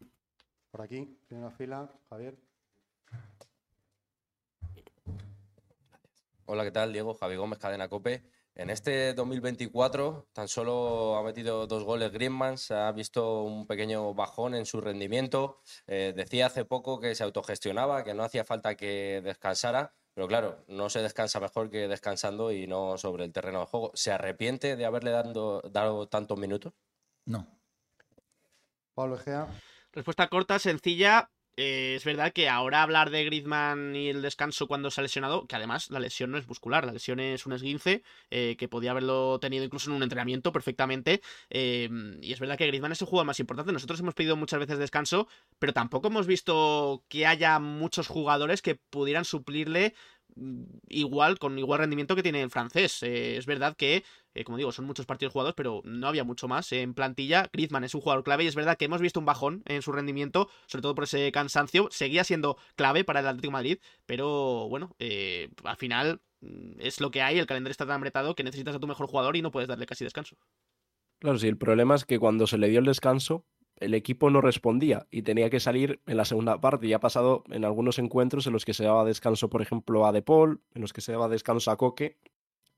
Por 0.72 0.82
aquí, 0.82 1.18
primera 1.28 1.52
fila, 1.52 1.92
Javier. 2.10 2.38
Hola, 6.50 6.64
¿qué 6.64 6.72
tal? 6.72 6.94
Diego, 6.94 7.14
Javi 7.14 7.36
Gómez, 7.36 7.60
Cadena 7.60 7.90
Cope. 7.90 8.24
En 8.56 8.70
este 8.70 9.14
2024 9.14 10.30
tan 10.32 10.48
solo 10.48 11.18
ha 11.18 11.24
metido 11.24 11.68
dos 11.68 11.84
goles 11.84 12.10
Griezmann, 12.14 12.58
se 12.58 12.74
ha 12.74 12.90
visto 12.94 13.44
un 13.44 13.68
pequeño 13.68 14.14
bajón 14.14 14.56
en 14.56 14.66
su 14.66 14.80
rendimiento. 14.80 15.60
Eh, 15.88 16.14
decía 16.16 16.46
hace 16.46 16.64
poco 16.64 17.02
que 17.02 17.16
se 17.16 17.26
autogestionaba, 17.26 18.06
que 18.06 18.14
no 18.14 18.24
hacía 18.24 18.46
falta 18.46 18.76
que 18.76 19.20
descansara, 19.26 19.94
pero 20.14 20.30
claro, 20.30 20.64
no 20.70 20.90
se 20.90 21.02
descansa 21.02 21.42
mejor 21.42 21.70
que 21.70 21.90
descansando 21.90 22.54
y 22.54 22.66
no 22.66 22.98
sobre 22.98 23.26
el 23.26 23.34
terreno 23.34 23.60
de 23.60 23.66
juego. 23.66 23.92
¿Se 23.94 24.14
arrepiente 24.14 24.78
de 24.78 24.86
haberle 24.86 25.12
dado, 25.12 25.62
dado 25.70 26.08
tantos 26.08 26.40
minutos? 26.40 26.72
No. 27.26 27.46
Pablo 28.94 29.18
Egea. 29.18 29.48
Respuesta 29.92 30.30
corta, 30.30 30.60
sencilla. 30.60 31.30
Eh, 31.60 31.96
es 31.96 32.06
verdad 32.06 32.34
que 32.34 32.50
ahora 32.50 32.84
hablar 32.84 33.10
de 33.10 33.26
Griezmann 33.26 33.96
y 33.96 34.10
el 34.10 34.22
descanso 34.22 34.68
cuando 34.68 34.92
se 34.92 35.02
ha 35.02 35.04
lesionado, 35.04 35.48
que 35.48 35.56
además 35.56 35.90
la 35.90 36.00
lesión 36.00 36.30
no 36.30 36.38
es 36.38 36.48
muscular, 36.48 36.86
la 36.86 36.92
lesión 36.92 37.20
es 37.20 37.48
un 37.48 37.54
esguince, 37.54 38.04
eh, 38.30 38.56
que 38.60 38.68
podía 38.68 38.92
haberlo 38.92 39.40
tenido 39.40 39.64
incluso 39.66 39.90
en 39.90 39.96
un 39.96 40.04
entrenamiento 40.04 40.52
perfectamente. 40.52 41.20
Eh, 41.50 41.90
y 42.22 42.32
es 42.32 42.40
verdad 42.40 42.60
que 42.60 42.68
Griezmann 42.68 42.92
es 42.92 43.02
el 43.02 43.08
jugador 43.08 43.26
más 43.26 43.40
importante. 43.40 43.72
Nosotros 43.72 44.00
hemos 44.00 44.14
pedido 44.14 44.36
muchas 44.36 44.60
veces 44.60 44.78
descanso, 44.78 45.28
pero 45.58 45.74
tampoco 45.74 46.10
hemos 46.10 46.28
visto 46.28 47.04
que 47.08 47.26
haya 47.26 47.58
muchos 47.58 48.08
jugadores 48.08 48.62
que 48.62 48.76
pudieran 48.76 49.26
suplirle 49.26 49.96
igual, 50.90 51.40
con 51.40 51.58
igual 51.58 51.80
rendimiento 51.80 52.16
que 52.16 52.24
tiene 52.24 52.42
el 52.42 52.50
francés. 52.50 53.02
Eh, 53.04 53.38
es 53.38 53.46
verdad 53.46 53.76
que, 53.76 54.04
eh, 54.34 54.44
como 54.44 54.58
digo, 54.58 54.72
son 54.72 54.86
muchos 54.86 55.06
partidos 55.06 55.34
jugados, 55.34 55.54
pero 55.56 55.82
no 55.84 56.08
había 56.08 56.24
mucho 56.24 56.48
más 56.48 56.72
en 56.72 56.94
plantilla. 56.94 57.50
Griezmann 57.52 57.84
es 57.84 57.96
un 57.96 58.02
jugador 58.02 58.24
clave 58.24 58.44
y 58.44 58.48
es 58.48 58.56
verdad 58.56 58.78
que 58.78 58.86
hemos 58.86 59.02
visto 59.02 59.20
un 59.20 59.26
bajón 59.26 59.64
en 59.66 59.82
su 59.82 59.92
rendimiento, 59.92 60.50
sobre 60.68 60.82
todo 60.82 60.96
por 60.96 61.06
ese 61.06 61.32
cansancio. 61.32 61.88
Seguía 61.92 62.24
siendo 62.24 62.58
clave 62.76 63.04
para 63.04 63.20
el 63.22 63.28
Atlético 63.28 63.52
Madrid, 63.52 63.80
pero 64.06 64.68
bueno, 64.70 64.96
eh, 65.00 65.50
al 65.64 65.78
final 65.78 66.22
mm, 66.42 66.80
es 66.80 67.00
lo 67.00 67.12
que 67.12 67.22
hay. 67.22 67.40
El 67.40 67.48
calendario 67.48 67.72
está 67.72 67.86
tan 67.86 67.98
apretado 67.98 68.36
que 68.36 68.44
necesitas 68.44 68.76
a 68.76 68.80
tu 68.80 68.88
mejor 68.88 69.08
jugador 69.08 69.36
y 69.36 69.42
no 69.42 69.52
puedes 69.52 69.68
darle 69.68 69.86
casi 69.86 70.04
descanso. 70.04 70.38
Claro, 71.20 71.40
sí, 71.40 71.48
el 71.48 71.58
problema 71.58 71.96
es 71.96 72.06
que 72.06 72.20
cuando 72.20 72.46
se 72.46 72.60
le 72.60 72.70
dio 72.70 72.80
el 72.80 72.86
descanso, 72.86 73.44
el 73.80 73.94
equipo 73.94 74.30
no 74.30 74.42
respondía 74.42 75.08
y 75.12 75.22
tenía 75.22 75.50
que 75.50 75.60
salir 75.60 76.02
en 76.06 76.18
la 76.18 76.26
segunda 76.26 76.60
parte. 76.60 76.88
Y 76.88 76.94
ha 76.94 77.00
pasado 77.00 77.44
en 77.50 77.66
algunos 77.66 78.00
encuentros 78.00 78.48
en 78.48 78.54
los 78.54 78.66
que 78.66 78.74
se 78.74 78.84
daba 78.84 79.06
descanso, 79.06 79.50
por 79.50 79.62
ejemplo, 79.62 80.06
a 80.06 80.12
De 80.12 80.22
Paul, 80.22 80.62
en 80.74 80.82
los 80.82 80.94
que 80.94 81.02
se 81.02 81.12
daba 81.12 81.28
descanso 81.28 81.72
a 81.72 81.78
Coque, 81.78 82.18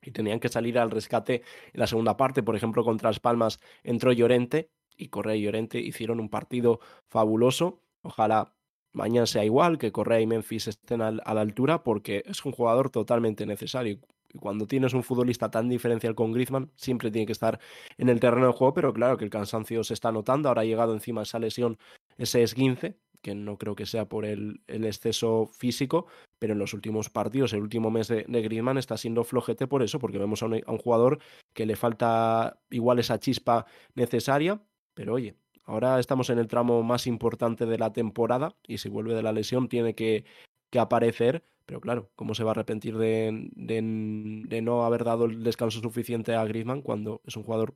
y 0.02 0.12
tenían 0.12 0.40
que 0.40 0.50
salir 0.50 0.80
al 0.80 0.92
rescate 0.92 1.44
en 1.74 1.80
la 1.80 1.88
segunda 1.88 2.18
parte. 2.18 2.44
Por 2.44 2.56
ejemplo, 2.56 2.84
contra 2.84 3.10
Las 3.10 3.20
Palmas 3.20 3.60
entró 3.84 4.12
Llorente 4.12 4.72
y 4.96 5.08
Correa 5.08 5.36
y 5.36 5.42
Llorente 5.42 5.80
hicieron 5.80 6.20
un 6.20 6.30
partido 6.30 6.80
fabuloso. 7.08 7.82
Ojalá 8.02 8.56
mañana 8.94 9.26
sea 9.26 9.46
igual, 9.46 9.78
que 9.78 9.92
Correa 9.92 10.22
y 10.22 10.28
Memphis 10.28 10.68
estén 10.68 11.02
a 11.02 11.12
la 11.12 11.42
altura, 11.42 11.84
porque 11.84 12.24
es 12.26 12.44
un 12.46 12.52
jugador 12.52 12.90
totalmente 12.90 13.46
necesario. 13.46 14.00
Cuando 14.40 14.68
tienes 14.68 14.94
un 14.94 15.04
futbolista 15.04 15.50
tan 15.50 15.70
diferencial 15.70 16.16
con 16.16 16.32
Griezmann, 16.32 16.72
siempre 16.76 17.12
tiene 17.12 17.26
que 17.26 17.32
estar 17.32 17.60
en 17.98 18.10
el 18.10 18.20
terreno 18.20 18.48
de 18.48 18.54
juego, 18.54 18.74
pero 18.74 18.94
claro 18.94 19.18
que 19.18 19.26
el 19.26 19.30
cansancio 19.30 19.84
se 19.84 19.94
está 19.94 20.12
notando. 20.12 20.50
Ahora 20.50 20.62
ha 20.62 20.66
llegado 20.66 20.94
encima 20.94 21.24
esa 21.24 21.40
lesión, 21.40 21.78
ese 22.18 22.44
esguince, 22.44 22.98
que 23.22 23.36
no 23.36 23.58
creo 23.58 23.76
que 23.76 23.86
sea 23.86 24.08
por 24.08 24.26
el, 24.26 24.62
exceso 24.68 25.48
físico, 25.48 26.08
pero 26.38 26.54
en 26.54 26.60
los 26.60 26.74
últimos 26.74 27.10
partidos, 27.10 27.54
el 27.54 27.62
último 27.62 27.92
mes 27.92 28.08
de, 28.08 28.26
de 28.28 28.42
Griezmann 28.42 28.78
está 28.78 28.98
siendo 28.98 29.24
flojete 29.24 29.68
por 29.68 29.84
eso, 29.84 30.00
porque 30.00 30.20
vemos 30.20 30.44
a 30.44 30.46
un 30.46 30.78
jugador 30.78 31.20
que 31.54 31.66
le 31.66 31.76
falta 31.76 32.60
igual 32.70 33.00
esa 33.00 33.20
chispa 33.20 33.66
necesaria, 33.96 34.62
pero 34.94 35.14
oye, 35.16 35.36
Ahora 35.70 36.00
estamos 36.00 36.32
en 36.32 36.40
el 36.40 36.48
tramo 36.48 36.82
más 36.82 37.06
importante 37.06 37.68
de 37.68 37.78
la 37.78 37.94
temporada 37.94 38.56
y 38.66 38.80
si 38.80 38.90
vuelve 38.90 39.14
de 39.14 39.22
la 39.22 39.32
lesión 39.32 39.70
tiene 39.70 39.94
que, 39.94 40.26
que 40.70 40.80
aparecer. 40.80 41.44
Pero 41.66 41.82
claro, 41.82 42.10
¿cómo 42.16 42.34
se 42.34 42.44
va 42.44 42.52
a 42.52 42.54
arrepentir 42.54 42.98
de, 42.98 43.50
de, 43.56 44.62
no 44.62 44.86
haber 44.86 45.04
dado 45.04 45.26
el 45.26 45.44
descanso 45.44 45.82
suficiente 45.82 46.34
a 46.34 46.44
Griezmann 46.46 46.82
cuando 46.82 47.22
es 47.26 47.38
un 47.38 47.44
jugador 47.44 47.76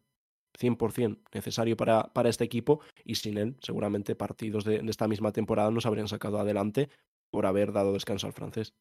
100% 0.59 1.19
necesario 1.33 1.77
para, 1.77 2.11
para 2.13 2.29
este 2.29 2.43
equipo 2.43 2.81
y 3.05 3.15
sin 3.15 3.37
él 3.37 3.55
seguramente 3.61 4.15
partidos 4.15 4.63
de, 4.65 4.79
de 4.79 4.89
esta 4.89 5.07
misma 5.07 5.31
temporada 5.31 5.69
nos 5.71 5.85
habrían 5.85 6.07
sacado 6.07 6.39
adelante 6.39 6.89
por 7.29 7.45
haber 7.45 7.71
dado 7.71 7.93
descanso 7.93 8.27
al 8.27 8.33
francés? 8.33 8.73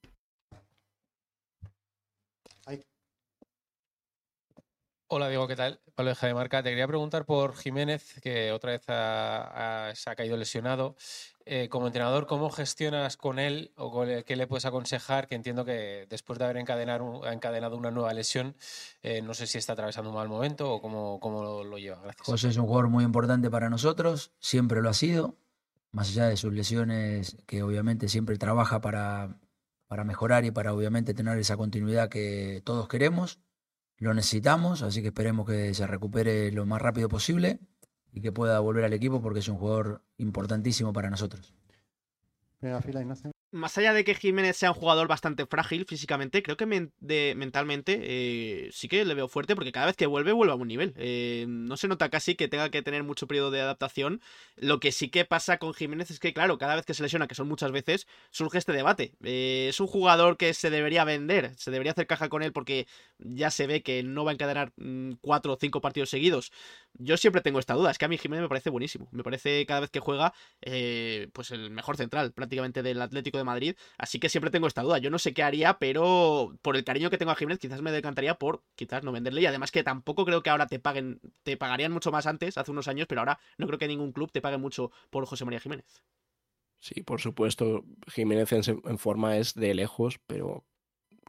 Hola 5.15 5.29
Diego, 5.29 5.47
¿qué 5.47 5.57
tal? 5.57 5.79
Pablo 5.95 6.15
de 6.19 6.33
Marca. 6.33 6.63
Te 6.63 6.71
quería 6.71 6.87
preguntar 6.89 7.27
por 7.27 7.55
Jiménez, 7.55 8.19
que 8.23 8.51
otra 8.51 8.71
vez 8.71 8.85
ha, 8.89 9.93
se 9.95 10.09
ha 10.09 10.17
caído 10.17 10.39
lesionado. 10.39 10.97
Eh, 11.45 11.69
como 11.69 11.87
entrenador, 11.87 12.27
¿cómo 12.27 12.49
gestionas 12.49 13.19
con 13.19 13.39
él 13.39 13.73
o 13.77 14.07
qué 14.25 14.37
le 14.37 14.47
puedes 14.47 14.65
aconsejar? 14.65 15.29
Que 15.29 15.35
entiendo 15.35 15.67
que 15.67 16.07
después 16.09 16.39
de 16.39 16.47
haber 16.47 16.57
encadenado, 16.57 17.77
una 17.77 17.91
nueva 17.91 18.15
lesión, 18.15 18.57
eh, 19.03 19.21
no 19.21 19.35
sé 19.35 19.47
si 19.47 19.59
está 19.59 19.75
atravesando 19.75 20.09
un 20.09 20.17
mal 20.17 20.31
momento 20.31 20.73
o 20.73 20.81
cómo, 20.81 21.63
lo, 21.63 21.77
lleva. 21.77 22.01
Gracias. 22.01 22.27
José 22.27 22.49
es 22.49 22.57
un 22.57 22.65
jugador 22.65 22.89
muy 22.89 23.05
importante 23.05 23.51
para 23.51 23.69
nosotros, 23.69 24.33
siempre 24.39 24.81
lo 24.81 24.89
ha 24.89 24.95
sido, 24.95 25.37
más 25.91 26.09
allá 26.09 26.31
de 26.31 26.39
sus 26.39 26.55
lesiones, 26.55 27.37
que 27.47 27.63
obviamente 27.63 28.09
siempre 28.09 28.39
trabaja 28.39 28.81
para, 28.81 29.39
para 29.89 30.05
mejorar 30.05 30.47
y 30.47 30.53
para 30.53 30.73
obviamente 30.73 31.13
tener 31.13 31.37
esa 31.37 31.59
continuidad 31.59 32.09
que 32.09 32.63
todos 32.65 32.89
queremos 32.89 33.41
lo 34.03 34.15
necesitamos, 34.15 34.83
así 34.83 35.01
que 35.01 35.09
esperemos 35.09 35.47
que 35.47 35.75
se 35.75 35.87
recupere 35.87 36.51
lo 36.51 36.67
más 36.67 36.83
rápido 36.83 37.09
posible 37.09 37.61
y 38.13 38.21
que 38.21 38.33
pueda 38.33 38.59
volver 38.59 38.85
al 38.85 38.93
equipo 38.93 39.23
porque 39.23 39.39
es 39.39 39.49
un 39.49 39.59
jugador 39.59 40.03
importantísimo 40.19 40.93
para 40.93 41.09
nosotros. 41.09 41.55
Fila, 42.83 43.01
Ignacio. 43.01 43.33
Más 43.53 43.77
allá 43.77 43.93
de 43.93 44.03
que 44.03 44.15
Jiménez 44.15 44.57
sea 44.57 44.71
un 44.71 44.77
jugador 44.77 45.09
bastante 45.09 45.45
frágil 45.45 45.85
físicamente, 45.85 46.43
creo 46.43 46.57
que 46.57 46.89
de, 47.01 47.35
mentalmente 47.37 48.01
eh, 48.03 48.71
sí 48.73 48.89
que 48.89 49.05
le 49.05 49.13
veo 49.13 49.29
fuerte 49.29 49.55
porque 49.55 49.73
cada 49.73 49.85
vez 49.85 49.95
que 49.95 50.07
vuelve, 50.07 50.33
vuelve 50.33 50.55
a 50.55 50.57
un 50.57 50.67
nivel. 50.67 50.95
Eh, 50.97 51.45
no 51.47 51.77
se 51.77 51.87
nota 51.87 52.09
casi 52.09 52.35
que 52.35 52.49
tenga 52.49 52.71
que 52.71 52.81
tener 52.81 53.03
mucho 53.03 53.27
periodo 53.27 53.51
de 53.51 53.61
adaptación. 53.61 54.23
Lo 54.57 54.81
que 54.81 54.91
sí 54.91 55.11
que 55.11 55.27
pasa 55.27 55.59
con 55.59 55.75
Jiménez 55.75 56.11
es 56.11 56.19
que, 56.19 56.33
claro, 56.33 56.57
cada 56.57 56.77
vez 56.77 56.87
que 56.87 56.95
se 56.95 57.03
lesiona, 57.03 57.29
que 57.29 57.35
son 57.35 57.47
muchas 57.47 57.73
veces, 57.73 58.07
surge 58.31 58.57
este 58.57 58.73
debate. 58.73 59.13
Eh, 59.23 59.67
es 59.69 59.81
un 59.81 59.87
jugador 59.87 60.39
que 60.39 60.55
se 60.55 60.71
debería 60.71 61.05
vender, 61.05 61.53
se 61.59 61.71
debería 61.71 61.93
hacer 61.93 62.07
caja 62.07 62.31
con 62.31 62.43
él 62.43 62.55
porque 62.55 62.87
ya 63.19 63.51
se 63.51 63.67
ve 63.67 63.83
que 63.83 64.03
no 64.03 64.25
va 64.25 64.31
a 64.31 64.35
encadenar 64.35 64.73
mmm, 64.77 65.13
cuatro 65.21 65.53
o 65.53 65.59
cinco 65.61 65.83
partidos 65.83 66.09
seguidos. 66.09 66.53
Yo 66.95 67.19
siempre 67.19 67.43
tengo 67.43 67.59
esta 67.59 67.75
duda, 67.75 67.91
es 67.91 67.99
que 67.99 68.07
a 68.07 68.09
mí 68.09 68.17
Jiménez 68.17 68.45
me 68.45 68.49
parece 68.49 68.71
buenísimo. 68.71 69.09
Me 69.13 69.23
parece 69.23 69.67
cada 69.67 69.81
vez 69.81 69.91
que 69.91 70.01
juega, 70.01 70.33
eh, 70.63 71.29
pues 71.35 71.51
el 71.51 71.71
mejor 71.71 71.99
central 71.99 72.33
prácticamente 72.33 72.83
del 72.83 73.03
Atlético 73.03 73.42
Madrid. 73.45 73.77
Así 73.99 74.19
que 74.19 74.29
siempre 74.29 74.51
tengo 74.51 74.67
esta 74.67 74.83
duda. 74.83 74.99
Yo 74.99 75.11
no 75.11 75.19
sé 75.19 75.35
qué 75.35 75.43
haría, 75.43 75.79
pero 75.79 76.57
por 76.63 76.77
el 76.77 76.85
cariño 76.85 77.11
que 77.11 77.19
tengo 77.19 77.33
a 77.33 77.37
Jiménez, 77.37 77.59
quizás 77.59 77.83
me 77.83 77.93
decantaría 77.93 78.35
por 78.35 78.63
quizás 78.75 79.03
no 79.05 79.13
venderle. 79.13 79.43
Y 79.43 79.47
además 79.47 79.71
que 79.71 79.83
tampoco 79.83 80.25
creo 80.25 80.43
que 80.43 80.51
ahora 80.51 80.67
te 80.67 80.79
paguen, 80.79 81.21
te 81.43 81.57
pagarían 81.57 81.93
mucho 81.93 82.11
más 82.11 82.27
antes, 82.27 82.59
hace 82.59 82.71
unos 82.71 82.89
años, 82.89 83.07
pero 83.09 83.21
ahora 83.21 83.39
no 83.59 83.67
creo 83.67 83.79
que 83.79 83.89
ningún 83.89 84.13
club 84.13 84.31
te 84.33 84.41
pague 84.41 84.59
mucho 84.59 84.91
por 85.11 85.27
José 85.27 85.45
María 85.45 85.61
Jiménez. 85.61 86.03
Sí, 86.81 87.03
por 87.03 87.21
supuesto, 87.21 87.85
Jiménez 88.09 88.53
en, 88.53 88.99
forma 88.99 89.37
es 89.37 89.55
de 89.55 89.73
lejos, 89.73 90.19
pero 90.27 90.65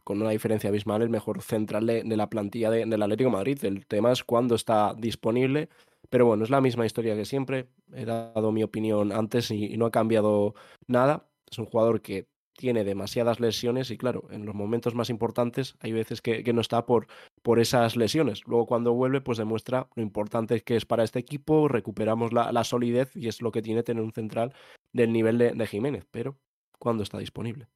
con 0.02 0.20
una 0.20 0.30
diferencia 0.30 0.68
abismal 0.68 1.00
el 1.02 1.10
mejor 1.10 1.42
central 1.42 1.86
de, 1.86 2.04
la 2.04 2.28
plantilla 2.28 2.70
de, 2.70 2.84
del 2.84 3.02
Atlético 3.02 3.30
Madrid. 3.30 3.64
El 3.64 3.86
tema 3.86 4.10
es 4.10 4.24
cuándo 4.24 4.56
está 4.56 4.94
disponible. 4.94 5.68
Pero 6.10 6.26
bueno, 6.26 6.44
es 6.44 6.50
la 6.50 6.60
misma 6.60 6.86
historia 6.86 7.16
que 7.16 7.24
siempre. 7.24 7.68
He 7.92 8.04
dado 8.04 8.52
mi 8.52 8.62
opinión 8.62 9.12
antes 9.12 9.50
y 9.50 9.76
no 9.76 9.86
ha 9.86 9.90
cambiado 9.90 10.54
nada. 10.86 11.28
Es 11.54 11.58
un 11.60 11.66
jugador 11.66 12.02
que 12.02 12.26
tiene 12.52 12.82
demasiadas 12.82 13.38
lesiones 13.38 13.92
y 13.92 13.96
claro, 13.96 14.26
en 14.30 14.44
los 14.44 14.56
momentos 14.56 14.96
más 14.96 15.08
importantes 15.08 15.76
hay 15.78 15.92
veces 15.92 16.20
que, 16.20 16.42
no 16.52 16.60
está 16.60 16.84
por, 16.84 17.06
por 17.42 17.60
esas 17.60 17.94
lesiones. 17.94 18.40
Luego 18.44 18.66
cuando 18.66 18.92
vuelve 18.92 19.20
pues 19.20 19.38
demuestra 19.38 19.88
lo 19.94 20.02
importante 20.02 20.62
que 20.62 20.74
es 20.74 20.84
para 20.84 21.04
este 21.04 21.20
equipo, 21.20 21.68
recuperamos 21.68 22.32
la, 22.32 22.50
la 22.50 22.64
solidez 22.64 23.14
y 23.14 23.28
es 23.28 23.40
lo 23.40 23.52
que 23.52 23.62
tiene 23.62 23.84
tener 23.84 24.02
un 24.02 24.12
central 24.12 24.52
del 24.92 25.12
nivel 25.12 25.38
de, 25.38 25.52
de 25.52 25.66
Jiménez, 25.68 26.06
pero 26.10 26.36
cuando 26.80 27.04
está 27.04 27.18
disponible. 27.18 27.68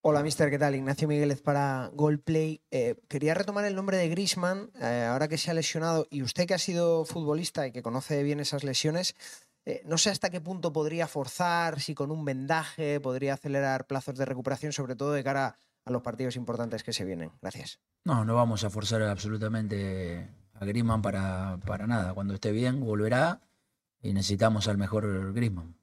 Hola, 0.00 0.24
mister, 0.24 0.50
¿qué 0.50 0.58
tal? 0.58 0.74
Ignacio 0.74 1.06
Migueles 1.06 1.42
para 1.42 1.90
Goldplay. 1.94 2.60
Eh, 2.72 2.96
quería 3.08 3.34
retomar 3.34 3.64
el 3.66 3.76
nombre 3.76 3.98
de 3.98 4.08
Grisman, 4.08 4.72
eh, 4.80 5.06
ahora 5.08 5.28
que 5.28 5.38
se 5.38 5.50
ha 5.52 5.54
lesionado, 5.54 6.08
y 6.10 6.22
usted 6.22 6.46
que 6.46 6.54
ha 6.54 6.58
sido 6.58 7.04
futbolista 7.04 7.66
y 7.66 7.72
que 7.72 7.82
conoce 7.82 8.22
bien 8.24 8.40
esas 8.40 8.64
lesiones, 8.64 9.14
Eh, 9.68 9.82
no 9.84 9.98
sé 9.98 10.08
hasta 10.08 10.30
qué 10.30 10.40
punto 10.40 10.72
podría 10.72 11.06
forzar, 11.06 11.78
si 11.78 11.94
con 11.94 12.10
un 12.10 12.24
vendaje 12.24 13.00
podría 13.00 13.34
acelerar 13.34 13.86
plazos 13.86 14.16
de 14.16 14.24
recuperación, 14.24 14.72
sobre 14.72 14.96
todo 14.96 15.12
de 15.12 15.22
cara 15.22 15.58
a 15.84 15.90
los 15.90 16.00
partidos 16.00 16.36
importantes 16.36 16.82
que 16.82 16.94
se 16.94 17.04
vienen. 17.04 17.32
Gracias. 17.42 17.78
No, 18.02 18.24
no 18.24 18.34
vamos 18.34 18.64
a 18.64 18.70
forzar 18.70 19.02
absolutamente 19.02 20.26
a 20.54 20.64
Griezmann 20.64 21.02
para, 21.02 21.58
para 21.66 21.86
nada. 21.86 22.14
Cuando 22.14 22.32
esté 22.32 22.50
bien, 22.50 22.80
volverá 22.80 23.42
y 24.00 24.14
necesitamos 24.14 24.68
al 24.68 24.78
mejor 24.78 25.34
Griezmann. 25.34 25.76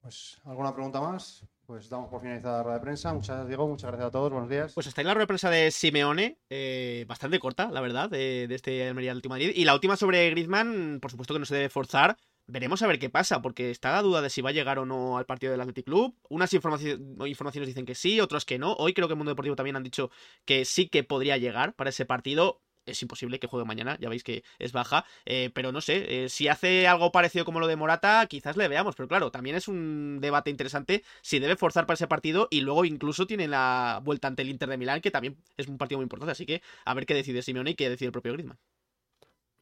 Pues, 0.00 0.40
¿alguna 0.42 0.74
pregunta 0.74 1.00
más? 1.00 1.44
Pues 1.66 1.88
damos 1.88 2.08
por 2.08 2.20
finalizada 2.20 2.58
la 2.58 2.62
rueda 2.62 2.78
de 2.78 2.82
prensa. 2.82 3.12
Muchas 3.12 3.28
gracias, 3.28 3.48
Diego. 3.48 3.66
Muchas 3.66 3.88
gracias 3.90 4.06
a 4.06 4.10
todos. 4.12 4.30
Buenos 4.30 4.48
días. 4.48 4.72
Pues 4.72 4.86
está 4.86 5.00
en 5.00 5.08
la 5.08 5.14
rueda 5.14 5.24
de 5.24 5.26
prensa 5.26 5.50
de 5.50 5.70
Simeone, 5.72 6.38
eh, 6.48 7.04
bastante 7.08 7.40
corta, 7.40 7.70
la 7.72 7.80
verdad, 7.80 8.08
de, 8.08 8.46
de 8.46 8.54
este 8.54 8.88
Almería 8.88 9.10
Atlético 9.10 9.30
Madrid. 9.30 9.50
Y 9.52 9.64
la 9.64 9.74
última 9.74 9.96
sobre 9.96 10.30
Griezmann, 10.30 11.00
por 11.02 11.10
supuesto 11.10 11.34
que 11.34 11.40
no 11.40 11.46
se 11.46 11.56
debe 11.56 11.68
forzar. 11.68 12.16
Veremos 12.48 12.80
a 12.82 12.86
ver 12.86 13.00
qué 13.00 13.10
pasa, 13.10 13.42
porque 13.42 13.72
está 13.72 13.90
la 13.90 14.02
duda 14.02 14.22
de 14.22 14.30
si 14.30 14.40
va 14.40 14.50
a 14.50 14.52
llegar 14.52 14.78
o 14.78 14.86
no 14.86 15.18
al 15.18 15.26
partido 15.26 15.50
del 15.50 15.60
Athletic 15.60 15.86
Club. 15.86 16.14
Unas 16.28 16.52
informaci- 16.52 17.26
informaciones 17.28 17.66
dicen 17.66 17.84
que 17.84 17.96
sí, 17.96 18.20
otras 18.20 18.44
que 18.44 18.60
no. 18.60 18.74
Hoy 18.74 18.94
creo 18.94 19.08
que 19.08 19.14
en 19.14 19.18
Mundo 19.18 19.32
Deportivo 19.32 19.56
también 19.56 19.74
han 19.74 19.82
dicho 19.82 20.10
que 20.44 20.64
sí 20.64 20.88
que 20.88 21.02
podría 21.02 21.36
llegar 21.36 21.74
para 21.74 21.90
ese 21.90 22.04
partido. 22.04 22.62
Es 22.86 23.02
imposible 23.02 23.38
que 23.38 23.46
juegue 23.48 23.66
mañana, 23.66 23.98
ya 24.00 24.08
veis 24.08 24.22
que 24.24 24.44
es 24.58 24.72
baja, 24.72 25.04
eh, 25.24 25.50
pero 25.54 25.72
no 25.72 25.80
sé, 25.80 26.24
eh, 26.24 26.28
si 26.28 26.48
hace 26.48 26.86
algo 26.86 27.12
parecido 27.12 27.44
como 27.44 27.60
lo 27.60 27.66
de 27.66 27.76
Morata, 27.76 28.24
quizás 28.28 28.56
le 28.56 28.68
veamos, 28.68 28.94
pero 28.96 29.08
claro, 29.08 29.30
también 29.30 29.56
es 29.56 29.68
un 29.68 30.18
debate 30.20 30.50
interesante 30.50 31.02
si 31.22 31.38
debe 31.38 31.56
forzar 31.56 31.86
para 31.86 31.94
ese 31.96 32.06
partido 32.06 32.48
y 32.50 32.60
luego 32.62 32.84
incluso 32.84 33.26
tiene 33.26 33.48
la 33.48 34.00
vuelta 34.04 34.28
ante 34.28 34.42
el 34.42 34.50
Inter 34.50 34.68
de 34.68 34.78
Milán, 34.78 35.00
que 35.00 35.10
también 35.10 35.36
es 35.56 35.68
un 35.68 35.78
partido 35.78 35.98
muy 35.98 36.04
importante, 36.04 36.32
así 36.32 36.46
que 36.46 36.62
a 36.84 36.94
ver 36.94 37.06
qué 37.06 37.14
decide 37.14 37.42
Simeone 37.42 37.70
y 37.72 37.74
qué 37.74 37.88
decide 37.90 38.06
el 38.06 38.12
propio 38.12 38.32
Griezmann. 38.32 38.58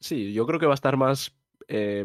Sí, 0.01 0.33
yo 0.33 0.47
creo 0.47 0.61
que 0.61 0.67
va 0.67 0.73
a 0.73 0.75
estar 0.75 0.97
más. 0.97 1.35
eh, 1.69 2.05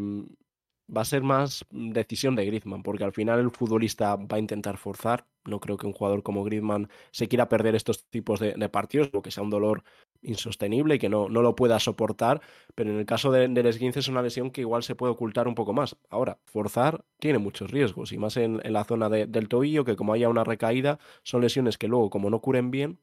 va 0.96 1.02
a 1.02 1.06
ser 1.06 1.22
más 1.24 1.66
decisión 1.72 2.36
de 2.36 2.46
Griezmann, 2.46 2.84
porque 2.84 3.04
al 3.04 3.14
final 3.14 3.40
el 3.40 3.52
futbolista 3.52 4.16
va 4.16 4.38
a 4.38 4.40
intentar 4.40 4.78
forzar. 4.78 5.28
No 5.46 5.60
creo 5.60 5.78
que 5.78 5.88
un 5.88 5.94
jugador 5.94 6.24
como 6.24 6.44
Griezmann 6.44 6.90
se 7.12 7.28
quiera 7.28 7.50
perder 7.50 7.76
estos 7.76 8.06
tipos 8.10 8.40
de, 8.40 8.54
de 8.54 8.70
partidos, 8.70 9.10
o 9.14 9.22
que 9.22 9.32
sea 9.32 9.44
un 9.44 9.50
dolor 9.50 9.84
insostenible 10.22 10.96
y 10.96 11.00
que 11.00 11.10
no, 11.10 11.30
no 11.30 11.42
lo 11.42 11.56
pueda 11.56 11.80
soportar. 11.80 12.42
Pero 12.76 12.92
en 12.92 12.98
el 13.00 13.06
caso 13.06 13.32
de, 13.32 13.48
del 13.48 13.66
esguince 13.68 14.00
es 14.00 14.08
una 14.08 14.22
lesión 14.22 14.52
que 14.52 14.62
igual 14.62 14.84
se 14.84 14.96
puede 14.96 15.14
ocultar 15.14 15.48
un 15.48 15.56
poco 15.56 15.74
más. 15.74 15.96
Ahora, 16.10 16.40
forzar 16.46 17.06
tiene 17.20 17.40
muchos 17.40 17.72
riesgos, 17.72 18.12
y 18.12 18.18
más 18.18 18.38
en, 18.38 18.60
en 18.64 18.74
la 18.74 18.84
zona 18.84 19.10
de- 19.10 19.28
del 19.28 19.48
tobillo, 19.50 19.86
que 19.86 19.96
como 19.96 20.14
haya 20.14 20.30
una 20.30 20.44
recaída, 20.44 21.00
son 21.24 21.42
lesiones 21.42 21.78
que 21.78 21.88
luego, 21.88 22.10
como 22.10 22.30
no 22.30 22.42
curen 22.42 22.72
bien, 22.72 23.00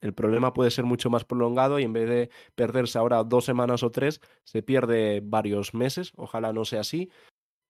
el 0.00 0.12
problema 0.14 0.52
puede 0.52 0.70
ser 0.70 0.84
mucho 0.84 1.08
más 1.10 1.24
prolongado 1.24 1.78
y 1.78 1.84
en 1.84 1.92
vez 1.94 2.08
de 2.08 2.30
perderse 2.54 2.98
ahora 2.98 3.24
dos 3.24 3.44
semanas 3.46 3.82
o 3.82 3.90
tres, 3.90 4.20
se 4.44 4.62
pierde 4.62 5.20
varios 5.24 5.72
meses. 5.74 6.12
Ojalá 6.16 6.52
no 6.52 6.64
sea 6.64 6.80
así. 6.80 7.10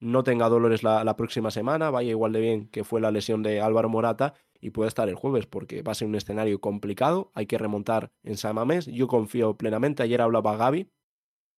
No 0.00 0.22
tenga 0.22 0.48
dolores 0.48 0.82
la, 0.82 1.16
próxima 1.16 1.50
semana, 1.50 1.90
vaya 1.90 2.10
igual 2.10 2.32
de 2.32 2.40
bien 2.40 2.68
que 2.68 2.84
fue 2.84 3.00
la 3.00 3.10
lesión 3.10 3.42
de 3.42 3.60
Álvaro 3.60 3.88
Morata 3.88 4.34
y 4.60 4.70
puede 4.70 4.88
estar 4.88 5.08
el 5.08 5.14
jueves 5.14 5.46
porque 5.46 5.82
va 5.82 5.92
a 5.92 5.94
ser 5.94 6.08
un 6.08 6.14
escenario 6.14 6.60
complicado. 6.60 7.30
Hay 7.34 7.46
que 7.46 7.58
remontar 7.58 8.10
en 8.22 8.36
San 8.36 8.54
Mamés. 8.54 8.86
Yo 8.86 9.08
confío 9.08 9.56
plenamente. 9.56 10.02
Ayer 10.02 10.20
hablaba 10.20 10.56
Gaby, 10.56 10.90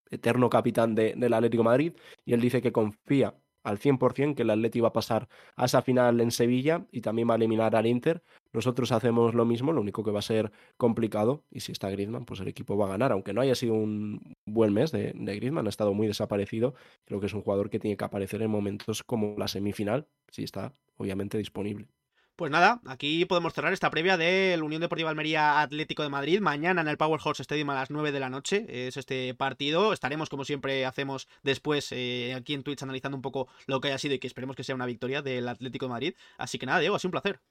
eterno 0.09 0.49
capitán 0.49 0.95
de- 0.95 1.13
del 1.15 1.33
Atlético 1.33 1.63
de 1.63 1.69
Madrid, 1.69 1.93
y 2.25 2.33
él 2.33 2.41
dice 2.41 2.61
que 2.61 2.71
confía 2.71 3.35
al 3.67 3.79
100% 3.79 4.35
que 4.35 4.43
el 4.43 4.49
Atlético 4.49 4.83
va 4.83 4.89
a 4.89 4.93
pasar 4.93 5.27
a 5.57 5.65
esa 5.65 5.81
final 5.81 6.21
en 6.21 6.31
Sevilla 6.31 6.85
y 6.89 7.01
también 7.01 7.27
va 7.29 7.33
a 7.33 7.35
eliminar 7.35 7.75
al 7.75 7.85
Inter. 7.85 8.23
Nosotros 8.53 8.93
hacemos 8.93 9.35
lo 9.35 9.43
mismo, 9.43 9.73
lo 9.73 9.81
único 9.81 10.05
que 10.05 10.11
va 10.11 10.19
a 10.19 10.21
ser 10.21 10.53
complicado 10.77 11.43
y 11.51 11.59
si 11.59 11.73
está 11.73 11.89
Griezmann, 11.89 12.23
pues 12.23 12.39
el 12.39 12.47
equipo 12.47 12.77
va 12.77 12.85
a 12.85 12.89
ganar, 12.89 13.11
aunque 13.11 13.33
no 13.33 13.41
haya 13.41 13.55
sido 13.55 13.73
un 13.73 14.35
buen 14.45 14.73
mes 14.73 14.93
de, 14.93 15.11
de 15.13 15.35
Griezmann, 15.35 15.67
ha 15.67 15.69
estado 15.69 15.93
muy 15.93 16.07
desaparecido, 16.07 16.75
creo 17.03 17.19
que 17.19 17.25
es 17.25 17.33
un 17.33 17.41
jugador 17.41 17.69
que 17.69 17.79
tiene 17.79 17.97
que 17.97 18.05
aparecer 18.05 18.41
en 18.41 18.51
momentos 18.51 19.03
como 19.03 19.35
la 19.37 19.49
semifinal, 19.49 20.07
si 20.31 20.43
está 20.45 20.71
obviamente 20.95 21.37
disponible. 21.37 21.87
Pues 22.37 22.51
nada, 22.51 22.81
aquí 22.85 23.25
podemos 23.25 23.51
cerrar 23.51 23.73
esta 23.73 23.89
previa 23.89 24.15
del 24.15 24.61
Unión 24.61 24.79
Deportiva 24.79 25.09
Almería 25.09 25.59
Atlético 25.59 26.03
de 26.03 26.09
Madrid. 26.09 26.39
Mañana 26.39 26.81
en 26.81 26.87
el 26.87 26.95
Powerhouse 26.95 27.39
Stadium 27.39 27.71
a 27.71 27.73
las 27.73 27.89
9 27.89 28.11
de 28.11 28.19
la 28.19 28.29
noche 28.29 28.67
es 28.69 28.95
este 28.95 29.33
partido. 29.33 29.91
Estaremos, 29.91 30.29
como 30.29 30.45
siempre 30.45 30.85
hacemos 30.85 31.27
después, 31.41 31.91
eh, 31.91 32.35
aquí 32.35 32.53
en 32.53 32.61
Twitch 32.61 32.83
analizando 32.83 33.15
un 33.15 33.23
poco 33.23 33.47
lo 33.65 33.81
que 33.81 33.87
haya 33.87 33.97
sido 33.97 34.13
y 34.13 34.19
que 34.19 34.27
esperemos 34.27 34.55
que 34.55 34.63
sea 34.63 34.75
una 34.75 34.85
victoria 34.85 35.23
del 35.23 35.47
Atlético 35.47 35.87
de 35.87 35.89
Madrid. 35.89 36.13
Así 36.37 36.59
que 36.59 36.67
nada, 36.67 36.77
Diego, 36.79 36.95
ha 36.95 36.99
sido 36.99 37.09
un 37.09 37.13
placer. 37.13 37.41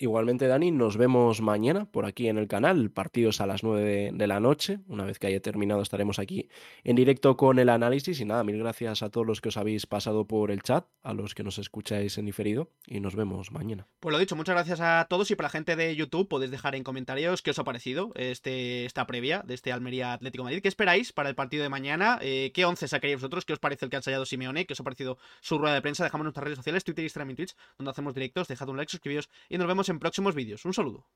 Igualmente, 0.00 0.46
Dani, 0.46 0.70
nos 0.70 0.96
vemos 0.96 1.42
mañana 1.42 1.84
por 1.84 2.06
aquí 2.06 2.28
en 2.28 2.38
el 2.38 2.48
canal. 2.48 2.80
El 2.80 2.90
partido 2.90 3.28
es 3.28 3.42
a 3.42 3.46
las 3.46 3.62
9 3.62 4.12
de, 4.14 4.26
la 4.26 4.40
noche. 4.40 4.78
Una 4.88 5.04
vez 5.04 5.18
que 5.18 5.26
haya 5.26 5.40
terminado, 5.40 5.82
estaremos 5.82 6.18
aquí 6.18 6.48
en 6.84 6.96
directo 6.96 7.36
con 7.36 7.58
el 7.58 7.68
análisis. 7.68 8.18
Y 8.18 8.24
nada, 8.24 8.42
mil 8.42 8.56
gracias 8.56 9.02
a 9.02 9.10
todos 9.10 9.26
los 9.26 9.42
que 9.42 9.50
os 9.50 9.58
habéis 9.58 9.84
pasado 9.84 10.26
por 10.26 10.52
el 10.52 10.62
chat, 10.62 10.86
a 11.02 11.12
los 11.12 11.34
que 11.34 11.42
nos 11.42 11.58
escucháis 11.58 12.16
en 12.16 12.24
diferido. 12.24 12.70
Y 12.86 13.00
nos 13.00 13.14
vemos 13.14 13.52
mañana. 13.52 13.88
Pues 14.00 14.10
lo 14.10 14.18
dicho, 14.18 14.36
muchas 14.36 14.54
gracias 14.54 14.80
a 14.80 15.06
todos 15.10 15.30
y 15.30 15.36
para 15.36 15.48
la 15.48 15.50
gente 15.50 15.76
de 15.76 15.94
YouTube 15.94 16.28
podéis 16.28 16.50
dejar 16.50 16.76
en 16.76 16.82
comentarios 16.82 17.42
qué 17.42 17.50
os 17.50 17.58
ha 17.58 17.64
parecido 17.64 18.12
este, 18.14 18.86
esta 18.86 19.06
previa 19.06 19.42
de 19.46 19.52
este 19.52 19.70
Almería 19.70 20.14
Atlético 20.14 20.44
Madrid. 20.44 20.62
¿Qué 20.62 20.68
esperáis 20.68 21.12
para 21.12 21.28
el 21.28 21.34
partido 21.34 21.62
de 21.62 21.68
mañana? 21.68 22.18
Eh, 22.22 22.52
¿Qué 22.54 22.64
once 22.64 22.88
sacaríais 22.88 23.20
vosotros? 23.20 23.44
¿Qué 23.44 23.52
os 23.52 23.58
parece 23.58 23.84
el 23.84 23.90
que 23.90 23.96
ha 23.96 23.98
ensayado 23.98 24.24
Simeone? 24.24 24.64
¿Qué 24.64 24.72
os 24.72 24.80
ha 24.80 24.84
parecido 24.84 25.18
su 25.42 25.58
rueda 25.58 25.74
de 25.74 25.82
prensa? 25.82 26.04
Dejamos 26.04 26.24
nuestras 26.24 26.44
redes 26.44 26.56
sociales, 26.56 26.84
Twitter, 26.84 27.04
Instagram 27.04 27.32
y 27.32 27.34
Twitch, 27.34 27.54
donde 27.76 27.90
hacemos 27.90 28.14
directos. 28.14 28.48
Dejad 28.48 28.70
un 28.70 28.78
like, 28.78 28.90
suscribíos 28.90 29.28
y 29.50 29.58
nos 29.58 29.66
vemos 29.66 29.89
en 29.90 29.98
próximos 29.98 30.34
vídeos. 30.34 30.64
Un 30.64 30.74
saludo. 30.74 31.06